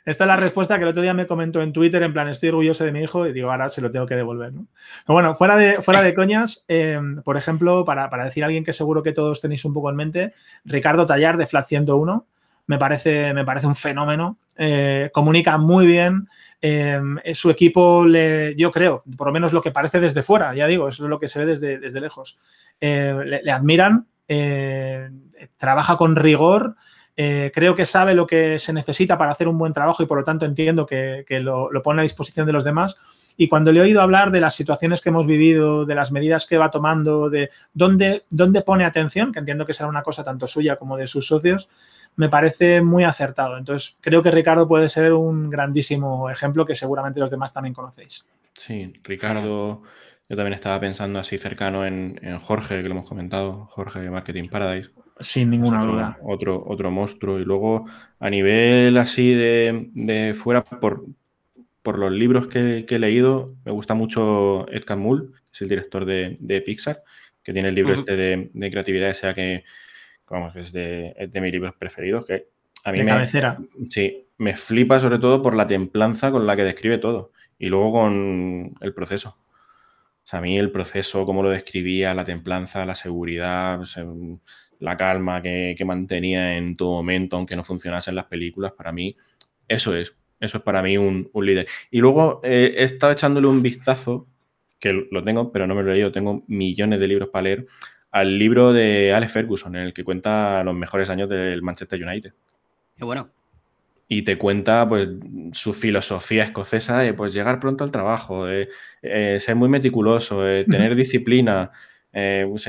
Esta 0.09 0.25
es 0.25 0.29
la 0.29 0.37
respuesta 0.37 0.79
que 0.79 0.85
el 0.85 0.89
otro 0.89 1.03
día 1.03 1.13
me 1.13 1.27
comentó 1.27 1.61
en 1.61 1.71
Twitter, 1.71 2.03
en 2.03 2.15
plan, 2.15 2.29
estoy 2.29 2.49
orgulloso 2.49 2.83
de 2.83 2.93
mi 2.93 3.03
hijo 3.03 3.27
y 3.27 3.33
digo, 3.35 3.51
ahora 3.51 3.69
se 3.69 3.83
lo 3.83 3.91
tengo 3.91 4.07
que 4.07 4.17
devolver. 4.17 4.55
¿no? 4.55 4.67
Pero 5.05 5.13
bueno, 5.13 5.35
fuera 5.35 5.55
de, 5.55 5.83
fuera 5.83 6.01
de 6.01 6.15
coñas, 6.17 6.65
em, 6.67 7.23
por 7.23 7.37
ejemplo, 7.37 7.85
para, 7.85 8.09
decir 8.25 8.43
a 8.43 8.47
alguien 8.47 8.65
que 8.65 8.73
seguro 8.73 9.03
que 9.03 9.13
todos 9.13 9.43
tenéis 9.43 9.67
un 9.67 9.75
poco 9.75 9.91
en 9.91 9.97
mente, 9.97 10.33
Ricardo 10.65 11.05
Tallar 11.05 11.37
de 11.37 11.47
Flat 11.47 11.67
101, 11.67 12.27
me 12.69 12.79
parece, 12.79 13.35
me 13.35 13.45
parece 13.45 13.67
un 13.67 13.75
fenómeno, 13.75 14.39
eh, 14.57 15.11
comunica 15.13 15.59
muy 15.59 15.87
bien, 15.87 16.27
em, 16.63 17.19
su 17.35 17.51
equipo, 17.51 18.07
le, 18.07 18.55
yo 18.57 18.73
creo, 18.73 19.03
por 19.19 19.27
lo 19.27 19.33
menos 19.35 19.53
lo 19.53 19.61
que 19.61 19.73
parece 19.73 20.01
desde 20.01 20.23
fuera, 20.23 20.55
ya 20.55 20.67
digo, 20.67 20.89
eso 20.89 21.05
es 21.05 21.11
lo 21.11 21.19
que 21.19 21.29
se 21.29 21.41
ve 21.41 21.45
desde, 21.45 21.79
desde 21.79 22.01
lejos, 22.01 22.39
eh, 22.81 23.43
le, 23.43 23.53
admiran, 23.53 24.07
eh, 24.27 25.11
trabaja 25.59 25.99
con 25.99 26.17
rigor, 26.17 26.77
eh, 27.21 27.51
creo 27.53 27.75
que 27.75 27.85
sabe 27.85 28.15
lo 28.15 28.29
que 28.29 28.61
se 28.61 28.73
necesita 28.73 29.19
para 29.19 29.33
hacer 29.33 29.49
un 29.49 29.59
buen 29.59 29.73
trabajo 29.73 30.05
y 30.05 30.07
por 30.07 30.19
lo 30.19 30.25
tanto 30.25 30.47
entiendo 30.47 30.87
que, 30.87 31.25
lo, 31.43 31.69
pone 31.83 32.01
a 32.01 32.03
disposición 32.05 32.47
de 32.47 32.53
los 32.53 32.63
demás. 32.63 32.97
Y 33.37 33.49
cuando 33.49 33.73
le 33.73 33.81
he 33.81 33.83
oído 33.83 34.03
hablar 34.03 34.31
de 34.31 34.39
las 34.39 34.55
situaciones 34.55 35.01
que 35.01 35.09
hemos 35.09 35.27
vivido, 35.27 35.85
de 35.85 35.97
las 35.97 36.13
medidas 36.13 36.47
que 36.47 36.59
va 36.59 36.71
tomando, 36.71 37.29
de 37.29 37.51
dónde, 37.75 38.23
dónde 38.31 38.63
pone 38.63 38.85
atención, 38.85 39.33
que 39.33 39.41
entiendo 39.41 39.67
que 39.67 39.75
será 39.75 39.89
una 39.89 40.05
cosa 40.05 40.23
tanto 40.23 40.47
suya 40.47 40.77
como 40.77 40.97
de 40.97 41.09
sus 41.09 41.27
socios, 41.27 41.69
me 42.15 42.29
parece 42.29 42.83
muy 42.83 43.03
acertado. 43.03 43.59
Entonces, 43.59 43.97
creo 44.01 44.23
que 44.23 44.31
Ricardo 44.31 44.69
puede 44.69 44.89
ser 44.89 45.13
un 45.13 45.51
grandísimo 45.51 46.31
ejemplo 46.31 46.65
que 46.65 46.77
seguramente 46.77 47.19
los 47.19 47.33
demás 47.33 47.53
también 47.53 47.75
conocéis. 47.75 48.29
Sí, 48.55 48.93
Ricardo, 49.03 49.83
yo 50.29 50.37
también 50.37 50.55
estaba 50.55 50.79
pensando 50.79 51.19
así 51.19 51.37
cercano 51.37 51.85
en, 51.85 52.21
en 52.23 52.39
Jorge, 52.39 52.81
que 52.81 52.89
lo 52.89 52.95
hemos 52.95 53.09
comentado, 53.09 53.67
Jorge 53.73 53.99
de 54.03 54.11
Marketing 54.11 54.49
Paradise 54.49 54.93
sin 55.21 55.51
ninguna 55.51 55.83
otro, 55.83 55.93
duda. 55.93 56.19
Otro, 56.23 56.65
otro 56.67 56.91
monstruo. 56.91 57.39
Y 57.39 57.45
luego, 57.45 57.87
a 58.19 58.31
nivel 58.31 58.97
así 58.97 59.35
de, 59.35 60.35
fuera, 60.39 60.63
por, 60.63 61.05
por 61.83 61.99
los 61.99 62.13
libros 62.13 62.49
que, 62.49 62.87
he 62.89 62.99
leído, 62.99 63.55
me 63.65 63.73
gusta 63.73 63.95
mucho 63.95 64.69
Ed 64.71 64.85
Catmull, 64.85 65.33
que 65.33 65.39
es 65.53 65.63
el 65.63 65.69
director 65.69 66.05
de, 66.05 66.63
Pixar, 66.65 67.03
que 67.43 67.53
tiene 67.53 67.69
el 67.69 67.75
libro 67.75 67.95
este 67.95 68.17
de, 68.17 68.71
creatividad, 68.71 69.13
sea 69.13 69.35
que, 69.35 69.65
vamos, 70.29 70.55
es 70.57 70.73
de, 70.73 71.31
mis 71.35 71.53
libros 71.53 71.75
preferidos, 71.79 72.25
que 72.25 72.49
a 72.85 72.93
mí 72.93 72.99
de 72.99 73.07
cabecera. 73.07 73.59
Sí, 73.91 74.27
me 74.39 74.57
flipa 74.57 75.01
sobre 75.01 75.19
todo 75.19 75.43
por 75.43 75.55
la 75.55 75.67
templanza 75.67 76.31
con 76.31 76.47
la 76.47 76.57
que 76.57 76.65
describe 76.65 76.99
todo. 76.99 77.33
Y 77.59 77.69
luego 77.69 77.93
con 77.93 78.75
el 78.81 78.95
proceso. 78.95 79.37
O 80.25 80.31
sea, 80.31 80.39
a 80.39 80.43
mí 80.43 80.59
el 80.59 80.71
proceso, 80.71 81.27
cómo 81.27 81.43
lo 81.43 81.51
describía, 81.51 82.15
la 82.15 82.25
templanza, 82.25 82.85
la 82.85 82.95
seguridad, 82.95 83.81
la 84.81 84.97
calma 84.97 85.43
que, 85.43 85.77
mantenía 85.85 86.57
en 86.57 86.77
todo 86.77 86.93
momento, 86.93 87.37
aunque 87.37 87.57
no 87.57 87.65
funcionasen 87.65 88.15
las 88.15 88.27
películas, 88.27 88.73
para 88.73 88.93
mí, 88.93 89.17
eso 89.67 89.95
es. 89.95 90.15
Eso 90.41 90.59
es 90.59 90.63
para 90.63 90.83
mí 90.83 90.97
un, 90.97 91.31
líder. 91.35 91.67
Y 91.91 91.99
luego 91.99 92.41
eh, 92.45 92.75
he 92.77 92.85
estado 92.85 93.13
echándole 93.13 93.49
un 93.49 93.61
vistazo, 93.61 94.29
que 94.79 94.93
lo 95.11 95.25
tengo, 95.25 95.51
pero 95.51 95.67
no 95.67 95.75
me 95.75 95.83
lo 95.83 95.91
he 95.91 95.95
leído, 95.95 96.13
tengo 96.13 96.45
millones 96.47 97.01
de 97.01 97.09
libros 97.09 97.31
para 97.31 97.43
leer, 97.43 97.67
al 98.13 98.39
libro 98.39 98.73
de 98.73 99.13
Alex 99.13 99.33
Ferguson, 99.33 99.75
en 99.75 99.83
el 99.83 99.93
que 99.93 100.05
cuenta 100.05 100.63
los 100.63 100.75
mejores 100.75 101.11
años 101.11 101.29
del 101.29 101.63
Manchester 101.63 102.03
United. 102.03 102.33
Qué 102.97 103.05
bueno. 103.05 103.31
Y 104.07 104.23
te 104.23 104.39
cuenta 104.39 104.89
pues 104.89 105.09
su 105.53 105.75
filosofía 105.75 106.45
escocesa 106.45 107.01
de 107.01 107.13
pues 107.13 107.35
llegar 107.35 107.61
pronto 107.61 107.85
al 107.85 107.93
trabajo, 107.93 108.47
de, 108.47 108.69
eh, 109.03 109.39
ser 109.41 109.57
muy 109.57 109.69
meticuloso, 109.69 110.43
tener 110.71 110.95
disciplina, 110.95 111.73
pues, 112.13 112.69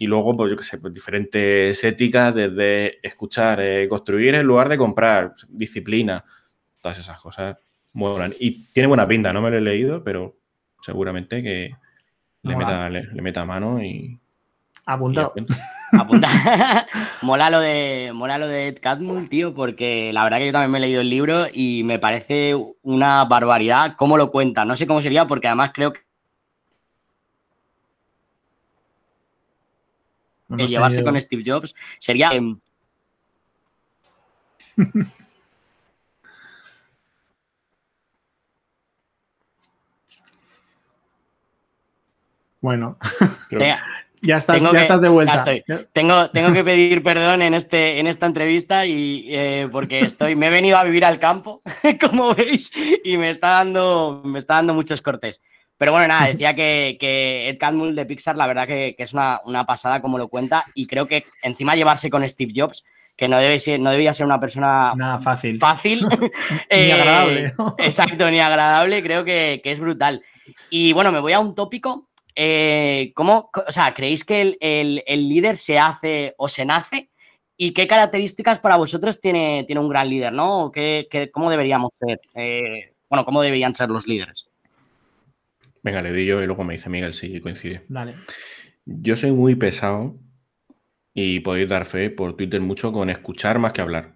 y 0.00 0.06
luego, 0.06 0.34
pues 0.34 0.50
yo 0.50 0.56
qué 0.56 0.62
sé, 0.62 0.78
pues 0.78 0.94
diferentes 0.94 1.84
éticas 1.84 2.34
desde 2.34 3.06
escuchar, 3.06 3.60
eh, 3.60 3.86
construir 3.86 4.34
en 4.34 4.46
lugar 4.46 4.70
de 4.70 4.78
comprar, 4.78 5.34
disciplina, 5.46 6.24
todas 6.80 6.98
esas 6.98 7.20
cosas 7.20 7.58
molan. 7.92 8.34
Y 8.40 8.64
tiene 8.72 8.86
buena 8.86 9.06
pinta, 9.06 9.30
no 9.30 9.42
me 9.42 9.50
lo 9.50 9.58
he 9.58 9.60
leído, 9.60 10.02
pero 10.02 10.38
seguramente 10.80 11.42
que 11.42 11.72
le, 12.44 12.56
meta, 12.56 12.88
le, 12.88 13.20
meta, 13.20 13.44
mano 13.44 13.84
y... 13.84 14.18
Apuntado. 14.86 15.34
Apunta. 15.92 16.28
mola 17.22 17.50
lo 17.50 17.60
de 17.60 18.12
mola 18.14 18.38
lo 18.38 18.48
de 18.48 18.68
Ed 18.68 18.78
Catmull, 18.80 19.28
tío, 19.28 19.52
porque 19.52 20.14
la 20.14 20.24
verdad 20.24 20.38
que 20.38 20.46
yo 20.46 20.52
también 20.52 20.70
me 20.70 20.78
he 20.78 20.80
leído 20.80 21.02
el 21.02 21.10
libro 21.10 21.46
y 21.52 21.82
me 21.84 21.98
parece 21.98 22.56
una 22.80 23.26
barbaridad 23.26 23.96
cómo 23.98 24.16
lo 24.16 24.30
cuenta. 24.30 24.64
No 24.64 24.78
sé 24.78 24.86
cómo 24.86 25.02
sería, 25.02 25.26
porque 25.26 25.48
además 25.48 25.72
creo 25.74 25.92
que 25.92 26.00
el 30.58 30.68
llevarse 30.68 31.04
con 31.04 31.20
Steve 31.20 31.42
Jobs 31.44 31.74
sería... 31.98 32.30
bueno, 42.60 42.96
ya, 44.22 44.36
estás, 44.36 44.62
ya 44.62 44.82
estás 44.82 45.00
de 45.00 45.08
vuelta. 45.08 45.44
Tengo, 45.92 46.30
tengo 46.30 46.52
que 46.52 46.64
pedir 46.64 47.02
perdón 47.02 47.42
en, 47.42 47.54
este, 47.54 47.98
en 47.98 48.06
esta 48.06 48.26
entrevista 48.26 48.86
y 48.86 49.26
eh, 49.28 49.68
porque 49.70 50.00
estoy, 50.00 50.36
me 50.36 50.46
he 50.46 50.50
venido 50.50 50.76
a 50.78 50.84
vivir 50.84 51.04
al 51.04 51.18
campo, 51.18 51.60
como 52.00 52.34
veis, 52.34 52.70
y 53.04 53.16
me 53.16 53.30
está 53.30 53.48
dando, 53.48 54.22
me 54.24 54.38
está 54.38 54.54
dando 54.54 54.74
muchos 54.74 55.02
cortes. 55.02 55.40
Pero 55.80 55.92
bueno, 55.92 56.08
nada, 56.08 56.26
decía 56.32 56.54
que, 56.54 57.48
Ed 57.48 57.56
Catmull 57.58 57.96
de 57.96 58.04
Pixar, 58.04 58.36
la 58.36 58.46
verdad 58.46 58.66
que, 58.66 58.94
es 58.98 59.14
una, 59.14 59.64
pasada 59.66 60.02
como 60.02 60.18
lo 60.18 60.28
cuenta, 60.28 60.66
y 60.74 60.86
creo 60.86 61.06
que 61.06 61.24
encima 61.42 61.74
llevarse 61.74 62.10
con 62.10 62.28
Steve 62.28 62.52
Jobs, 62.54 62.84
que 63.16 63.28
no, 63.28 63.38
debe 63.38 63.58
ser, 63.58 63.80
no 63.80 63.90
debía 63.90 64.12
ser 64.12 64.26
una 64.26 64.38
persona 64.38 64.92
Nada 64.94 65.18
fácil. 65.20 65.58
Fácil. 65.58 66.06
ni 66.20 66.28
eh, 66.68 66.92
agradable. 66.92 67.54
exacto, 67.78 68.30
ni 68.30 68.40
agradable, 68.40 69.02
creo 69.02 69.24
que, 69.24 69.62
es 69.64 69.80
brutal. 69.80 70.22
Y 70.68 70.92
bueno, 70.92 71.12
me 71.12 71.20
voy 71.20 71.32
a 71.32 71.40
un 71.40 71.54
tópico. 71.54 72.10
Eh, 72.36 73.12
¿Cómo, 73.14 73.50
o 73.66 73.72
sea, 73.72 73.94
creéis 73.94 74.22
que 74.22 74.58
el, 74.60 75.28
líder 75.28 75.56
se 75.56 75.78
hace 75.78 76.34
o 76.36 76.50
se 76.50 76.66
nace? 76.66 77.08
¿Y 77.56 77.72
qué 77.72 77.86
características 77.86 78.58
para 78.58 78.76
vosotros 78.76 79.18
tiene, 79.18 79.64
tiene 79.66 79.80
un 79.80 79.88
gran 79.88 80.10
líder, 80.10 80.34
no? 80.34 80.70
¿Qué, 80.70 81.30
cómo 81.32 81.50
deberíamos 81.50 81.90
ser? 81.98 82.20
Eh, 82.34 82.92
bueno, 83.08 83.24
¿cómo 83.24 83.40
deberían 83.40 83.74
ser 83.74 83.88
los 83.88 84.06
líderes? 84.06 84.49
Venga, 85.82 86.02
le 86.02 86.10
doy 86.10 86.26
yo 86.26 86.42
y 86.42 86.46
luego 86.46 86.64
me 86.64 86.74
dice 86.74 86.90
Miguel 86.90 87.12
si 87.12 87.40
coincide. 87.40 87.84
Dale. 87.88 88.14
Yo 88.84 89.16
soy 89.16 89.32
muy 89.32 89.54
pesado 89.54 90.16
y 91.14 91.40
podéis 91.40 91.68
dar 91.68 91.86
fe 91.86 92.10
por 92.10 92.36
Twitter 92.36 92.60
mucho 92.60 92.92
con 92.92 93.10
escuchar 93.10 93.58
más 93.58 93.72
que 93.72 93.80
hablar. 93.80 94.14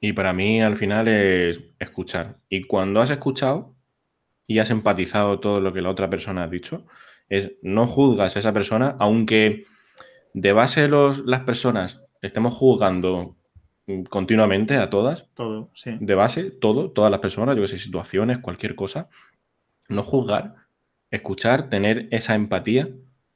Y 0.00 0.12
para 0.12 0.32
mí 0.32 0.60
al 0.62 0.76
final 0.76 1.08
es 1.08 1.60
escuchar. 1.78 2.38
Y 2.48 2.62
cuando 2.62 3.00
has 3.00 3.10
escuchado 3.10 3.74
y 4.46 4.58
has 4.58 4.70
empatizado 4.70 5.40
todo 5.40 5.60
lo 5.60 5.72
que 5.72 5.82
la 5.82 5.90
otra 5.90 6.08
persona 6.08 6.44
ha 6.44 6.48
dicho, 6.48 6.86
es 7.28 7.52
no 7.62 7.86
juzgas 7.86 8.36
a 8.36 8.40
esa 8.40 8.52
persona, 8.52 8.96
aunque 8.98 9.66
de 10.34 10.52
base 10.52 10.88
los, 10.88 11.20
las 11.20 11.40
personas 11.40 12.02
estemos 12.22 12.54
juzgando 12.54 13.36
continuamente 14.08 14.76
a 14.76 14.90
todas. 14.90 15.28
Todo, 15.34 15.70
sí. 15.74 15.92
De 16.00 16.14
base, 16.14 16.50
todo, 16.50 16.90
todas 16.90 17.10
las 17.10 17.20
personas, 17.20 17.56
yo 17.56 17.62
que 17.62 17.68
sé, 17.68 17.78
situaciones, 17.78 18.38
cualquier 18.38 18.74
cosa. 18.74 19.08
No 19.90 20.02
juzgar, 20.02 20.54
escuchar, 21.10 21.68
tener 21.68 22.08
esa 22.10 22.34
empatía, 22.34 22.88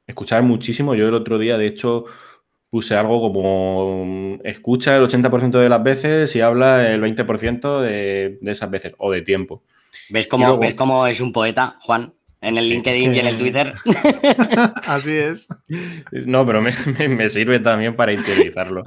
escuchar 0.07 0.41
muchísimo. 0.43 0.95
Yo 0.95 1.07
el 1.07 1.13
otro 1.13 1.37
día, 1.37 1.57
de 1.57 1.67
hecho, 1.67 2.05
puse 2.69 2.95
algo 2.95 3.21
como 3.21 4.39
escucha 4.43 4.95
el 4.95 5.03
80% 5.03 5.59
de 5.59 5.69
las 5.69 5.83
veces 5.83 6.35
y 6.35 6.41
habla 6.41 6.89
el 6.89 7.01
20% 7.01 7.81
de, 7.81 8.37
de, 8.41 8.51
esas 8.51 8.71
veces 8.71 8.93
o 8.97 9.11
de 9.11 9.21
tiempo. 9.21 9.63
¿Ves 10.09 10.27
cómo, 10.27 10.57
¿Ves 10.57 10.75
cómo 10.75 11.05
es 11.07 11.21
un 11.21 11.31
poeta, 11.31 11.77
Juan? 11.81 12.13
En 12.41 12.57
el 12.57 12.69
LinkedIn 12.69 13.11
es 13.11 13.19
que... 13.19 13.25
y 13.25 13.27
en 13.27 13.33
el 13.33 13.39
Twitter. 13.39 13.73
Así 14.87 15.17
es. 15.17 15.47
No, 16.11 16.45
pero 16.45 16.61
me, 16.61 16.73
me, 16.97 17.09
me, 17.09 17.29
sirve 17.29 17.59
también 17.59 17.95
para 17.95 18.13
interiorizarlo. 18.13 18.83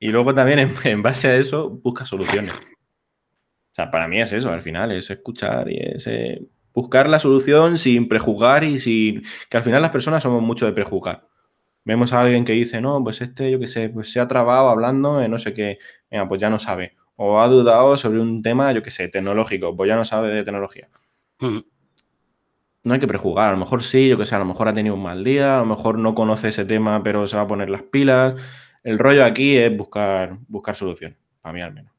Y 0.00 0.08
luego 0.08 0.34
también, 0.34 0.58
en, 0.58 0.74
en, 0.84 1.02
base 1.02 1.28
a 1.28 1.36
eso, 1.36 1.70
busca 1.70 2.04
soluciones. 2.04 2.52
O 2.52 3.74
sea, 3.74 3.90
para 3.90 4.08
mí 4.08 4.20
es 4.20 4.32
eso, 4.32 4.50
al 4.50 4.62
final, 4.62 4.92
es 4.92 5.10
escuchar 5.10 5.70
y 5.70 5.78
es 5.78 6.06
eh, 6.06 6.42
buscar 6.76 7.08
la 7.08 7.18
solución 7.18 7.78
sin 7.78 8.06
prejuzgar 8.06 8.62
y 8.62 8.78
sin... 8.78 9.24
Que 9.48 9.56
al 9.56 9.62
final 9.62 9.80
las 9.80 9.90
personas 9.90 10.22
somos 10.22 10.42
mucho 10.42 10.66
de 10.66 10.72
prejuzgar. 10.72 11.26
Vemos 11.86 12.12
a 12.12 12.20
alguien 12.20 12.44
que 12.44 12.52
dice, 12.52 12.82
no, 12.82 13.02
pues 13.02 13.22
este, 13.22 13.50
yo 13.50 13.58
qué 13.58 13.66
sé, 13.66 13.88
pues 13.88 14.12
se 14.12 14.20
ha 14.20 14.26
trabado 14.26 14.68
hablando 14.68 15.16
de 15.16 15.26
no 15.26 15.38
sé 15.38 15.54
qué, 15.54 15.78
venga, 16.10 16.28
pues 16.28 16.38
ya 16.38 16.50
no 16.50 16.58
sabe. 16.58 16.94
O 17.16 17.40
ha 17.40 17.48
dudado 17.48 17.96
sobre 17.96 18.20
un 18.20 18.42
tema, 18.42 18.72
yo 18.72 18.82
qué 18.82 18.90
sé, 18.90 19.08
tecnológico, 19.08 19.74
pues 19.74 19.88
ya 19.88 19.96
no 19.96 20.04
sabe 20.04 20.28
de 20.28 20.44
tecnología. 20.44 20.88
Mm. 21.40 21.60
No 22.82 22.94
hay 22.94 23.00
que 23.00 23.08
prejugar, 23.08 23.48
a 23.48 23.52
lo 23.52 23.58
mejor 23.58 23.82
sí, 23.82 24.08
yo 24.08 24.18
qué 24.18 24.26
sé, 24.26 24.34
a 24.34 24.38
lo 24.38 24.44
mejor 24.44 24.68
ha 24.68 24.74
tenido 24.74 24.96
un 24.96 25.02
mal 25.02 25.24
día, 25.24 25.56
a 25.56 25.60
lo 25.60 25.66
mejor 25.66 25.98
no 25.98 26.14
conoce 26.14 26.50
ese 26.50 26.66
tema, 26.66 27.02
pero 27.02 27.26
se 27.26 27.36
va 27.36 27.42
a 27.42 27.48
poner 27.48 27.70
las 27.70 27.82
pilas. 27.84 28.34
El 28.84 28.98
rollo 28.98 29.24
aquí 29.24 29.56
es 29.56 29.74
buscar, 29.74 30.36
buscar 30.46 30.76
solución, 30.76 31.16
para 31.40 31.54
mí 31.54 31.62
al 31.62 31.72
menos. 31.72 31.92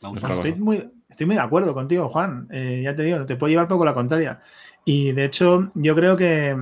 Estoy 0.00 0.54
muy, 0.54 0.90
estoy 1.08 1.26
muy 1.26 1.36
de 1.36 1.42
acuerdo 1.42 1.74
contigo, 1.74 2.08
Juan. 2.08 2.48
Eh, 2.50 2.80
ya 2.84 2.94
te 2.94 3.02
digo, 3.02 3.24
te 3.24 3.36
puedo 3.36 3.50
llevar 3.50 3.68
poco 3.68 3.84
la 3.84 3.94
contraria. 3.94 4.40
Y 4.84 5.12
de 5.12 5.24
hecho, 5.24 5.70
yo 5.74 5.94
creo 5.94 6.16
que 6.16 6.56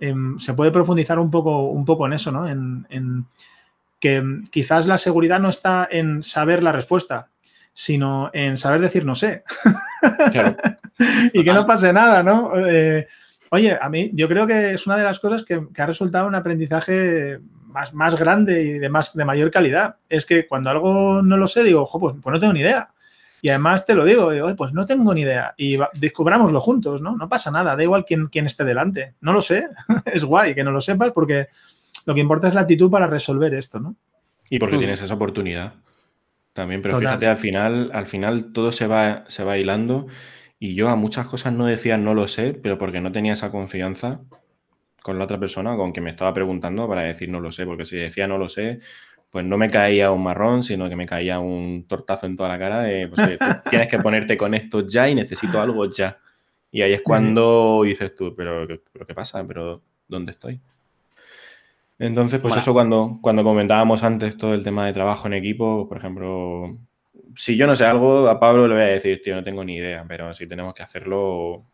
eh, 0.00 0.14
se 0.38 0.54
puede 0.54 0.70
profundizar 0.70 1.18
un 1.18 1.30
poco, 1.30 1.68
un 1.68 1.84
poco 1.84 2.06
en 2.06 2.12
eso, 2.12 2.32
¿no? 2.32 2.48
En, 2.48 2.86
en, 2.90 3.26
que 4.00 4.22
quizás 4.50 4.86
la 4.86 4.98
seguridad 4.98 5.40
no 5.40 5.48
está 5.48 5.88
en 5.90 6.22
saber 6.22 6.62
la 6.62 6.72
respuesta, 6.72 7.28
sino 7.72 8.30
en 8.32 8.58
saber 8.58 8.80
decir 8.80 9.04
no 9.04 9.14
sé. 9.14 9.44
Claro. 10.32 10.56
y 11.32 11.44
que 11.44 11.52
no 11.52 11.66
pase 11.66 11.92
nada, 11.92 12.22
¿no? 12.22 12.52
Eh, 12.56 13.06
oye, 13.50 13.76
a 13.80 13.88
mí 13.88 14.10
yo 14.14 14.28
creo 14.28 14.46
que 14.46 14.74
es 14.74 14.86
una 14.86 14.96
de 14.96 15.04
las 15.04 15.18
cosas 15.18 15.44
que, 15.44 15.66
que 15.74 15.82
ha 15.82 15.86
resultado 15.86 16.26
un 16.26 16.34
aprendizaje 16.34 17.40
más, 17.66 17.92
más, 17.92 18.16
grande 18.16 18.62
y 18.62 18.78
de, 18.78 18.88
más, 18.88 19.14
de 19.14 19.24
mayor 19.24 19.50
calidad. 19.50 19.96
Es 20.08 20.24
que 20.24 20.46
cuando 20.46 20.70
algo 20.70 21.22
no 21.22 21.36
lo 21.36 21.48
sé, 21.48 21.64
digo, 21.64 21.82
ojo, 21.82 21.98
pues, 21.98 22.14
pues 22.22 22.32
no 22.32 22.40
tengo 22.40 22.52
ni 22.52 22.60
idea. 22.60 22.90
Y 23.40 23.48
además 23.50 23.86
te 23.86 23.94
lo 23.94 24.04
digo, 24.04 24.30
digo 24.30 24.54
pues 24.56 24.72
no 24.72 24.84
tengo 24.86 25.14
ni 25.14 25.22
idea. 25.22 25.54
Y 25.56 25.76
va, 25.76 25.90
descubrámoslo 25.94 26.60
juntos, 26.60 27.00
¿no? 27.00 27.16
No 27.16 27.28
pasa 27.28 27.50
nada, 27.50 27.76
da 27.76 27.82
igual 27.82 28.04
quién, 28.04 28.26
quién 28.26 28.46
esté 28.46 28.64
delante. 28.64 29.14
No 29.20 29.32
lo 29.32 29.42
sé, 29.42 29.68
es 30.04 30.24
guay 30.24 30.54
que 30.54 30.64
no 30.64 30.70
lo 30.70 30.80
sepas 30.80 31.12
porque 31.12 31.48
lo 32.06 32.14
que 32.14 32.20
importa 32.20 32.48
es 32.48 32.54
la 32.54 32.62
actitud 32.62 32.90
para 32.90 33.06
resolver 33.06 33.54
esto, 33.54 33.80
¿no? 33.80 33.96
Y 34.50 34.58
porque 34.58 34.76
mm. 34.76 34.80
tienes 34.80 35.02
esa 35.02 35.14
oportunidad 35.14 35.74
también, 36.52 36.82
pero 36.82 36.94
Total. 36.94 37.08
fíjate, 37.08 37.26
al 37.26 37.36
final, 37.36 37.90
al 37.92 38.06
final 38.06 38.52
todo 38.52 38.72
se 38.72 38.86
va, 38.86 39.24
se 39.28 39.44
va 39.44 39.58
hilando 39.58 40.06
y 40.58 40.74
yo 40.74 40.88
a 40.88 40.96
muchas 40.96 41.28
cosas 41.28 41.52
no 41.52 41.66
decía 41.66 41.96
no 41.96 42.14
lo 42.14 42.26
sé, 42.26 42.54
pero 42.54 42.78
porque 42.78 43.00
no 43.00 43.12
tenía 43.12 43.34
esa 43.34 43.50
confianza 43.50 44.22
con 45.02 45.18
la 45.18 45.24
otra 45.24 45.38
persona, 45.38 45.76
con 45.76 45.92
que 45.92 46.00
me 46.00 46.10
estaba 46.10 46.34
preguntando 46.34 46.88
para 46.88 47.02
decir 47.02 47.28
no 47.28 47.40
lo 47.40 47.52
sé, 47.52 47.64
porque 47.64 47.84
si 47.84 47.96
decía 47.96 48.26
no 48.26 48.38
lo 48.38 48.48
sé, 48.48 48.80
pues 49.30 49.44
no 49.44 49.58
me 49.58 49.68
caía 49.68 50.10
un 50.10 50.22
marrón, 50.22 50.62
sino 50.62 50.88
que 50.88 50.96
me 50.96 51.06
caía 51.06 51.38
un 51.38 51.86
tortazo 51.86 52.26
en 52.26 52.36
toda 52.36 52.48
la 52.48 52.58
cara 52.58 52.82
de, 52.82 53.08
pues, 53.08 53.26
oye, 53.26 53.38
tienes 53.70 53.88
que 53.88 53.98
ponerte 53.98 54.36
con 54.36 54.54
esto 54.54 54.86
ya 54.86 55.08
y 55.08 55.14
necesito 55.14 55.60
algo 55.60 55.90
ya. 55.90 56.18
Y 56.70 56.82
ahí 56.82 56.92
es 56.92 57.02
cuando 57.02 57.82
dices 57.84 58.14
tú, 58.14 58.34
pero, 58.34 58.66
pero 58.92 59.06
¿qué 59.06 59.14
pasa? 59.14 59.46
¿Pero 59.46 59.82
dónde 60.06 60.32
estoy? 60.32 60.60
Entonces, 61.98 62.40
pues 62.40 62.52
bueno. 62.52 62.60
eso 62.60 62.72
cuando, 62.72 63.18
cuando 63.20 63.42
comentábamos 63.42 64.02
antes 64.04 64.36
todo 64.36 64.54
el 64.54 64.62
tema 64.62 64.86
de 64.86 64.92
trabajo 64.92 65.26
en 65.26 65.34
equipo, 65.34 65.88
por 65.88 65.98
ejemplo, 65.98 66.78
si 67.34 67.56
yo 67.56 67.66
no 67.66 67.74
sé 67.74 67.84
algo, 67.84 68.28
a 68.28 68.38
Pablo 68.38 68.68
le 68.68 68.74
voy 68.74 68.84
a 68.84 68.86
decir, 68.86 69.20
tío, 69.22 69.34
no 69.34 69.42
tengo 69.42 69.64
ni 69.64 69.76
idea, 69.76 70.04
pero 70.06 70.32
si 70.32 70.46
tenemos 70.46 70.74
que 70.74 70.82
hacerlo, 70.82 71.64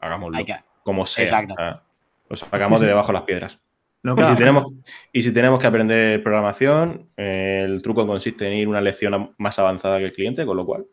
hagámoslo. 0.00 0.44
Que... 0.44 0.56
Como 0.82 1.06
sea. 1.06 1.24
Exacto. 1.24 1.54
O 1.54 1.56
sea, 1.56 1.82
lo 2.28 2.36
sacamos 2.36 2.80
de 2.80 2.88
debajo 2.88 3.08
de 3.08 3.12
las 3.14 3.22
piedras. 3.22 3.60
No, 4.02 4.16
claro. 4.16 4.32
y, 4.32 4.34
si 4.34 4.38
tenemos, 4.38 4.64
y, 5.12 5.22
si 5.22 5.32
tenemos, 5.32 5.60
que 5.60 5.66
aprender 5.66 6.22
programación, 6.22 7.10
eh, 7.16 7.62
el 7.64 7.82
truco 7.82 8.06
consiste 8.06 8.46
en 8.46 8.54
ir 8.54 8.68
una 8.68 8.80
lección 8.80 9.34
más 9.36 9.58
avanzada 9.58 9.98
que 9.98 10.06
el 10.06 10.12
cliente, 10.12 10.46
con 10.46 10.56
lo 10.56 10.64
cual. 10.64 10.86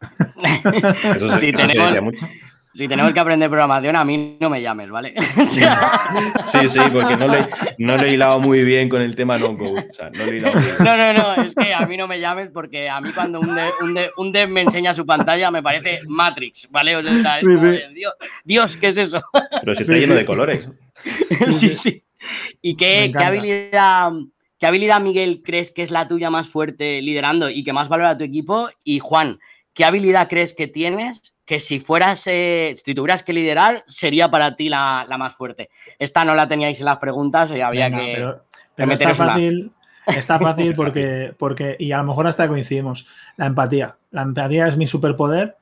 Eso, 1.16 1.38
sí, 1.38 1.48
eso 1.48 1.66
tenemos, 1.66 2.02
mucho. 2.02 2.26
Si 2.72 2.86
tenemos 2.86 3.12
que 3.12 3.18
aprender 3.18 3.50
programación, 3.50 3.96
a 3.96 4.04
mí 4.04 4.36
no 4.40 4.48
me 4.48 4.62
llames, 4.62 4.88
¿vale? 4.88 5.12
sí, 5.44 6.68
sí, 6.68 6.78
porque 6.92 7.16
no 7.16 7.26
lo, 7.26 7.34
he, 7.34 7.48
no 7.78 7.96
lo 7.96 8.04
he 8.04 8.12
hilado 8.12 8.38
muy 8.38 8.62
bien 8.62 8.88
con 8.88 9.02
el 9.02 9.16
tema 9.16 9.36
no-code. 9.36 9.88
O 9.90 9.94
sea, 9.94 10.10
no, 10.10 10.24
no, 10.26 10.96
no, 10.96 11.12
no, 11.12 11.42
es 11.42 11.54
que 11.54 11.74
a 11.74 11.84
mí 11.86 11.96
no 11.96 12.06
me 12.06 12.20
llames 12.20 12.50
porque 12.52 12.88
a 12.88 13.00
mí 13.00 13.10
cuando 13.12 13.40
un 13.40 13.54
dev, 13.54 13.72
un 13.82 13.94
dev, 13.94 14.10
un 14.16 14.32
dev 14.32 14.48
me 14.48 14.60
enseña 14.60 14.94
su 14.94 15.04
pantalla 15.04 15.50
me 15.50 15.62
parece 15.62 16.00
Matrix, 16.06 16.68
¿vale? 16.70 16.94
O 16.94 17.02
sea, 17.02 17.40
es 17.40 17.46
sí, 17.46 17.54
como, 17.56 17.72
sí. 17.72 17.80
Dios, 17.94 18.14
Dios, 18.44 18.76
¿qué 18.76 18.86
es 18.88 18.96
eso? 18.98 19.22
Pero 19.60 19.74
si 19.74 19.82
está 19.82 19.94
lleno 19.94 20.14
de 20.14 20.24
colores. 20.24 20.70
sí, 21.50 21.70
sí. 21.70 22.02
¿Y 22.62 22.76
qué, 22.76 23.12
qué 23.16 23.24
habilidad... 23.24 24.12
¿Qué 24.58 24.66
habilidad, 24.66 25.00
Miguel, 25.00 25.42
crees 25.44 25.70
que 25.70 25.84
es 25.84 25.92
la 25.92 26.08
tuya 26.08 26.30
más 26.30 26.48
fuerte 26.48 27.00
liderando 27.00 27.48
y 27.48 27.62
que 27.62 27.72
más 27.72 27.88
valora 27.88 28.18
tu 28.18 28.24
equipo? 28.24 28.68
Y 28.82 28.98
Juan, 28.98 29.38
¿qué 29.72 29.84
habilidad 29.84 30.28
crees 30.28 30.52
que 30.52 30.66
tienes 30.66 31.36
que 31.44 31.60
si 31.60 31.78
fueras, 31.78 32.26
eh, 32.26 32.74
si 32.74 32.92
tuvieras 32.92 33.22
que 33.22 33.32
liderar, 33.32 33.84
sería 33.86 34.30
para 34.30 34.56
ti 34.56 34.68
la, 34.68 35.06
la, 35.08 35.16
más 35.16 35.36
fuerte? 35.36 35.70
Esta 36.00 36.24
no 36.24 36.34
la 36.34 36.48
teníais 36.48 36.80
en 36.80 36.86
las 36.86 36.98
preguntas 36.98 37.52
y 37.52 37.60
había 37.60 37.88
Venga, 37.88 37.98
que, 38.04 38.12
pero, 38.14 38.44
pero 38.74 38.92
está 38.92 39.14
fácil, 39.14 39.72
una. 40.06 40.18
está 40.18 40.38
fácil 40.40 40.74
porque, 40.74 41.32
porque, 41.38 41.76
y 41.78 41.92
a 41.92 41.98
lo 41.98 42.04
mejor 42.04 42.26
hasta 42.26 42.48
coincidimos, 42.48 43.06
la 43.36 43.46
empatía. 43.46 43.96
La 44.10 44.22
empatía 44.22 44.66
es 44.66 44.76
mi 44.76 44.88
superpoder. 44.88 45.56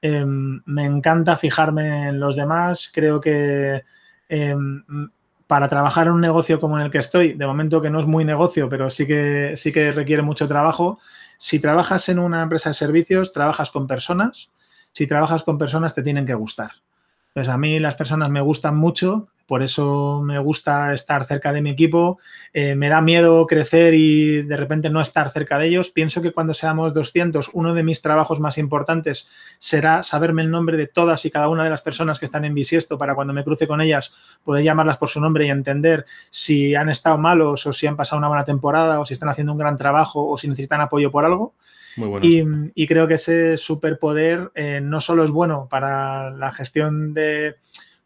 Eh, 0.00 0.24
me 0.24 0.84
encanta 0.84 1.36
fijarme 1.36 2.08
en 2.08 2.18
los 2.18 2.34
demás. 2.34 2.90
Creo 2.94 3.20
que 3.20 3.82
eh, 4.30 4.56
para 5.48 5.66
trabajar 5.66 6.06
en 6.06 6.12
un 6.12 6.20
negocio 6.20 6.60
como 6.60 6.78
en 6.78 6.84
el 6.84 6.90
que 6.92 6.98
estoy, 6.98 7.32
de 7.32 7.46
momento 7.46 7.82
que 7.82 7.90
no 7.90 7.98
es 7.98 8.06
muy 8.06 8.24
negocio, 8.24 8.68
pero 8.68 8.90
sí 8.90 9.06
que, 9.06 9.54
sí 9.56 9.72
que 9.72 9.90
requiere 9.90 10.22
mucho 10.22 10.46
trabajo, 10.46 11.00
si 11.38 11.58
trabajas 11.58 12.08
en 12.08 12.18
una 12.18 12.42
empresa 12.42 12.70
de 12.70 12.74
servicios, 12.74 13.32
trabajas 13.32 13.70
con 13.70 13.86
personas. 13.86 14.50
Si 14.92 15.06
trabajas 15.06 15.42
con 15.42 15.56
personas, 15.56 15.94
te 15.94 16.02
tienen 16.02 16.26
que 16.26 16.34
gustar. 16.34 16.72
Pues 17.32 17.48
a 17.48 17.56
mí 17.56 17.78
las 17.78 17.94
personas 17.94 18.30
me 18.30 18.40
gustan 18.40 18.76
mucho, 18.76 19.28
por 19.48 19.62
eso 19.62 20.20
me 20.22 20.38
gusta 20.38 20.92
estar 20.92 21.24
cerca 21.24 21.54
de 21.54 21.62
mi 21.62 21.70
equipo. 21.70 22.18
Eh, 22.52 22.74
me 22.74 22.90
da 22.90 23.00
miedo 23.00 23.46
crecer 23.46 23.94
y 23.94 24.42
de 24.42 24.56
repente 24.58 24.90
no 24.90 25.00
estar 25.00 25.30
cerca 25.30 25.56
de 25.56 25.68
ellos. 25.68 25.88
Pienso 25.88 26.20
que 26.20 26.32
cuando 26.32 26.52
seamos 26.52 26.92
200, 26.92 27.52
uno 27.54 27.72
de 27.72 27.82
mis 27.82 28.02
trabajos 28.02 28.40
más 28.40 28.58
importantes 28.58 29.26
será 29.58 30.02
saberme 30.02 30.42
el 30.42 30.50
nombre 30.50 30.76
de 30.76 30.86
todas 30.86 31.24
y 31.24 31.30
cada 31.30 31.48
una 31.48 31.64
de 31.64 31.70
las 31.70 31.80
personas 31.80 32.18
que 32.18 32.26
están 32.26 32.44
en 32.44 32.52
bisiesto 32.52 32.98
para 32.98 33.14
cuando 33.14 33.32
me 33.32 33.42
cruce 33.42 33.66
con 33.66 33.80
ellas 33.80 34.12
poder 34.44 34.62
llamarlas 34.64 34.98
por 34.98 35.08
su 35.08 35.18
nombre 35.18 35.46
y 35.46 35.48
entender 35.48 36.04
si 36.28 36.74
han 36.74 36.90
estado 36.90 37.16
malos 37.16 37.66
o 37.66 37.72
si 37.72 37.86
han 37.86 37.96
pasado 37.96 38.18
una 38.18 38.28
buena 38.28 38.44
temporada 38.44 39.00
o 39.00 39.06
si 39.06 39.14
están 39.14 39.30
haciendo 39.30 39.52
un 39.54 39.58
gran 39.58 39.78
trabajo 39.78 40.28
o 40.28 40.36
si 40.36 40.46
necesitan 40.46 40.82
apoyo 40.82 41.10
por 41.10 41.24
algo. 41.24 41.54
Muy 41.96 42.08
bueno. 42.08 42.26
y, 42.26 42.44
y, 42.82 42.86
creo 42.86 43.08
que 43.08 43.14
ese 43.14 43.56
superpoder 43.56 44.52
eh, 44.54 44.80
no 44.80 45.00
solo 45.00 45.24
es 45.24 45.30
bueno 45.30 45.66
para 45.68 46.30
la 46.30 46.52
gestión 46.52 47.12
de 47.12 47.56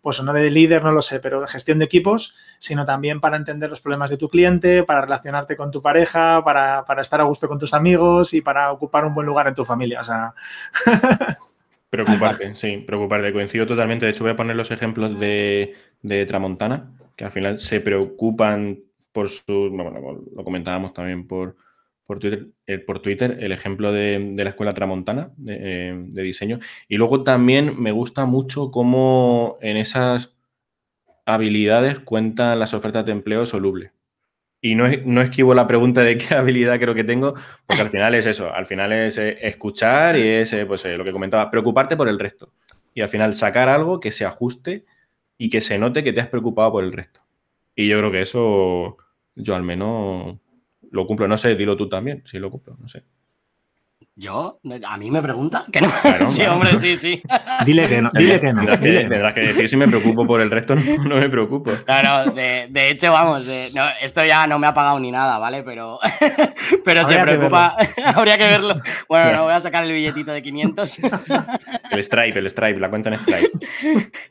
pues 0.03 0.22
no 0.22 0.32
de 0.32 0.50
líder, 0.50 0.82
no 0.82 0.92
lo 0.92 1.00
sé, 1.00 1.20
pero 1.20 1.40
de 1.40 1.46
gestión 1.46 1.78
de 1.78 1.84
equipos, 1.84 2.34
sino 2.59 2.84
también 2.84 3.20
para 3.20 3.36
entender 3.36 3.70
los 3.70 3.80
problemas 3.80 4.11
de 4.11 4.16
tu 4.16 4.28
cliente, 4.28 4.82
para 4.82 5.00
relacionarte 5.00 5.57
con 5.57 5.70
tu 5.70 5.80
pareja, 5.80 6.42
para, 6.44 6.84
para 6.84 7.03
estar 7.03 7.20
a 7.20 7.24
gusto 7.24 7.48
con 7.48 7.59
tus 7.59 7.72
amigos 7.72 8.34
y 8.34 8.40
para 8.42 8.72
ocupar 8.72 9.05
un 9.05 9.14
buen 9.14 9.26
lugar 9.26 9.46
en 9.46 9.55
tu 9.55 9.64
familia. 9.64 10.00
O 10.00 10.05
sea. 10.05 10.34
Preocuparte, 11.88 12.57
sí, 12.57 12.78
preocuparte. 12.86 13.34
Coincido 13.34 13.66
totalmente. 13.66 14.07
De 14.07 14.12
hecho, 14.12 14.24
voy 14.24 14.32
a 14.32 14.36
poner 14.36 14.57
los 14.57 14.70
ejemplos 14.70 15.20
de, 15.20 15.74
de 16.00 16.24
Tramontana, 16.24 16.90
que 17.14 17.26
al 17.26 17.30
final 17.30 17.59
se 17.59 17.82
preocupan 17.82 18.78
por 19.12 19.28
su. 19.28 19.68
Bueno, 19.70 20.22
lo 20.34 20.42
comentábamos 20.42 20.94
también 20.94 21.28
por, 21.28 21.55
por 22.12 22.18
Twitter, 22.18 22.48
eh, 22.66 22.78
por 22.78 23.00
Twitter 23.00 23.38
el 23.40 23.52
ejemplo 23.52 23.90
de, 23.90 24.34
la 24.36 24.50
escuela 24.50 24.74
Tramontana 24.74 25.30
de, 25.38 25.58
eh, 25.60 25.94
de, 25.96 26.22
diseño. 26.22 26.58
Y 26.88 26.98
luego 26.98 27.22
también 27.22 27.80
me 27.80 27.90
gusta 27.90 28.26
mucho 28.26 28.70
cómo 28.70 29.56
en 29.62 29.78
esas 29.78 30.34
habilidades 31.24 32.00
cuentan 32.00 32.58
las 32.58 32.74
ofertas 32.74 33.06
de 33.06 33.12
empleo 33.12 33.46
soluble. 33.46 33.92
y 34.60 34.74
no, 34.74 34.84
no, 35.06 35.22
esquivo 35.22 35.54
la 35.54 35.66
pregunta 35.66 36.02
de 36.02 36.18
qué 36.18 36.34
habilidad 36.34 36.78
creo 36.78 36.94
que 36.94 37.04
tengo, 37.04 37.32
porque 37.66 37.80
al 37.80 37.88
final 37.88 38.14
es 38.14 38.26
eso, 38.26 38.52
al 38.52 38.66
final 38.66 38.92
es 38.92 39.16
eh, 39.16 39.38
escuchar 39.40 40.18
y 40.18 40.28
es, 40.28 40.54
pues, 40.66 40.84
lo 40.84 41.04
que 41.04 41.12
comentaba, 41.12 41.50
preocuparte 41.50 41.96
por 41.96 42.08
el 42.08 42.18
resto. 42.18 42.52
Y 42.92 43.00
al 43.00 43.08
final 43.08 43.34
sacar 43.34 43.70
algo 43.70 44.00
que 44.00 44.12
se 44.12 44.26
ajuste 44.26 44.84
y 45.38 45.48
que 45.48 45.62
se 45.62 45.78
note 45.78 46.04
que 46.04 46.12
te 46.12 46.20
has 46.20 46.28
preocupado 46.28 46.72
por 46.72 46.84
el 46.84 46.92
resto. 46.92 47.22
Y 47.74 47.88
yo 47.88 47.98
creo 47.98 48.10
que 48.10 48.20
eso 48.20 48.98
yo 49.34 49.54
al 49.54 49.62
menos 49.62 50.36
lo 50.93 51.07
cumplo. 51.07 51.26
No 51.26 51.36
sé, 51.36 51.57
dilo 51.57 51.76
tú 51.76 51.88
también, 51.88 52.22
si 52.24 52.38
lo 52.38 52.51
cumplo, 52.51 52.76
no 52.80 52.88
sé. 52.88 53.03
¿Yo? 54.14 54.61
¿A 54.86 54.97
mí 54.99 55.11
me 55.11 55.22
pregunta? 55.22 55.64
¿Que 55.72 55.80
no? 55.80 55.88
sí, 56.28 56.43
hombre, 56.43 56.76
sí, 56.78 56.99
sí. 56.99 57.22
Dile 57.64 57.88
que 57.88 58.03
no. 58.03 58.11
Dile 58.12 58.38
que 58.38 58.53
no. 58.53 58.61
Tendrás 58.78 59.32
que, 59.32 59.40
decir 59.40 59.68
si 59.70 59.76
me 59.76 59.88
preocupo 59.88 60.26
por 60.26 60.43
el 60.43 60.51
resto, 60.51 60.74
no, 61.05 61.16
me 61.16 61.30
preocupo. 61.30 61.72
Claro, 61.86 62.30
de, 62.30 62.66
de 62.68 62.90
hecho, 62.90 63.11
vamos, 63.11 63.47
esto 64.03 64.22
ya 64.24 64.47
no 64.47 64.59
me 64.59 64.66
ha 64.66 64.74
pagado 64.74 65.01
ni 65.01 65.11
nada, 65.11 65.38
¿vale? 65.38 65.62
Pero, 65.62 65.99
pero 66.84 67.09
se 67.09 67.18
preocupa. 67.18 67.74
Habría 68.14 68.36
que 68.36 68.45
verlo. 68.45 68.80
Bueno, 69.09 69.32
no 69.32 69.45
voy 69.45 69.55
a 69.55 69.61
sacar 69.61 69.84
el 69.84 69.93
billetito 69.93 70.30
de 70.32 70.43
500. 70.43 70.99
el 71.90 72.05
Stripe, 72.05 72.38
el 72.38 72.51
Stripe, 72.51 72.78
la 72.78 72.90
cuenta 72.90 73.09
en 73.09 73.18
Stripe. 73.18 73.51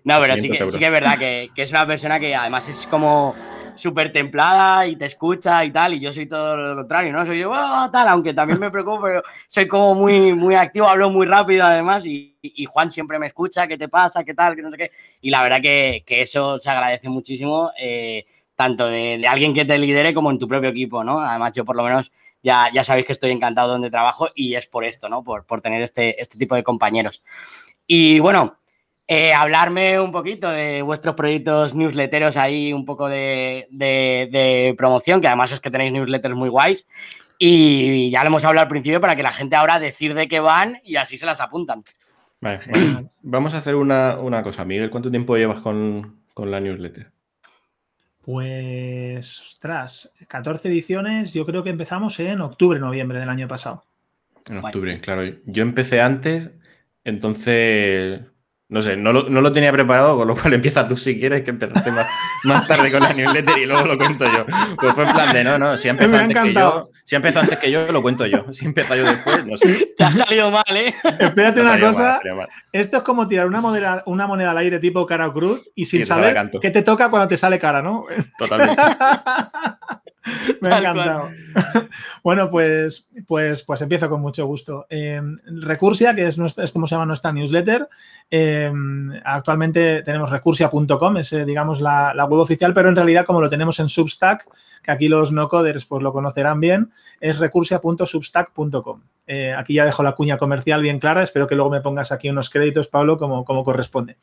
No, 0.04 0.20
pero 0.20 0.38
sí 0.38 0.50
que, 0.50 0.70
sí 0.70 0.78
que, 0.78 0.86
es 0.86 0.92
verdad 0.92 1.18
que, 1.18 1.50
que 1.56 1.64
es 1.64 1.72
una 1.72 1.88
persona 1.88 2.20
que 2.20 2.36
además 2.36 2.68
es 2.70 2.86
como 2.86 3.36
súper 3.76 4.12
templada 4.12 4.88
y 4.88 4.96
te 4.96 5.06
escucha 5.06 5.64
y 5.66 5.72
tal, 5.72 5.94
y 5.94 6.00
yo 6.00 6.12
soy 6.12 6.28
todo 6.28 6.56
lo 6.56 6.76
contrario, 6.76 7.12
¿no? 7.12 7.26
Soy 7.26 7.40
yo, 7.40 7.52
oh, 7.52 7.90
tal, 7.92 8.08
aunque 8.08 8.34
también 8.34 8.60
me 8.60 8.72
preocupo, 8.72 9.02
pero 9.02 9.24
soy 9.48 9.68
como 9.68 9.96
muy, 9.96 10.34
muy 10.34 10.56
activo, 10.56 10.88
hablo 10.88 11.10
muy 11.10 11.26
rápido 11.26 11.66
además, 11.66 12.06
y, 12.06 12.36
Juan 12.66 12.90
siempre 12.90 13.20
me 13.20 13.28
escucha, 13.28 13.68
¿qué 13.68 13.78
te 13.78 13.88
pasa? 13.88 14.24
¿Qué 14.24 14.34
tal? 14.34 14.56
¿Qué 14.56 14.62
no 14.62 14.72
sé 14.72 14.78
qué? 14.78 14.92
Y 15.22 15.30
la 15.30 15.44
verdad 15.44 15.62
que, 15.62 16.04
que 16.06 16.22
eso 16.22 16.60
se 16.60 16.70
agradece 16.70 17.10
muchísimo, 17.10 17.72
eh, 17.78 18.26
tanto 18.56 18.88
de, 18.88 19.26
alguien 19.28 19.54
que 19.54 19.66
te 19.66 19.78
lidere 19.78 20.14
como 20.14 20.32
en 20.32 20.38
tu 20.38 20.48
propio 20.48 20.70
equipo, 20.70 21.04
¿no? 21.04 21.20
Además, 21.20 21.54
yo 21.54 21.66
por 21.66 21.76
lo 21.76 21.84
menos 21.84 22.12
ya, 22.44 22.70
ya 22.74 22.84
sabéis 22.84 23.06
que 23.06 23.14
estoy 23.14 23.32
encantado 23.32 23.70
donde 23.70 23.90
trabajo 23.90 24.30
y 24.36 24.56
es 24.56 24.68
por 24.68 24.86
esto, 24.86 25.10
¿no? 25.10 25.24
Por, 25.24 25.46
por 25.46 25.62
tener 25.62 25.82
este, 25.82 26.22
este 26.22 26.38
tipo 26.38 26.56
de 26.56 26.64
compañeros. 26.64 27.22
Y 27.88 28.20
bueno, 28.20 28.56
eh, 29.14 29.34
hablarme 29.34 30.00
un 30.00 30.14
poquito 30.14 30.50
de 30.50 30.82
vuestros 30.84 31.16
proyectos 31.16 31.76
newsletteros 31.76 32.38
ahí, 32.38 32.72
un 32.72 32.86
poco 32.86 33.10
de, 33.10 34.74
promoción, 34.78 35.20
que 35.20 35.28
además 35.28 35.52
es 35.52 35.60
que 35.60 35.70
tenéis 35.70 35.92
newsletters 35.92 36.34
muy 36.34 36.48
guays. 36.48 36.88
Y 37.38 38.10
ya 38.10 38.24
lo 38.24 38.28
hemos 38.28 38.46
hablado 38.46 38.64
al 38.64 38.70
principio 38.70 39.02
para 39.02 39.18
que 39.18 39.24
la 39.24 39.34
gente 39.34 39.58
ahora 39.58 39.80
decir 39.80 40.14
de 40.14 40.30
qué 40.30 40.40
van 40.40 40.80
y 40.86 40.96
así 40.96 41.18
se 41.18 41.26
las 41.26 41.42
apuntan. 41.42 41.84
Vale, 42.40 42.62
vamos 43.22 43.54
a 43.54 43.58
hacer 43.58 43.76
una, 43.76 44.44
cosa. 44.44 44.64
Miguel, 44.64 44.90
¿cuánto 44.90 45.12
tiempo 45.12 45.36
llevas 45.36 45.60
con, 45.60 46.22
la 46.38 46.62
newsletter? 46.62 47.12
Pues, 48.22 49.42
ostras, 49.42 50.14
14 50.30 50.70
ediciones, 50.70 51.34
yo 51.34 51.46
creo 51.46 51.66
que 51.66 51.70
empezamos 51.70 52.18
en 52.22 52.40
octubre, 52.40 52.80
noviembre 52.80 53.20
del 53.20 53.28
año 53.28 53.50
pasado. 53.50 53.84
En 54.50 54.60
octubre, 54.60 55.02
claro. 55.02 55.24
Yo 55.48 55.64
empecé 55.64 56.00
antes, 56.00 56.50
entonces 57.04 58.31
no 58.72 58.82
sé, 58.82 58.96
no 58.96 59.12
lo, 59.12 59.30
no 59.30 59.42
lo, 59.42 59.52
tenía 59.52 59.70
preparado, 59.74 60.16
con 60.16 60.30
lo 60.30 60.34
cual 60.34 60.54
empieza 60.54 60.88
tú 60.88 60.96
si 60.96 61.20
quieres, 61.20 61.42
que 61.42 61.50
empezaste 61.50 61.92
más, 61.92 62.08
más 62.46 62.66
tarde 62.66 62.90
con 62.90 63.02
la 63.02 63.12
newsletter 63.12 63.58
y 63.58 63.66
luego 63.66 63.86
lo 63.86 63.98
cuento 63.98 64.24
yo. 64.24 64.46
Pues 64.78 64.94
fue 64.94 65.04
en 65.04 65.12
plan 65.12 65.34
de, 65.34 65.44
no, 65.44 65.60
no, 65.60 65.76
si 65.76 65.90
ha 65.90 65.92
empezado, 65.92 66.24
antes 66.24 66.42
que, 66.42 66.54
yo, 66.54 66.90
si 67.04 67.16
ha 67.16 67.18
empezado 67.18 67.44
antes 67.44 67.60
que 67.60 67.70
yo, 67.70 67.92
lo 67.92 68.02
cuento 68.02 68.26
yo. 68.26 68.46
Si 68.54 68.66
empieza 68.66 68.96
yo 68.96 69.04
después, 69.04 69.46
no 69.46 69.58
sé. 69.58 69.94
Te 69.98 70.06
ha 70.06 70.12
salido 70.14 70.50
mal, 70.52 70.64
¿eh? 70.74 70.96
Espérate 71.20 71.60
una 71.60 71.78
cosa, 71.82 72.22
esto 72.72 72.98
es 72.98 73.04
como 73.04 73.28
tirar 73.28 73.46
una 73.46 73.60
moneda, 73.60 74.04
una 74.06 74.26
moneda 74.26 74.52
al 74.52 74.58
aire 74.60 74.80
tipo 74.80 75.06
cara 75.06 75.28
o 75.28 75.34
cruz 75.34 75.70
y 75.76 75.86
sin 75.86 76.06
saber 76.06 76.50
qué 76.62 76.72
te 76.72 76.82
toca 76.82 77.10
cuando 77.10 77.28
te 77.28 77.36
sale 77.36 77.60
cara, 77.60 77.82
¿no? 77.82 78.06
Totalmente. 78.38 78.82
Me 80.62 80.70
ha 80.70 80.80
encantado. 80.80 81.30
bueno, 82.24 82.50
pues, 82.50 83.08
pues, 83.28 83.64
pues 83.64 83.82
empiezo 83.82 84.10
con 84.10 84.22
mucho 84.22 84.46
gusto. 84.46 84.86
Em, 84.90 85.36
Recursia, 85.46 86.14
que 86.14 86.28
es, 86.28 86.38
nuestra, 86.38 86.64
es 86.64 86.72
como 86.72 86.88
se 86.88 86.96
llama 86.96 87.06
nuestra 87.06 87.32
newsletter. 87.32 87.88
Em, 88.30 89.12
actualmente 89.24 90.04
tenemos 90.04 90.30
recursia.com, 90.30 91.18
es 91.18 91.46
digamos 91.46 91.82
la, 91.82 92.14
web 92.30 92.40
oficial, 92.40 92.74
pero 92.74 92.90
en 92.90 92.96
realidad 92.96 93.26
como 93.26 93.42
lo 93.42 93.50
tenemos 93.50 93.80
en 93.80 93.90
Substack, 93.90 94.48
que 94.82 94.92
aquí 94.92 95.08
los 95.08 95.32
no 95.32 95.50
coders 95.50 95.86
pues 95.86 96.02
lo 96.02 96.14
conocerán 96.14 96.60
bien, 96.60 96.92
es 97.20 97.40
recursia.substack.com. 97.40 99.02
Eh, 99.28 99.54
aquí 99.54 99.76
ya 99.76 99.86
dejo 99.86 100.04
la 100.04 100.14
cuña 100.14 100.38
comercial 100.38 100.82
bien 100.82 101.00
clara, 101.00 101.24
espero 101.24 101.48
que 101.48 101.56
luego 101.56 101.70
me 101.70 101.82
pongas 101.82 102.12
aquí 102.12 102.30
unos 102.30 102.50
créditos, 102.50 102.88
Pablo, 102.88 103.18
como, 103.18 103.46
como 103.46 103.64
corresponde. 103.64 104.18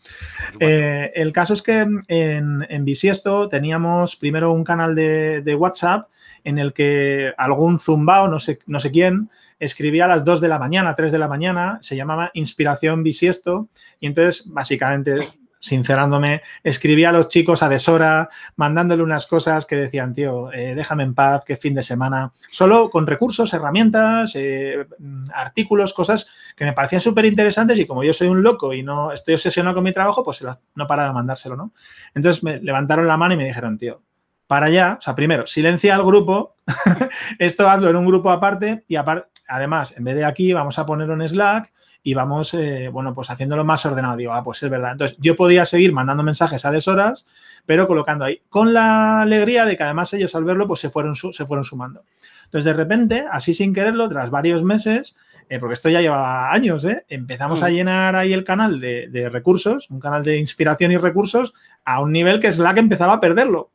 Eh, 0.60 1.12
el 1.14 1.32
caso 1.32 1.54
es 1.54 1.62
que 1.62 1.86
en, 2.08 2.66
en 2.68 2.84
Bisiesto 2.84 3.48
teníamos 3.48 4.16
primero 4.16 4.52
un 4.52 4.64
canal 4.64 4.94
de, 4.94 5.40
de 5.42 5.54
WhatsApp 5.54 6.08
en 6.44 6.58
el 6.58 6.72
que 6.72 7.32
algún 7.36 7.78
zumbao, 7.78 8.28
no 8.28 8.38
sé, 8.38 8.58
no 8.66 8.80
sé 8.80 8.90
quién, 8.90 9.30
escribía 9.58 10.04
a 10.04 10.08
las 10.08 10.24
2 10.24 10.40
de 10.40 10.48
la 10.48 10.58
mañana, 10.58 10.94
3 10.94 11.12
de 11.12 11.18
la 11.18 11.28
mañana, 11.28 11.78
se 11.80 11.96
llamaba 11.96 12.30
Inspiración 12.34 13.02
Bisiesto, 13.02 13.68
y 14.00 14.06
entonces 14.06 14.44
básicamente 14.46 15.18
sincerándome, 15.60 16.42
escribía 16.62 17.10
a 17.10 17.12
los 17.12 17.28
chicos 17.28 17.62
a 17.62 17.68
deshora, 17.68 18.28
mandándole 18.56 19.02
unas 19.02 19.26
cosas 19.26 19.66
que 19.66 19.76
decían, 19.76 20.14
tío, 20.14 20.52
eh, 20.52 20.74
déjame 20.74 21.02
en 21.02 21.14
paz, 21.14 21.44
que 21.44 21.56
fin 21.56 21.74
de 21.74 21.82
semana, 21.82 22.32
solo 22.50 22.90
con 22.90 23.06
recursos, 23.06 23.52
herramientas, 23.54 24.32
eh, 24.36 24.86
artículos, 25.34 25.94
cosas 25.94 26.26
que 26.56 26.64
me 26.64 26.72
parecían 26.72 27.00
súper 27.00 27.24
interesantes 27.24 27.78
y 27.78 27.86
como 27.86 28.04
yo 28.04 28.12
soy 28.12 28.28
un 28.28 28.42
loco 28.42 28.72
y 28.72 28.82
no 28.82 29.12
estoy 29.12 29.34
obsesionado 29.34 29.74
con 29.74 29.84
mi 29.84 29.92
trabajo, 29.92 30.24
pues 30.24 30.44
no 30.74 30.86
para 30.86 31.06
de 31.06 31.12
mandárselo, 31.12 31.56
¿no? 31.56 31.72
Entonces 32.14 32.42
me 32.42 32.60
levantaron 32.60 33.06
la 33.06 33.16
mano 33.16 33.34
y 33.34 33.36
me 33.36 33.44
dijeron, 33.44 33.78
tío, 33.78 34.02
para 34.46 34.66
allá, 34.66 34.96
o 34.98 35.02
sea, 35.02 35.14
primero, 35.14 35.46
silencia 35.46 35.94
al 35.94 36.04
grupo, 36.04 36.56
esto 37.38 37.68
hazlo 37.68 37.90
en 37.90 37.96
un 37.96 38.06
grupo 38.06 38.30
aparte 38.30 38.84
y 38.88 38.96
aparte, 38.96 39.28
además, 39.46 39.94
en 39.96 40.04
vez 40.04 40.16
de 40.16 40.24
aquí, 40.24 40.52
vamos 40.52 40.78
a 40.78 40.86
ponerlo 40.86 41.14
en 41.14 41.28
Slack 41.28 41.72
y 42.08 42.14
vamos, 42.14 42.54
eh, 42.54 42.88
bueno, 42.90 43.12
pues 43.12 43.28
haciéndolo 43.28 43.66
más 43.66 43.84
ordenado. 43.84 44.16
Digo, 44.16 44.32
ah, 44.32 44.42
pues 44.42 44.62
es 44.62 44.70
verdad. 44.70 44.92
Entonces, 44.92 45.18
yo 45.20 45.36
podía 45.36 45.66
seguir 45.66 45.92
mandando 45.92 46.22
mensajes 46.22 46.64
a 46.64 46.70
deshoras, 46.70 47.26
pero 47.66 47.86
colocando 47.86 48.24
ahí, 48.24 48.40
con 48.48 48.72
la 48.72 49.20
alegría 49.20 49.66
de 49.66 49.76
que 49.76 49.82
además 49.82 50.14
ellos 50.14 50.34
al 50.34 50.44
verlo, 50.44 50.66
pues 50.66 50.80
se 50.80 50.88
fueron, 50.88 51.14
se 51.14 51.44
fueron 51.44 51.64
sumando. 51.64 52.04
Entonces, 52.46 52.64
de 52.64 52.72
repente, 52.72 53.26
así 53.30 53.52
sin 53.52 53.74
quererlo, 53.74 54.08
tras 54.08 54.30
varios 54.30 54.62
meses, 54.62 55.16
eh, 55.50 55.58
porque 55.58 55.74
esto 55.74 55.90
ya 55.90 56.00
lleva 56.00 56.50
años, 56.50 56.82
¿eh? 56.86 57.04
empezamos 57.10 57.62
a 57.62 57.68
mm. 57.68 57.72
llenar 57.72 58.16
ahí 58.16 58.32
el 58.32 58.42
canal 58.42 58.80
de, 58.80 59.08
de, 59.10 59.28
recursos, 59.28 59.90
un 59.90 60.00
canal 60.00 60.24
de 60.24 60.38
inspiración 60.38 60.92
y 60.92 60.96
recursos, 60.96 61.52
a 61.84 62.00
un 62.00 62.10
nivel 62.10 62.40
que 62.40 62.50
Slack 62.50 62.78
empezaba 62.78 63.12
a 63.12 63.20
perderlo 63.20 63.70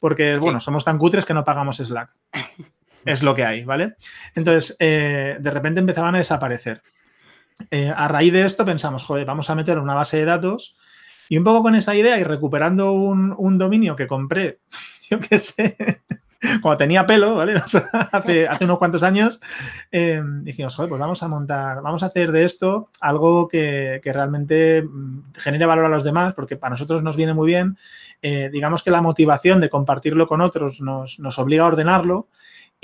porque, 0.00 0.38
bueno, 0.38 0.58
somos 0.58 0.86
tan 0.86 0.96
cutres 0.96 1.26
que 1.26 1.34
no 1.34 1.44
pagamos 1.44 1.76
Slack. 1.76 2.08
es 3.04 3.22
lo 3.22 3.34
que 3.34 3.44
hay, 3.44 3.64
¿vale? 3.64 3.96
Entonces, 4.34 4.74
eh, 4.78 5.36
de 5.38 5.50
repente 5.50 5.80
empezaban 5.80 6.14
a 6.14 6.18
desaparecer. 6.18 6.82
Eh, 7.70 7.92
a 7.94 8.08
raíz 8.08 8.32
de 8.32 8.44
esto 8.44 8.64
pensamos, 8.64 9.04
joder, 9.04 9.26
vamos 9.26 9.48
a 9.50 9.54
meter 9.54 9.78
una 9.78 9.94
base 9.94 10.16
de 10.16 10.24
datos 10.24 10.76
y 11.28 11.38
un 11.38 11.44
poco 11.44 11.62
con 11.62 11.74
esa 11.74 11.94
idea 11.94 12.18
y 12.18 12.24
recuperando 12.24 12.92
un, 12.92 13.58
dominio 13.58 13.96
que 13.96 14.06
compré, 14.06 14.60
yo 15.10 15.18
qué 15.20 15.38
sé, 15.38 15.76
cuando 16.62 16.78
tenía 16.78 17.06
pelo, 17.06 17.36
¿vale? 17.36 17.54
hace, 18.12 18.48
unos 18.60 18.78
cuantos 18.78 19.02
años, 19.02 19.40
eh, 19.92 20.22
dijimos, 20.42 20.74
joder, 20.74 20.88
pues 20.88 21.00
vamos 21.00 21.22
a 21.22 21.28
montar, 21.28 21.80
vamos 21.82 22.02
a 22.02 22.06
hacer 22.06 22.32
de 22.32 22.44
esto 22.44 22.90
algo 23.00 23.48
que, 23.48 24.00
realmente 24.04 24.82
mm, 24.82 25.32
genere 25.34 25.66
valor 25.66 25.86
a 25.86 25.90
los 25.90 26.04
demás, 26.04 26.34
porque 26.34 26.56
para 26.56 26.70
nosotros 26.70 27.02
nos 27.02 27.16
viene 27.16 27.34
muy 27.34 27.46
bien 27.46 27.76
eh, 28.26 28.48
digamos 28.50 28.82
que 28.82 28.90
la 28.90 29.02
motivación 29.02 29.60
de 29.60 29.68
compartirlo 29.68 30.26
con 30.26 30.40
otros 30.40 30.80
nos, 30.80 31.18
obliga 31.38 31.64
a 31.64 31.66
ordenarlo 31.66 32.28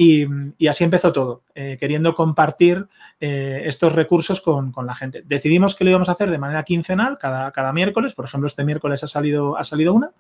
y, 0.03 0.67
así 0.67 0.83
empezó 0.83 1.13
todo, 1.13 1.43
eh, 1.55 1.77
queriendo 1.79 2.15
compartir 2.15 2.87
eh, 3.21 3.65
estos 3.67 3.93
recursos 3.93 4.41
con, 4.41 4.73
la 4.87 4.95
gente. 4.95 5.23
Decidimos 5.27 5.75
que 5.75 5.85
lo 5.85 5.91
íbamos 5.91 6.09
a 6.09 6.13
hacer 6.13 6.31
de 6.31 6.39
manera 6.39 6.63
quincenal, 6.63 7.19
cada, 7.19 7.53
cada 7.53 7.71
miércoles, 7.75 8.15
por 8.15 8.25
ejemplo, 8.25 8.47
este 8.47 8.65
miércoles 8.65 9.05
ha 9.05 9.09
salido, 9.09 9.59
ha 9.59 9.65
salido 9.65 9.93
una, 9.93 10.13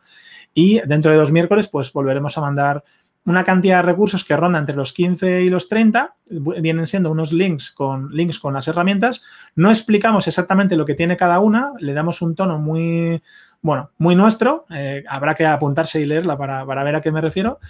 y 0.52 0.80
dentro 0.86 1.12
de 1.12 1.16
dos 1.16 1.32
miércoles 1.32 1.68
pues 1.68 1.94
volveremos 1.94 2.36
a 2.36 2.42
mandar 2.42 2.84
una 3.24 3.42
cantidad 3.42 3.76
de 3.76 3.90
recursos 3.90 4.22
que 4.24 4.36
ronda 4.36 4.58
entre 4.58 4.76
los 4.76 4.92
15 4.92 5.42
y 5.42 5.48
los 5.48 5.70
30, 5.70 6.14
vienen 6.28 6.86
siendo 6.86 7.10
unos 7.10 7.32
links 7.32 7.70
con, 7.70 8.10
links 8.10 8.38
con 8.38 8.52
las 8.52 8.68
herramientas. 8.68 9.22
No 9.54 9.70
explicamos 9.70 10.28
exactamente 10.28 10.76
lo 10.76 10.84
que 10.84 10.94
tiene 10.94 11.16
cada 11.16 11.40
una, 11.40 11.72
le 11.78 11.94
damos 11.94 12.20
un 12.20 12.34
tono 12.34 12.58
muy, 12.58 13.22
bueno, 13.62 13.90
muy 13.98 14.14
nuestro, 14.14 14.64
eh, 14.70 15.04
habrá 15.08 15.34
que 15.34 15.44
apuntarse 15.44 16.00
y 16.00 16.06
leerla 16.06 16.36
para, 16.38 16.64
ver 16.64 16.94
a 16.94 17.00
qué 17.00 17.12
me 17.12 17.20
refiero. 17.20 17.60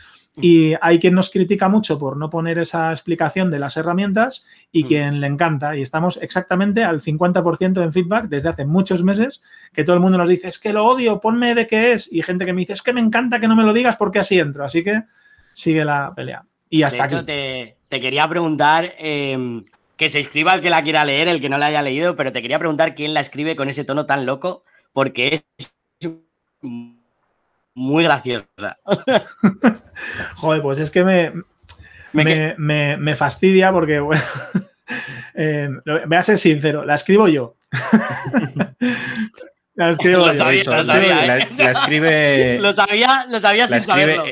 Y 0.40 0.74
hay 0.80 1.00
quien 1.00 1.14
nos 1.14 1.28
critica 1.28 1.68
mucho 1.68 1.98
por 1.98 2.16
no 2.16 2.30
poner 2.30 2.60
esa 2.60 2.92
explicación 2.92 3.50
de 3.50 3.58
las 3.58 3.76
herramientas 3.76 4.46
y 4.70 4.84
quien 4.84 5.20
le 5.20 5.26
encanta. 5.26 5.76
Y 5.76 5.82
estamos 5.82 6.18
exactamente 6.22 6.84
al 6.84 7.00
50% 7.00 7.82
en 7.82 7.92
feedback 7.92 8.26
desde 8.28 8.48
hace 8.48 8.64
muchos 8.64 9.02
meses 9.02 9.42
que 9.72 9.82
todo 9.82 9.94
el 9.94 10.00
mundo 10.00 10.18
nos 10.18 10.28
dice, 10.28 10.46
es 10.46 10.58
que 10.60 10.72
lo 10.72 10.86
odio, 10.86 11.20
ponme 11.20 11.54
de 11.56 11.66
qué 11.66 11.92
es. 11.92 12.10
Y 12.10 12.22
gente 12.22 12.46
que 12.46 12.52
me 12.52 12.60
dice, 12.60 12.74
es 12.74 12.82
que 12.82 12.92
me 12.92 13.00
encanta 13.00 13.40
que 13.40 13.48
no 13.48 13.56
me 13.56 13.64
lo 13.64 13.72
digas 13.72 13.96
porque 13.96 14.20
así 14.20 14.38
entro. 14.38 14.64
Así 14.64 14.84
que 14.84 15.02
sigue 15.52 15.84
la 15.84 16.12
pelea. 16.14 16.44
Y 16.70 16.84
hasta 16.84 17.08
de 17.08 17.16
hecho, 17.16 17.24
Te, 17.88 18.00
quería 18.00 18.28
preguntar, 18.28 18.94
em, 18.98 19.64
que 19.96 20.08
se 20.08 20.20
escriba 20.20 20.54
el 20.54 20.60
que 20.60 20.70
la 20.70 20.84
quiera 20.84 21.04
leer, 21.04 21.26
el 21.26 21.40
que 21.40 21.48
no 21.48 21.58
la 21.58 21.66
haya 21.66 21.82
leído, 21.82 22.14
pero 22.14 22.32
te 22.32 22.40
quería 22.40 22.60
preguntar 22.60 22.94
quién 22.94 23.12
la 23.12 23.20
escribe 23.20 23.56
con 23.56 23.68
ese 23.68 23.84
tono 23.84 24.06
tan 24.06 24.24
loco, 24.24 24.64
porque 24.92 25.44
es 25.58 25.74
muy 27.74 28.04
graciosa. 28.04 28.78
Joder, 30.36 30.62
pues 30.62 30.78
es 30.78 30.90
que 30.90 31.04
me, 31.04 31.32
me, 32.12 33.16
fastidia 33.16 33.72
porque, 33.72 34.00
bueno, 34.00 34.22
eh, 35.34 35.68
voy 36.06 36.16
a 36.16 36.22
ser 36.22 36.38
sincero, 36.38 36.84
la 36.84 36.94
escribo 36.94 37.28
yo. 37.28 37.56
La 39.76 39.90
escribo 39.90 40.26
lo 40.26 40.34
sabía, 40.34 40.62
lo 40.64 40.84
sabía, 40.84 41.26
la, 41.26 41.38
¿eh? 41.38 41.48
escribe. 41.56 42.58
Lo 42.60 42.70
sabía, 42.70 43.24
lo 43.30 43.40
sabía 43.40 43.66
sin 43.66 43.80
saberlo. 43.80 44.24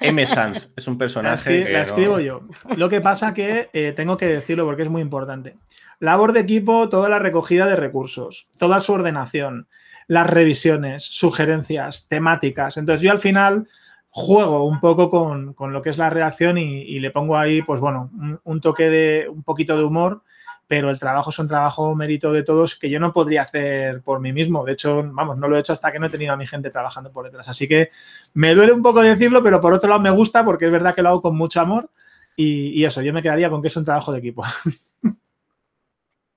M. 0.00 0.26
Sanz 0.28 0.70
es 0.76 0.86
un 0.86 0.96
personaje. 0.96 1.72
La, 1.72 1.82
escribo 1.82 2.20
yo. 2.20 2.42
Lo 2.76 2.88
que 2.88 3.00
pasa 3.00 3.34
que 3.34 3.68
eh, 3.72 3.92
tengo 3.96 4.16
que 4.16 4.26
decirlo 4.26 4.64
porque 4.64 4.82
es 4.82 4.88
muy 4.88 5.02
importante. 5.02 5.56
Labor 5.98 6.32
de 6.32 6.40
equipo, 6.40 6.88
toda 6.88 7.08
la 7.08 7.18
recogida 7.18 7.66
de 7.66 7.74
recursos, 7.74 8.46
toda 8.58 8.78
su 8.78 8.92
ordenación, 8.92 9.66
las 10.08 10.26
revisiones, 10.28 11.04
sugerencias, 11.04 12.08
temáticas. 12.08 12.76
Entonces 12.76 13.02
yo 13.02 13.12
al 13.12 13.18
final 13.18 13.68
juego 14.08 14.64
un 14.64 14.80
poco 14.80 15.10
con, 15.10 15.54
lo 15.72 15.82
que 15.82 15.90
es 15.90 15.98
la 15.98 16.10
redacción 16.10 16.56
y, 16.58 16.98
le 17.00 17.10
pongo 17.10 17.36
ahí, 17.36 17.62
pues 17.62 17.80
bueno, 17.80 18.10
un, 18.44 18.60
toque 18.60 18.88
de 18.88 19.28
un 19.28 19.42
poquito 19.42 19.76
de 19.76 19.84
humor, 19.84 20.22
pero 20.66 20.90
el 20.90 20.98
trabajo 20.98 21.30
es 21.30 21.38
un 21.38 21.46
trabajo 21.46 21.94
mérito 21.94 22.32
de 22.32 22.42
todos 22.42 22.76
que 22.76 22.88
yo 22.88 22.98
no 22.98 23.12
podría 23.12 23.42
hacer 23.42 24.02
por 24.02 24.20
mí 24.20 24.32
mismo. 24.32 24.64
De 24.64 24.72
hecho, 24.72 25.02
vamos, 25.12 25.36
no 25.36 25.48
lo 25.48 25.56
he 25.56 25.60
hecho 25.60 25.74
hasta 25.74 25.92
que 25.92 25.98
no 25.98 26.06
he 26.06 26.10
tenido 26.10 26.32
a 26.32 26.36
mi 26.36 26.46
gente 26.46 26.70
trabajando 26.70 27.12
por 27.12 27.26
detrás. 27.26 27.48
Así 27.48 27.68
que 27.68 27.90
me 28.34 28.54
duele 28.54 28.72
un 28.72 28.82
poco 28.82 29.02
decirlo, 29.02 29.42
pero 29.42 29.60
por 29.60 29.74
otro 29.74 29.88
lado 29.88 30.00
me 30.00 30.10
gusta 30.10 30.44
porque 30.44 30.64
es 30.64 30.70
verdad 30.72 30.94
que 30.94 31.02
lo 31.02 31.10
hago 31.10 31.22
con 31.22 31.36
mucho 31.36 31.60
amor 31.60 31.90
y, 32.36 32.68
y 32.70 32.84
eso, 32.84 33.02
yo 33.02 33.12
me 33.12 33.22
quedaría 33.22 33.50
con 33.50 33.60
que 33.60 33.68
es 33.68 33.76
un 33.76 33.84
trabajo 33.84 34.12
de 34.12 34.18
equipo. 34.20 34.44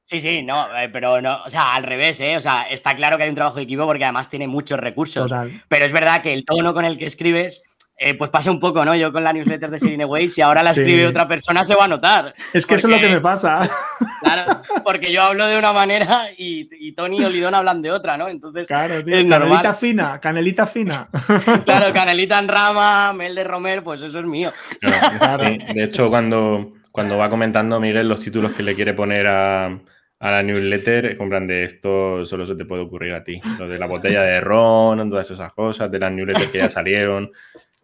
Sí, 0.09 0.21
sí, 0.21 0.41
no, 0.41 0.75
eh, 0.75 0.89
pero 0.89 1.21
no, 1.21 1.43
o 1.45 1.51
sea, 1.51 1.75
al 1.75 1.83
revés, 1.83 2.19
¿eh? 2.19 2.35
O 2.35 2.41
sea, 2.41 2.63
está 2.63 2.95
claro 2.95 3.15
que 3.15 3.23
hay 3.23 3.29
un 3.29 3.35
trabajo 3.35 3.57
de 3.57 3.61
equipo 3.61 3.85
porque 3.85 4.05
además 4.05 4.27
tiene 4.27 4.47
muchos 4.47 4.79
recursos. 4.79 5.31
Pero 5.67 5.85
es 5.85 5.91
verdad 5.91 6.23
que 6.23 6.33
el 6.33 6.45
tono 6.45 6.73
con 6.73 6.83
el 6.83 6.97
que 6.97 7.05
escribes, 7.05 7.61
eh, 7.95 8.15
pues 8.15 8.31
pasa 8.31 8.49
un 8.49 8.59
poco, 8.59 8.83
¿no? 8.83 8.95
Yo 8.95 9.13
con 9.13 9.23
la 9.23 9.31
newsletter 9.33 9.69
de 9.69 9.77
Serine 9.79 10.05
Way, 10.05 10.29
si 10.29 10.41
ahora 10.41 10.63
la 10.63 10.71
escribe 10.71 11.05
otra 11.05 11.27
persona, 11.27 11.63
se 11.63 11.75
va 11.75 11.85
a 11.85 11.87
notar. 11.87 12.33
Es 12.53 12.65
que 12.65 12.73
eso 12.73 12.87
es 12.87 12.95
lo 12.95 12.99
que 12.99 13.13
me 13.13 13.21
pasa. 13.21 13.69
Claro, 14.21 14.61
porque 14.83 15.13
yo 15.13 15.21
hablo 15.21 15.47
de 15.47 15.57
una 15.57 15.71
manera 15.71 16.23
y, 16.37 16.91
Tony 16.91 17.21
y 17.21 17.25
Olidón 17.25 17.55
hablan 17.55 17.81
de 17.81 17.91
otra, 17.91 18.17
¿no? 18.17 18.27
Entonces, 18.27 18.67
claro, 18.67 19.03
tío, 19.03 19.29
canelita 19.29 19.73
fina, 19.73 20.19
canelita 20.19 20.65
fina. 20.65 21.07
Claro, 21.65 21.93
canelita 21.93 22.37
en 22.37 22.47
rama, 22.47 23.13
mel 23.13 23.33
de 23.33 23.43
romer, 23.45 23.81
pues 23.81 24.01
eso 24.01 24.19
es 24.19 24.25
mío. 24.25 24.51
de 24.81 25.83
hecho, 25.83 26.09
cuando, 26.09 26.73
cuando 26.91 27.17
va 27.17 27.29
comentando 27.29 27.79
Miguel 27.79 28.09
los 28.09 28.19
títulos 28.19 28.51
que 28.51 28.63
le 28.63 28.75
quiere 28.75 28.93
poner 28.93 29.27
a 29.27 29.79
a 30.19 30.31
la 30.31 30.43
newsletter, 30.43 31.15
compran 31.17 31.47
de 31.47 31.63
esto 31.63 32.25
solo 32.25 32.45
se 32.45 32.55
te 32.55 32.65
puede 32.65 32.83
ocurrir 32.83 33.13
a 33.13 33.23
ti. 33.23 33.41
Lo 33.57 33.67
de 33.69 33.79
la 33.79 33.87
botella 33.87 34.21
de 34.23 34.41
ron, 34.41 35.09
todas 35.09 35.31
esas 35.31 35.53
cosas, 35.53 35.89
de 35.89 35.99
las 35.99 36.11
newsletters 36.11 36.49
que 36.49 36.57
ya 36.57 36.69
salieron. 36.69 37.31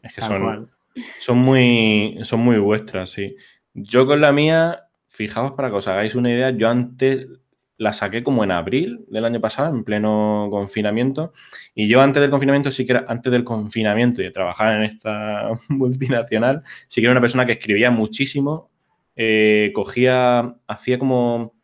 Es 0.04 0.14
que 0.14 0.22
son, 0.22 0.70
son, 1.20 1.38
muy, 1.38 2.20
son 2.24 2.42
muy 2.42 2.58
vuestras, 2.58 3.10
sí. 3.10 3.36
Yo 3.74 4.06
con 4.06 4.22
la 4.22 4.32
mía, 4.34 4.84
fijaos 5.08 5.54
para 5.54 5.70
que 5.70 5.76
os 5.76 5.88
hagáis 5.88 6.16
una 6.16 6.30
idea, 6.30 6.52
yo 6.52 6.70
antes 6.70 7.28
la 7.78 7.94
saqué 7.94 8.24
como 8.24 8.44
en 8.44 8.52
abril 8.52 9.06
del 9.10 9.26
año 9.26 9.42
pasado, 9.42 9.76
en 9.76 9.84
pleno 9.84 10.48
confinamiento. 10.52 11.34
Y 11.74 11.88
yo 11.88 12.02
antes 12.02 12.22
del 12.22 12.32
confinamiento, 12.32 12.70
sí 12.70 12.86
que 12.86 12.94
era 12.94 13.06
antes 13.08 13.32
del 13.32 13.44
confinamiento 13.44 14.22
y 14.22 14.26
de 14.26 14.32
trabajar 14.32 14.76
en 14.76 14.84
esta 14.84 15.50
multinacional, 15.70 16.64
sí 16.88 17.02
que 17.02 17.06
era 17.06 17.12
una 17.12 17.22
persona 17.22 17.46
que 17.46 17.54
escribía 17.54 17.92
muchísimo, 17.92 18.70
eh, 19.16 19.72
cogía, 19.74 20.56
hacía 20.68 21.00
como 21.00 21.55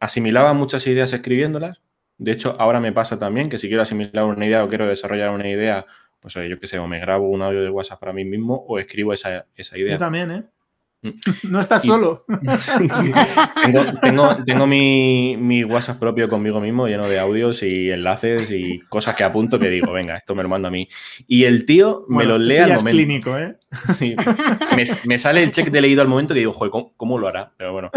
asimilaba 0.00 0.52
muchas 0.52 0.86
ideas 0.86 1.12
escribiéndolas. 1.12 1.80
De 2.18 2.32
hecho, 2.32 2.56
ahora 2.58 2.80
me 2.80 2.92
pasa 2.92 3.18
también 3.18 3.48
que 3.48 3.58
si 3.58 3.68
quiero 3.68 3.82
asimilar 3.82 4.24
una 4.24 4.44
idea 4.44 4.64
o 4.64 4.68
quiero 4.68 4.86
desarrollar 4.86 5.30
una 5.30 5.48
idea, 5.48 5.86
pues 6.20 6.34
yo 6.34 6.58
qué 6.58 6.66
sé, 6.66 6.78
o 6.78 6.86
me 6.86 6.98
grabo 6.98 7.28
un 7.28 7.42
audio 7.42 7.62
de 7.62 7.70
WhatsApp 7.70 8.00
para 8.00 8.12
mí 8.12 8.24
mismo 8.24 8.54
o 8.66 8.78
escribo 8.78 9.12
esa, 9.12 9.46
esa 9.54 9.78
idea. 9.78 9.92
Yo 9.92 9.98
también, 9.98 10.30
¿eh? 10.30 10.44
No 11.44 11.60
estás 11.60 11.82
solo. 11.82 12.24
tengo, 14.44 14.66
mi, 14.66 15.64
WhatsApp 15.64 15.98
propio 15.98 16.28
conmigo 16.28 16.60
mismo, 16.60 16.86
lleno 16.86 17.08
de 17.08 17.18
audios 17.18 17.62
y 17.62 17.90
enlaces 17.90 18.50
y 18.50 18.80
cosas 18.88 19.14
que 19.14 19.24
apunto 19.24 19.58
que 19.58 19.70
digo, 19.70 19.92
venga, 19.92 20.16
esto 20.16 20.34
me 20.34 20.42
lo 20.42 20.48
mando 20.48 20.68
a 20.68 20.70
mí. 20.70 20.88
Y 21.26 21.44
el 21.44 21.64
tío 21.64 22.04
me 22.08 22.24
lo 22.24 22.38
lee 22.38 22.58
al 22.58 22.70
momento. 22.70 22.90
clínico, 22.90 23.38
¿eh? 23.38 23.56
Sí. 23.94 24.14
Me, 25.04 25.18
sale 25.18 25.42
el 25.42 25.50
check 25.50 25.70
de 25.70 25.80
leído 25.80 26.02
al 26.02 26.08
momento 26.08 26.34
que 26.34 26.40
digo, 26.40 26.52
joder, 26.52 26.72
¿cómo, 26.96 27.18
lo 27.18 27.28
hará? 27.28 27.52
Pero 27.56 27.72
bueno, 27.72 27.90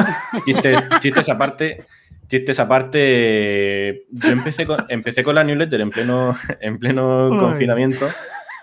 chistes, 0.46 0.78
chistes 1.00 1.30
aparte. 1.30 1.78
Chistes 2.28 2.60
aparte, 2.60 4.06
yo 4.10 4.30
empecé 4.30 4.66
con, 4.66 4.86
empecé 4.88 5.22
con 5.22 5.36
la 5.36 5.44
newsletter 5.44 5.82
en 5.82 5.90
pleno, 5.90 6.34
en 6.62 6.80
pleno 6.80 7.30
confinamiento 7.38 8.08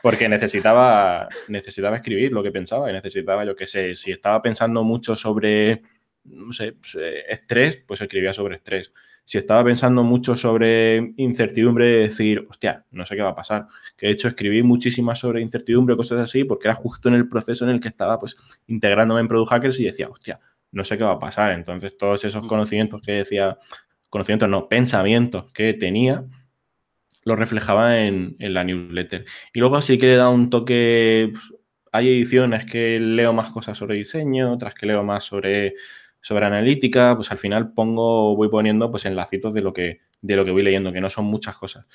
porque 0.02 0.28
necesitaba, 0.28 1.28
necesitaba 1.48 1.96
escribir 1.96 2.32
lo 2.32 2.42
que 2.42 2.50
pensaba 2.50 2.90
y 2.90 2.92
necesitaba, 2.92 3.44
yo 3.44 3.56
qué 3.56 3.66
sé, 3.66 3.94
si 3.94 4.12
estaba 4.12 4.40
pensando 4.42 4.84
mucho 4.84 5.16
sobre, 5.16 5.82
no 6.24 6.52
sé, 6.52 6.76
estrés, 7.28 7.82
pues 7.86 8.00
escribía 8.00 8.32
sobre 8.32 8.56
estrés. 8.56 8.92
Si 9.24 9.36
estaba 9.36 9.62
pensando 9.62 10.02
mucho 10.04 10.36
sobre 10.36 11.12
incertidumbre, 11.18 11.84
decir, 11.84 12.46
hostia, 12.48 12.86
no 12.92 13.04
sé 13.04 13.14
qué 13.14 13.22
va 13.22 13.30
a 13.30 13.34
pasar. 13.34 13.66
Que 13.96 14.06
de 14.06 14.12
hecho 14.12 14.28
escribí 14.28 14.62
muchísimas 14.62 15.18
sobre 15.18 15.42
incertidumbre, 15.42 15.96
cosas 15.96 16.20
así, 16.20 16.44
porque 16.44 16.68
era 16.68 16.74
justo 16.74 17.08
en 17.08 17.14
el 17.14 17.28
proceso 17.28 17.64
en 17.64 17.72
el 17.72 17.80
que 17.80 17.88
estaba 17.88 18.18
pues 18.18 18.36
integrándome 18.68 19.20
en 19.20 19.28
Product 19.28 19.50
Hackers 19.50 19.80
y 19.80 19.84
decía, 19.84 20.08
hostia, 20.08 20.40
no 20.72 20.84
sé 20.84 20.96
qué 20.96 21.04
va 21.04 21.12
a 21.12 21.18
pasar. 21.18 21.52
Entonces 21.52 21.96
todos 21.98 22.24
esos 22.24 22.46
conocimientos 22.46 23.02
que 23.02 23.12
decía, 23.12 23.58
conocimientos 24.08 24.48
no, 24.48 24.68
pensamientos 24.68 25.50
que 25.52 25.74
tenía, 25.74 26.24
lo 27.28 27.36
reflejaba 27.36 28.00
en, 28.00 28.36
la 28.38 28.64
newsletter. 28.64 29.26
Y 29.52 29.60
luego 29.60 29.80
sí 29.82 29.98
que 29.98 30.06
le 30.06 30.16
da 30.16 30.30
un 30.30 30.48
toque, 30.48 31.30
pues, 31.32 31.44
hay 31.92 32.08
ediciones 32.08 32.64
que 32.64 32.98
leo 32.98 33.32
más 33.32 33.50
cosas 33.50 33.76
sobre 33.76 33.96
diseño, 33.96 34.52
otras 34.54 34.74
que 34.74 34.86
leo 34.86 35.04
más 35.04 35.24
sobre, 35.24 35.74
sobre 36.22 36.46
analítica, 36.46 37.14
pues 37.16 37.30
al 37.30 37.38
final 37.38 37.72
pongo, 37.74 38.34
voy 38.34 38.48
poniendo 38.48 38.90
pues 38.90 39.04
enlacitos 39.04 39.52
de 39.52 39.60
lo 39.60 39.72
que, 39.72 40.00
de 40.22 40.36
lo 40.36 40.44
que 40.44 40.50
voy 40.50 40.62
leyendo, 40.62 40.92
que 40.92 41.02
no 41.02 41.10
son 41.10 41.26
muchas 41.26 41.58
cosas. 41.58 41.86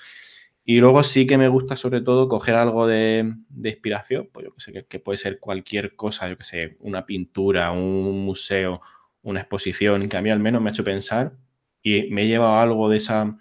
Y 0.63 0.79
luego 0.79 1.01
sí 1.01 1.25
que 1.25 1.37
me 1.37 1.47
gusta 1.47 1.75
sobre 1.75 2.01
todo 2.01 2.29
coger 2.29 2.55
algo 2.55 2.85
de, 2.87 3.33
inspiración, 3.63 4.29
pues 4.31 4.45
yo 4.45 4.53
que 4.53 4.61
sé, 4.61 4.85
que, 4.87 4.99
puede 4.99 5.17
ser 5.17 5.39
cualquier 5.39 5.95
cosa, 5.95 6.29
yo 6.29 6.37
que 6.37 6.43
sé, 6.43 6.77
una 6.79 7.05
pintura, 7.07 7.71
un 7.71 8.23
museo, 8.23 8.81
una 9.23 9.41
exposición, 9.41 10.07
que 10.07 10.17
a 10.17 10.21
mí 10.21 10.29
al 10.29 10.39
menos 10.39 10.61
me 10.61 10.69
ha 10.69 10.73
hecho 10.73 10.83
pensar 10.83 11.33
y 11.81 12.11
me 12.11 12.23
he 12.23 12.27
llevado 12.27 12.57
algo 12.57 12.87
de 12.89 12.97
esa, 12.97 13.35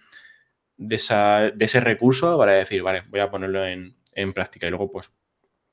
de, 0.77 0.97
ese 0.97 1.81
recurso 1.81 2.37
para 2.39 2.53
decir, 2.53 2.83
vale, 2.83 3.03
voy 3.09 3.21
a 3.21 3.31
ponerlo 3.31 3.65
en, 3.67 3.95
práctica. 4.35 4.67
Y 4.67 4.71
luego, 4.71 4.91
pues, 4.91 5.11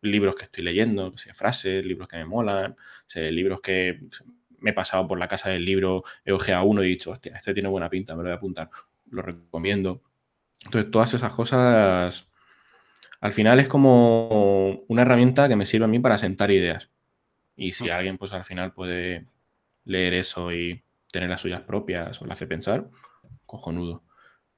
libros 0.01 0.35
que 0.35 0.45
estoy 0.45 0.63
leyendo, 0.63 1.11
que 1.11 1.33
frases, 1.33 1.85
libros 1.85 2.07
que 2.07 2.17
me 2.17 2.25
molan, 2.25 2.75
libros 3.15 3.61
que 3.61 3.99
me 4.59 4.71
he 4.71 4.73
pasado 4.73 5.07
por 5.07 5.19
la 5.19 5.27
casa 5.27 5.49
del 5.49 5.65
libro, 5.65 6.03
ojeado 6.29 6.65
uno 6.65 6.83
y 6.83 6.87
he 6.87 6.89
dicho, 6.89 7.11
hostia, 7.11 7.37
este 7.37 7.53
tiene 7.53 7.69
buena 7.69 7.89
pinta, 7.89 8.15
me 8.15 8.23
lo 8.23 8.29
voy 8.29 8.33
a 8.33 8.35
apuntar, 8.35 8.69
lo 9.09 9.21
recomiendo. 9.21 10.01
Entonces, 10.65 10.91
todas 10.91 11.13
esas 11.13 11.33
cosas, 11.33 12.27
al 13.21 13.31
final 13.31 13.59
es 13.59 13.67
como 13.67 14.83
una 14.87 15.01
herramienta 15.03 15.47
que 15.47 15.55
me 15.55 15.65
sirve 15.65 15.85
a 15.85 15.89
mí 15.89 15.99
para 15.99 16.17
sentar 16.17 16.51
ideas. 16.51 16.89
Y 17.55 17.73
si 17.73 17.89
alguien, 17.89 18.17
pues 18.17 18.31
al 18.31 18.45
final 18.45 18.73
puede 18.73 19.25
leer 19.83 20.13
eso 20.13 20.53
y 20.53 20.81
tener 21.11 21.29
las 21.29 21.41
suyas 21.41 21.61
propias 21.61 22.21
o 22.21 22.25
le 22.25 22.31
hace 22.31 22.47
pensar, 22.47 22.89
cojonudo. 23.45 24.03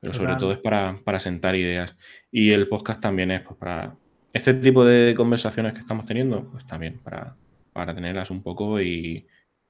Pero 0.01 0.13
sobre 0.15 0.35
todo 0.35 0.51
es 0.51 0.57
para, 0.57 1.19
sentar 1.19 1.55
ideas. 1.55 1.95
Y 2.31 2.51
el 2.51 2.67
podcast 2.67 2.99
también 2.99 3.29
es 3.31 3.41
pues, 3.41 3.57
para 3.57 3.95
este 4.33 4.55
tipo 4.55 4.83
de 4.83 5.13
conversaciones 5.15 5.73
que 5.73 5.79
estamos 5.79 6.05
teniendo, 6.05 6.49
pues 6.49 6.65
también 6.65 6.99
para, 6.99 7.35
para 7.71 7.93
tenerlas 7.93 8.31
un 8.31 8.41
poco 8.41 8.81
y, 8.81 9.27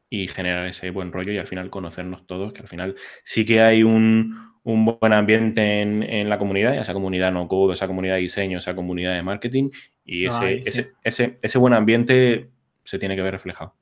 generar 0.09 0.67
ese 0.67 0.89
buen 0.89 1.11
rollo 1.13 1.31
y 1.31 1.37
al 1.37 1.47
final 1.47 1.69
conocernos 1.69 2.27
todos, 2.27 2.51
que 2.51 2.61
al 2.61 2.67
final 2.67 2.95
sí 3.23 3.45
que 3.45 3.61
hay 3.61 3.83
un, 3.83 4.35
buen 4.63 5.13
ambiente 5.13 5.81
en, 5.81 6.29
la 6.29 6.37
comunidad, 6.37 6.77
esa 6.77 6.93
comunidad 6.93 7.31
no 7.31 7.47
code, 7.47 7.73
esa 7.73 7.87
comunidad 7.87 8.15
de 8.15 8.21
diseño, 8.21 8.59
esa 8.59 8.75
comunidad 8.75 9.15
de 9.15 9.23
marketing, 9.23 9.69
y 10.03 10.25
ese, 10.25 10.63
ese, 10.65 10.93
ese, 11.03 11.39
ese, 11.41 11.57
buen 11.57 11.73
ambiente 11.73 12.49
se 12.83 12.99
tiene 12.99 13.15
que 13.15 13.21
ver 13.21 13.31
reflejado. 13.31 13.73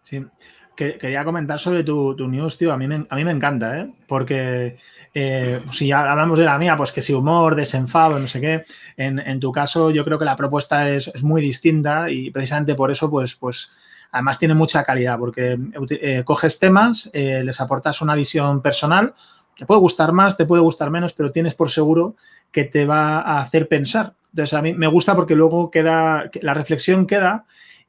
Sí, 0.00 0.24
quería 0.74 1.24
comentar 1.24 1.58
sobre 1.58 1.84
tu, 1.84 2.14
news, 2.28 2.58
tío. 2.58 2.72
A 2.72 2.76
mí 2.76 2.86
me, 2.86 3.06
a 3.08 3.16
mí 3.16 3.24
me 3.24 3.30
encanta, 3.30 3.78
¿eh? 3.78 3.92
Porque 4.06 4.78
eh, 5.14 5.60
si 5.72 5.92
hablamos 5.92 6.38
de 6.38 6.44
la 6.44 6.58
mía, 6.58 6.76
pues 6.76 6.92
que 6.92 7.02
si 7.02 7.12
humor, 7.12 7.54
desenfado, 7.54 8.18
no 8.18 8.26
sé 8.26 8.40
qué. 8.40 8.64
En, 8.96 9.40
tu 9.40 9.52
caso, 9.52 9.90
yo 9.90 10.04
creo 10.04 10.18
que 10.18 10.24
la 10.24 10.36
propuesta 10.36 10.88
es, 10.88 11.10
muy 11.22 11.42
distinta 11.42 12.10
y 12.10 12.30
precisamente 12.30 12.74
por 12.74 12.90
eso, 12.90 13.10
pues, 13.10 13.34
pues 13.36 13.70
además 14.10 14.38
tiene 14.38 14.54
mucha 14.54 14.84
calidad, 14.84 15.18
porque 15.18 15.58
eh, 15.90 16.22
coges 16.24 16.58
temas, 16.58 17.10
eh, 17.12 17.42
les 17.44 17.60
aportas 17.60 18.00
una 18.00 18.14
visión 18.14 18.62
personal. 18.62 19.14
Te 19.56 19.66
puede 19.66 19.80
gustar 19.80 20.12
más, 20.12 20.36
te 20.36 20.46
puede 20.46 20.62
gustar 20.62 20.90
menos, 20.90 21.12
pero 21.12 21.30
tienes 21.30 21.54
por 21.54 21.70
seguro 21.70 22.16
que 22.50 22.64
te 22.64 22.86
va 22.86 23.20
a 23.20 23.40
hacer 23.40 23.68
pensar. 23.68 24.14
Entonces, 24.30 24.54
a 24.54 24.62
mí 24.62 24.72
me 24.72 24.86
gusta 24.86 25.14
porque 25.14 25.34
luego 25.34 25.70
queda, 25.70 26.30
la 26.40 26.54
reflexión 26.54 27.06
queda 27.06 27.44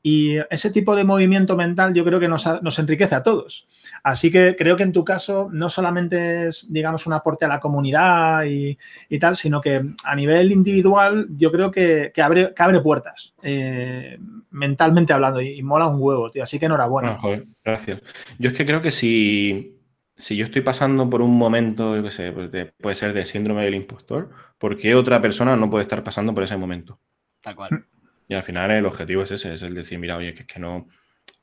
Y 0.06 0.36
ese 0.50 0.70
tipo 0.70 0.98
de 0.98 1.06
movimiento 1.06 1.56
mental 1.56 1.94
yo 1.94 2.04
creo 2.04 2.20
que 2.20 2.28
nos, 2.28 2.46
enriquece 2.78 3.16
a 3.16 3.24
todos. 3.24 3.66
Así 4.04 4.30
que 4.30 4.54
creo 4.58 4.76
que 4.76 4.84
en 4.84 4.92
tu 4.92 5.06
caso 5.06 5.48
no 5.50 5.70
solamente 5.70 6.48
es, 6.48 6.68
digamos, 6.70 7.08
un 7.08 7.14
aporte 7.14 7.46
a 7.46 7.48
la 7.48 7.62
comunidad 7.62 8.44
y, 8.44 8.78
tal, 9.18 9.38
sino 9.38 9.62
que 9.62 9.82
a 10.04 10.16
nivel 10.16 10.52
individual 10.52 11.28
yo 11.38 11.54
creo 11.54 11.72
que, 11.72 12.12
abre, 12.22 12.54
abre 12.58 12.82
puertas, 12.82 13.34
eh, 13.44 14.20
mentalmente 14.52 15.14
hablando, 15.14 15.40
y, 15.40 15.64
mola 15.64 15.88
un 15.88 16.02
huevo, 16.02 16.30
tío. 16.30 16.44
Así 16.44 16.60
que 16.60 16.66
enhorabuena. 16.66 17.18
gracias. 17.64 18.02
Yo 18.38 18.50
es 18.50 18.58
que 18.58 18.66
creo 18.66 18.82
que 18.82 18.92
si, 18.92 19.78
si 20.18 20.36
yo 20.36 20.44
estoy 20.44 20.64
pasando 20.64 21.10
por 21.10 21.22
un 21.22 21.38
momento, 21.38 21.96
yo 21.96 22.04
qué 22.04 22.12
sé, 22.12 22.34
pues 22.34 22.50
puede 22.78 22.96
ser 22.96 23.14
de 23.14 23.24
síndrome 23.24 23.64
del 23.64 23.76
impostor, 23.76 24.32
¿por 24.58 24.76
qué 24.76 24.96
otra 24.96 25.22
persona 25.22 25.56
no 25.56 25.70
puede 25.70 25.84
estar 25.84 26.04
pasando 26.04 26.34
por 26.34 26.44
ese 26.44 26.58
momento? 26.58 27.00
Tal 27.42 27.56
cual. 27.56 27.86
Y 28.28 28.34
al 28.34 28.44
final 28.44 28.72
el 28.72 28.86
objetivo 28.86 29.24
es 29.24 29.32
ese, 29.32 29.54
es 29.54 29.64
el 29.64 29.74
decir, 29.74 30.00
mira, 30.00 30.18
oye, 30.18 30.34
que 30.34 30.42
es 30.42 30.48
que 30.48 30.60
no, 30.60 30.88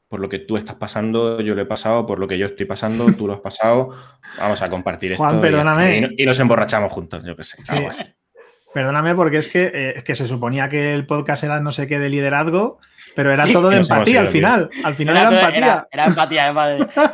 por 0.08 0.18
lo 0.18 0.28
que 0.28 0.40
tú 0.40 0.56
estás 0.56 0.76
pasando, 0.76 1.40
yo 1.40 1.54
lo 1.54 1.62
he 1.62 1.66
pasado, 1.66 2.04
por 2.04 2.18
lo 2.18 2.26
que 2.26 2.36
yo 2.36 2.46
estoy 2.46 2.66
pasando, 2.66 3.12
tú 3.12 3.28
lo 3.28 3.32
has 3.32 3.40
pasado, 3.40 3.90
vamos 4.38 4.60
a 4.60 4.68
compartir 4.68 5.14
Juan, 5.16 5.36
esto. 5.36 5.40
perdóname. 5.40 6.10
Y, 6.16 6.26
nos 6.26 6.40
emborrachamos 6.40 6.92
juntos, 6.92 7.22
yo 7.24 7.36
qué 7.36 7.44
sé. 7.44 7.58
Perdóname 8.72 9.14
porque 9.14 9.38
es 9.38 9.48
que, 9.48 9.64
eh, 9.74 9.94
es 9.96 10.04
que 10.04 10.14
se 10.14 10.28
suponía 10.28 10.68
que 10.68 10.94
el 10.94 11.06
podcast 11.06 11.42
era 11.44 11.60
no 11.60 11.72
sé 11.72 11.86
qué 11.86 11.98
de 11.98 12.08
liderazgo 12.08 12.78
pero 13.14 13.32
era 13.32 13.46
todo 13.46 13.70
de 13.70 13.78
empatía 13.78 14.20
al 14.20 14.28
final. 14.28 14.70
Al 14.84 14.94
final 14.94 15.16
era, 15.16 15.24
empatía. 15.30 15.88
Era, 15.90 16.04
empatía. 16.06 16.52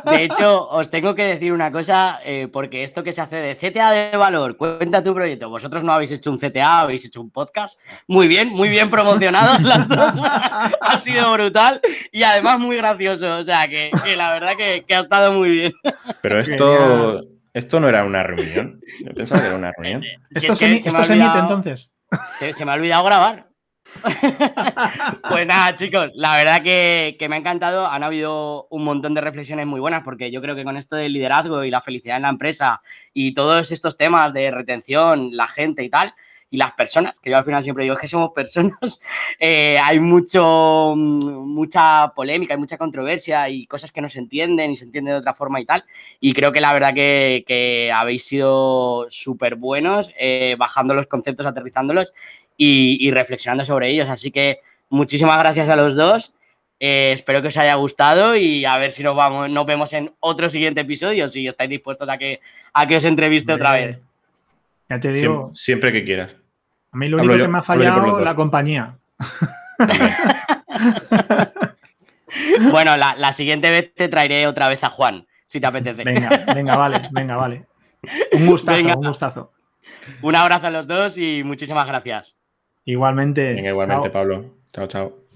De 0.11 0.23
hecho, 0.23 0.67
os 0.69 0.89
tengo 0.89 1.15
que 1.15 1.23
decir 1.23 1.51
una 1.51 1.71
cosa, 1.71 2.19
eh, 2.23 2.47
porque 2.51 2.83
esto 2.83 3.03
que 3.03 3.13
se 3.13 3.21
hace 3.21 3.37
de 3.37 3.55
CTA 3.55 3.91
de 3.91 4.17
valor, 4.17 4.57
cuenta 4.57 5.03
tu 5.03 5.13
proyecto. 5.13 5.49
Vosotros 5.49 5.83
no 5.83 5.91
habéis 5.91 6.11
hecho 6.11 6.31
un 6.31 6.37
CTA, 6.37 6.81
habéis 6.81 7.05
hecho 7.05 7.21
un 7.21 7.31
podcast. 7.31 7.79
Muy 8.07 8.27
bien, 8.27 8.49
muy 8.49 8.69
bien 8.69 8.89
promocionados 8.89 9.61
las 9.63 9.87
dos. 9.87 10.15
ha 10.81 10.97
sido 10.97 11.33
brutal 11.33 11.81
y 12.11 12.23
además 12.23 12.59
muy 12.59 12.77
gracioso. 12.77 13.37
O 13.37 13.43
sea, 13.43 13.67
que, 13.67 13.91
la 14.15 14.33
verdad 14.33 14.53
que, 14.55 14.95
ha 14.95 14.99
estado 14.99 15.33
muy 15.33 15.51
bien. 15.51 15.73
Pero 16.21 16.39
esto, 16.39 17.21
esto 17.57 17.79
no 17.79 17.89
era 17.89 18.03
una 18.03 18.23
reunión. 18.23 18.79
Yo 19.03 19.13
pensaba 19.13 19.41
que 19.41 19.47
era 19.47 19.57
una 19.57 19.71
reunión. 19.71 20.03
esto, 20.31 20.55
se, 20.55 20.65
emite 20.65 20.89
entonces. 20.89 21.93
se 22.39 22.65
me 22.65 22.71
ha 22.71 22.75
olvidado 22.75 23.03
grabar. 23.03 23.47
pues 25.29 25.47
nada, 25.47 25.75
chicos, 25.75 26.11
la 26.13 26.35
verdad 26.35 26.61
que, 26.61 27.25
me 27.29 27.35
ha 27.35 27.39
encantado. 27.39 27.87
Han 27.87 28.03
habido 28.03 28.67
un 28.69 28.83
montón 28.83 29.13
de 29.13 29.21
reflexiones 29.21 29.65
muy 29.65 29.79
buenas 29.79 30.03
porque 30.03 30.31
yo 30.31 30.41
creo 30.41 30.55
que 30.55 30.63
con 30.63 30.77
esto 30.77 30.95
del 30.95 31.13
liderazgo 31.13 31.63
y 31.63 31.71
la 31.71 31.81
felicidad 31.81 32.17
en 32.17 32.23
la 32.23 32.29
empresa 32.29 32.81
y 33.13 33.33
todos 33.33 33.71
estos 33.71 33.97
temas 33.97 34.33
de 34.33 34.51
retención, 34.51 35.29
la 35.31 35.47
gente 35.47 35.83
y 35.83 35.89
tal, 35.89 36.13
y 36.49 36.57
las 36.57 36.71
personas, 36.73 37.13
que 37.19 37.29
yo 37.29 37.37
al 37.37 37.43
final 37.43 37.63
siempre 37.63 37.83
digo 37.83 37.97
que 37.97 38.07
somos 38.07 38.31
personas, 38.33 39.01
eh, 39.39 39.77
hay 39.83 39.99
mucho, 39.99 40.93
mucha 40.95 42.13
polémica, 42.15 42.53
hay 42.53 42.59
mucha 42.59 42.77
controversia 42.77 43.49
y 43.49 43.65
cosas 43.65 43.91
que 43.91 44.01
no 44.01 44.07
se 44.07 44.19
entienden 44.19 44.71
y 44.71 44.75
se 44.77 44.85
entienden 44.85 45.15
de 45.15 45.19
otra 45.19 45.33
forma 45.33 45.59
y 45.59 45.65
tal. 45.65 45.83
Y 46.19 46.33
creo 46.33 46.51
que 46.51 46.61
la 46.61 46.73
verdad 46.73 46.93
que, 46.93 47.91
habéis 47.93 48.23
sido 48.25 49.07
súper 49.09 49.55
buenos 49.55 50.11
eh, 50.17 50.55
bajando 50.57 50.93
los 50.93 51.07
conceptos, 51.07 51.45
aterrizándolos 51.45 52.13
y, 52.55 53.11
reflexionando 53.11 53.65
sobre 53.65 53.89
ellos. 53.89 54.07
Así 54.09 54.31
que 54.31 54.61
muchísimas 54.89 55.39
gracias 55.39 55.67
a 55.69 55.75
los 55.75 55.95
dos. 55.95 56.33
Eh, 56.79 57.11
espero 57.13 57.41
que 57.41 57.47
os 57.47 57.57
haya 57.57 57.73
gustado 57.75 58.35
y 58.35 58.63
a 58.63 58.77
ver 58.77 58.91
si 58.91 59.01
nos, 59.01 59.15
vamos, 59.15 59.49
nos 59.49 59.65
vemos 59.65 59.91
en 59.93 60.13
otro 60.19 60.47
siguiente 60.47 60.81
episodio, 60.81 61.27
si 61.27 61.47
estáis 61.47 61.71
dispuestos 61.71 62.07
a 62.07 62.19
que, 62.19 62.39
a 62.71 62.87
que 62.87 62.97
os 62.97 63.03
entreviste 63.03 63.51
otra 63.51 63.71
vez. 63.71 64.06
Ya 64.89 64.99
te 64.99 65.11
digo. 65.11 65.51
Siempre, 65.55 65.91
que 65.91 66.03
quieras. 66.03 66.35
A 66.91 66.97
mí 66.97 67.07
lo 67.07 67.17
único 67.17 67.35
que 67.35 67.47
me 67.47 67.59
ha 67.59 67.61
fallado 67.61 68.17
es 68.17 68.23
la 68.23 68.35
compañía. 68.35 68.97
bueno, 72.71 72.97
la, 72.97 73.33
siguiente 73.33 73.69
vez 73.69 73.93
te 73.93 74.07
traeré 74.07 74.47
otra 74.47 74.67
vez 74.67 74.83
a 74.83 74.89
Juan, 74.89 75.27
si 75.45 75.59
te 75.59 75.67
apetece. 75.67 76.03
Venga, 76.03 76.29
venga, 76.53 76.77
vale, 76.77 77.01
venga, 77.11 77.35
vale. 77.35 77.65
Un 78.33 78.47
gustazo, 78.47 78.79
un 78.79 79.07
gustazo. 79.07 79.51
Un 80.21 80.35
abrazo 80.35 80.67
a 80.67 80.71
los 80.71 80.87
dos 80.87 81.17
y 81.17 81.43
muchísimas 81.43 81.87
gracias. 81.87 82.35
Igualmente. 82.85 83.59
igualmente, 83.59 84.09
Pablo. 84.09 84.45
Chao, 84.73 84.87
chao. 84.87 85.26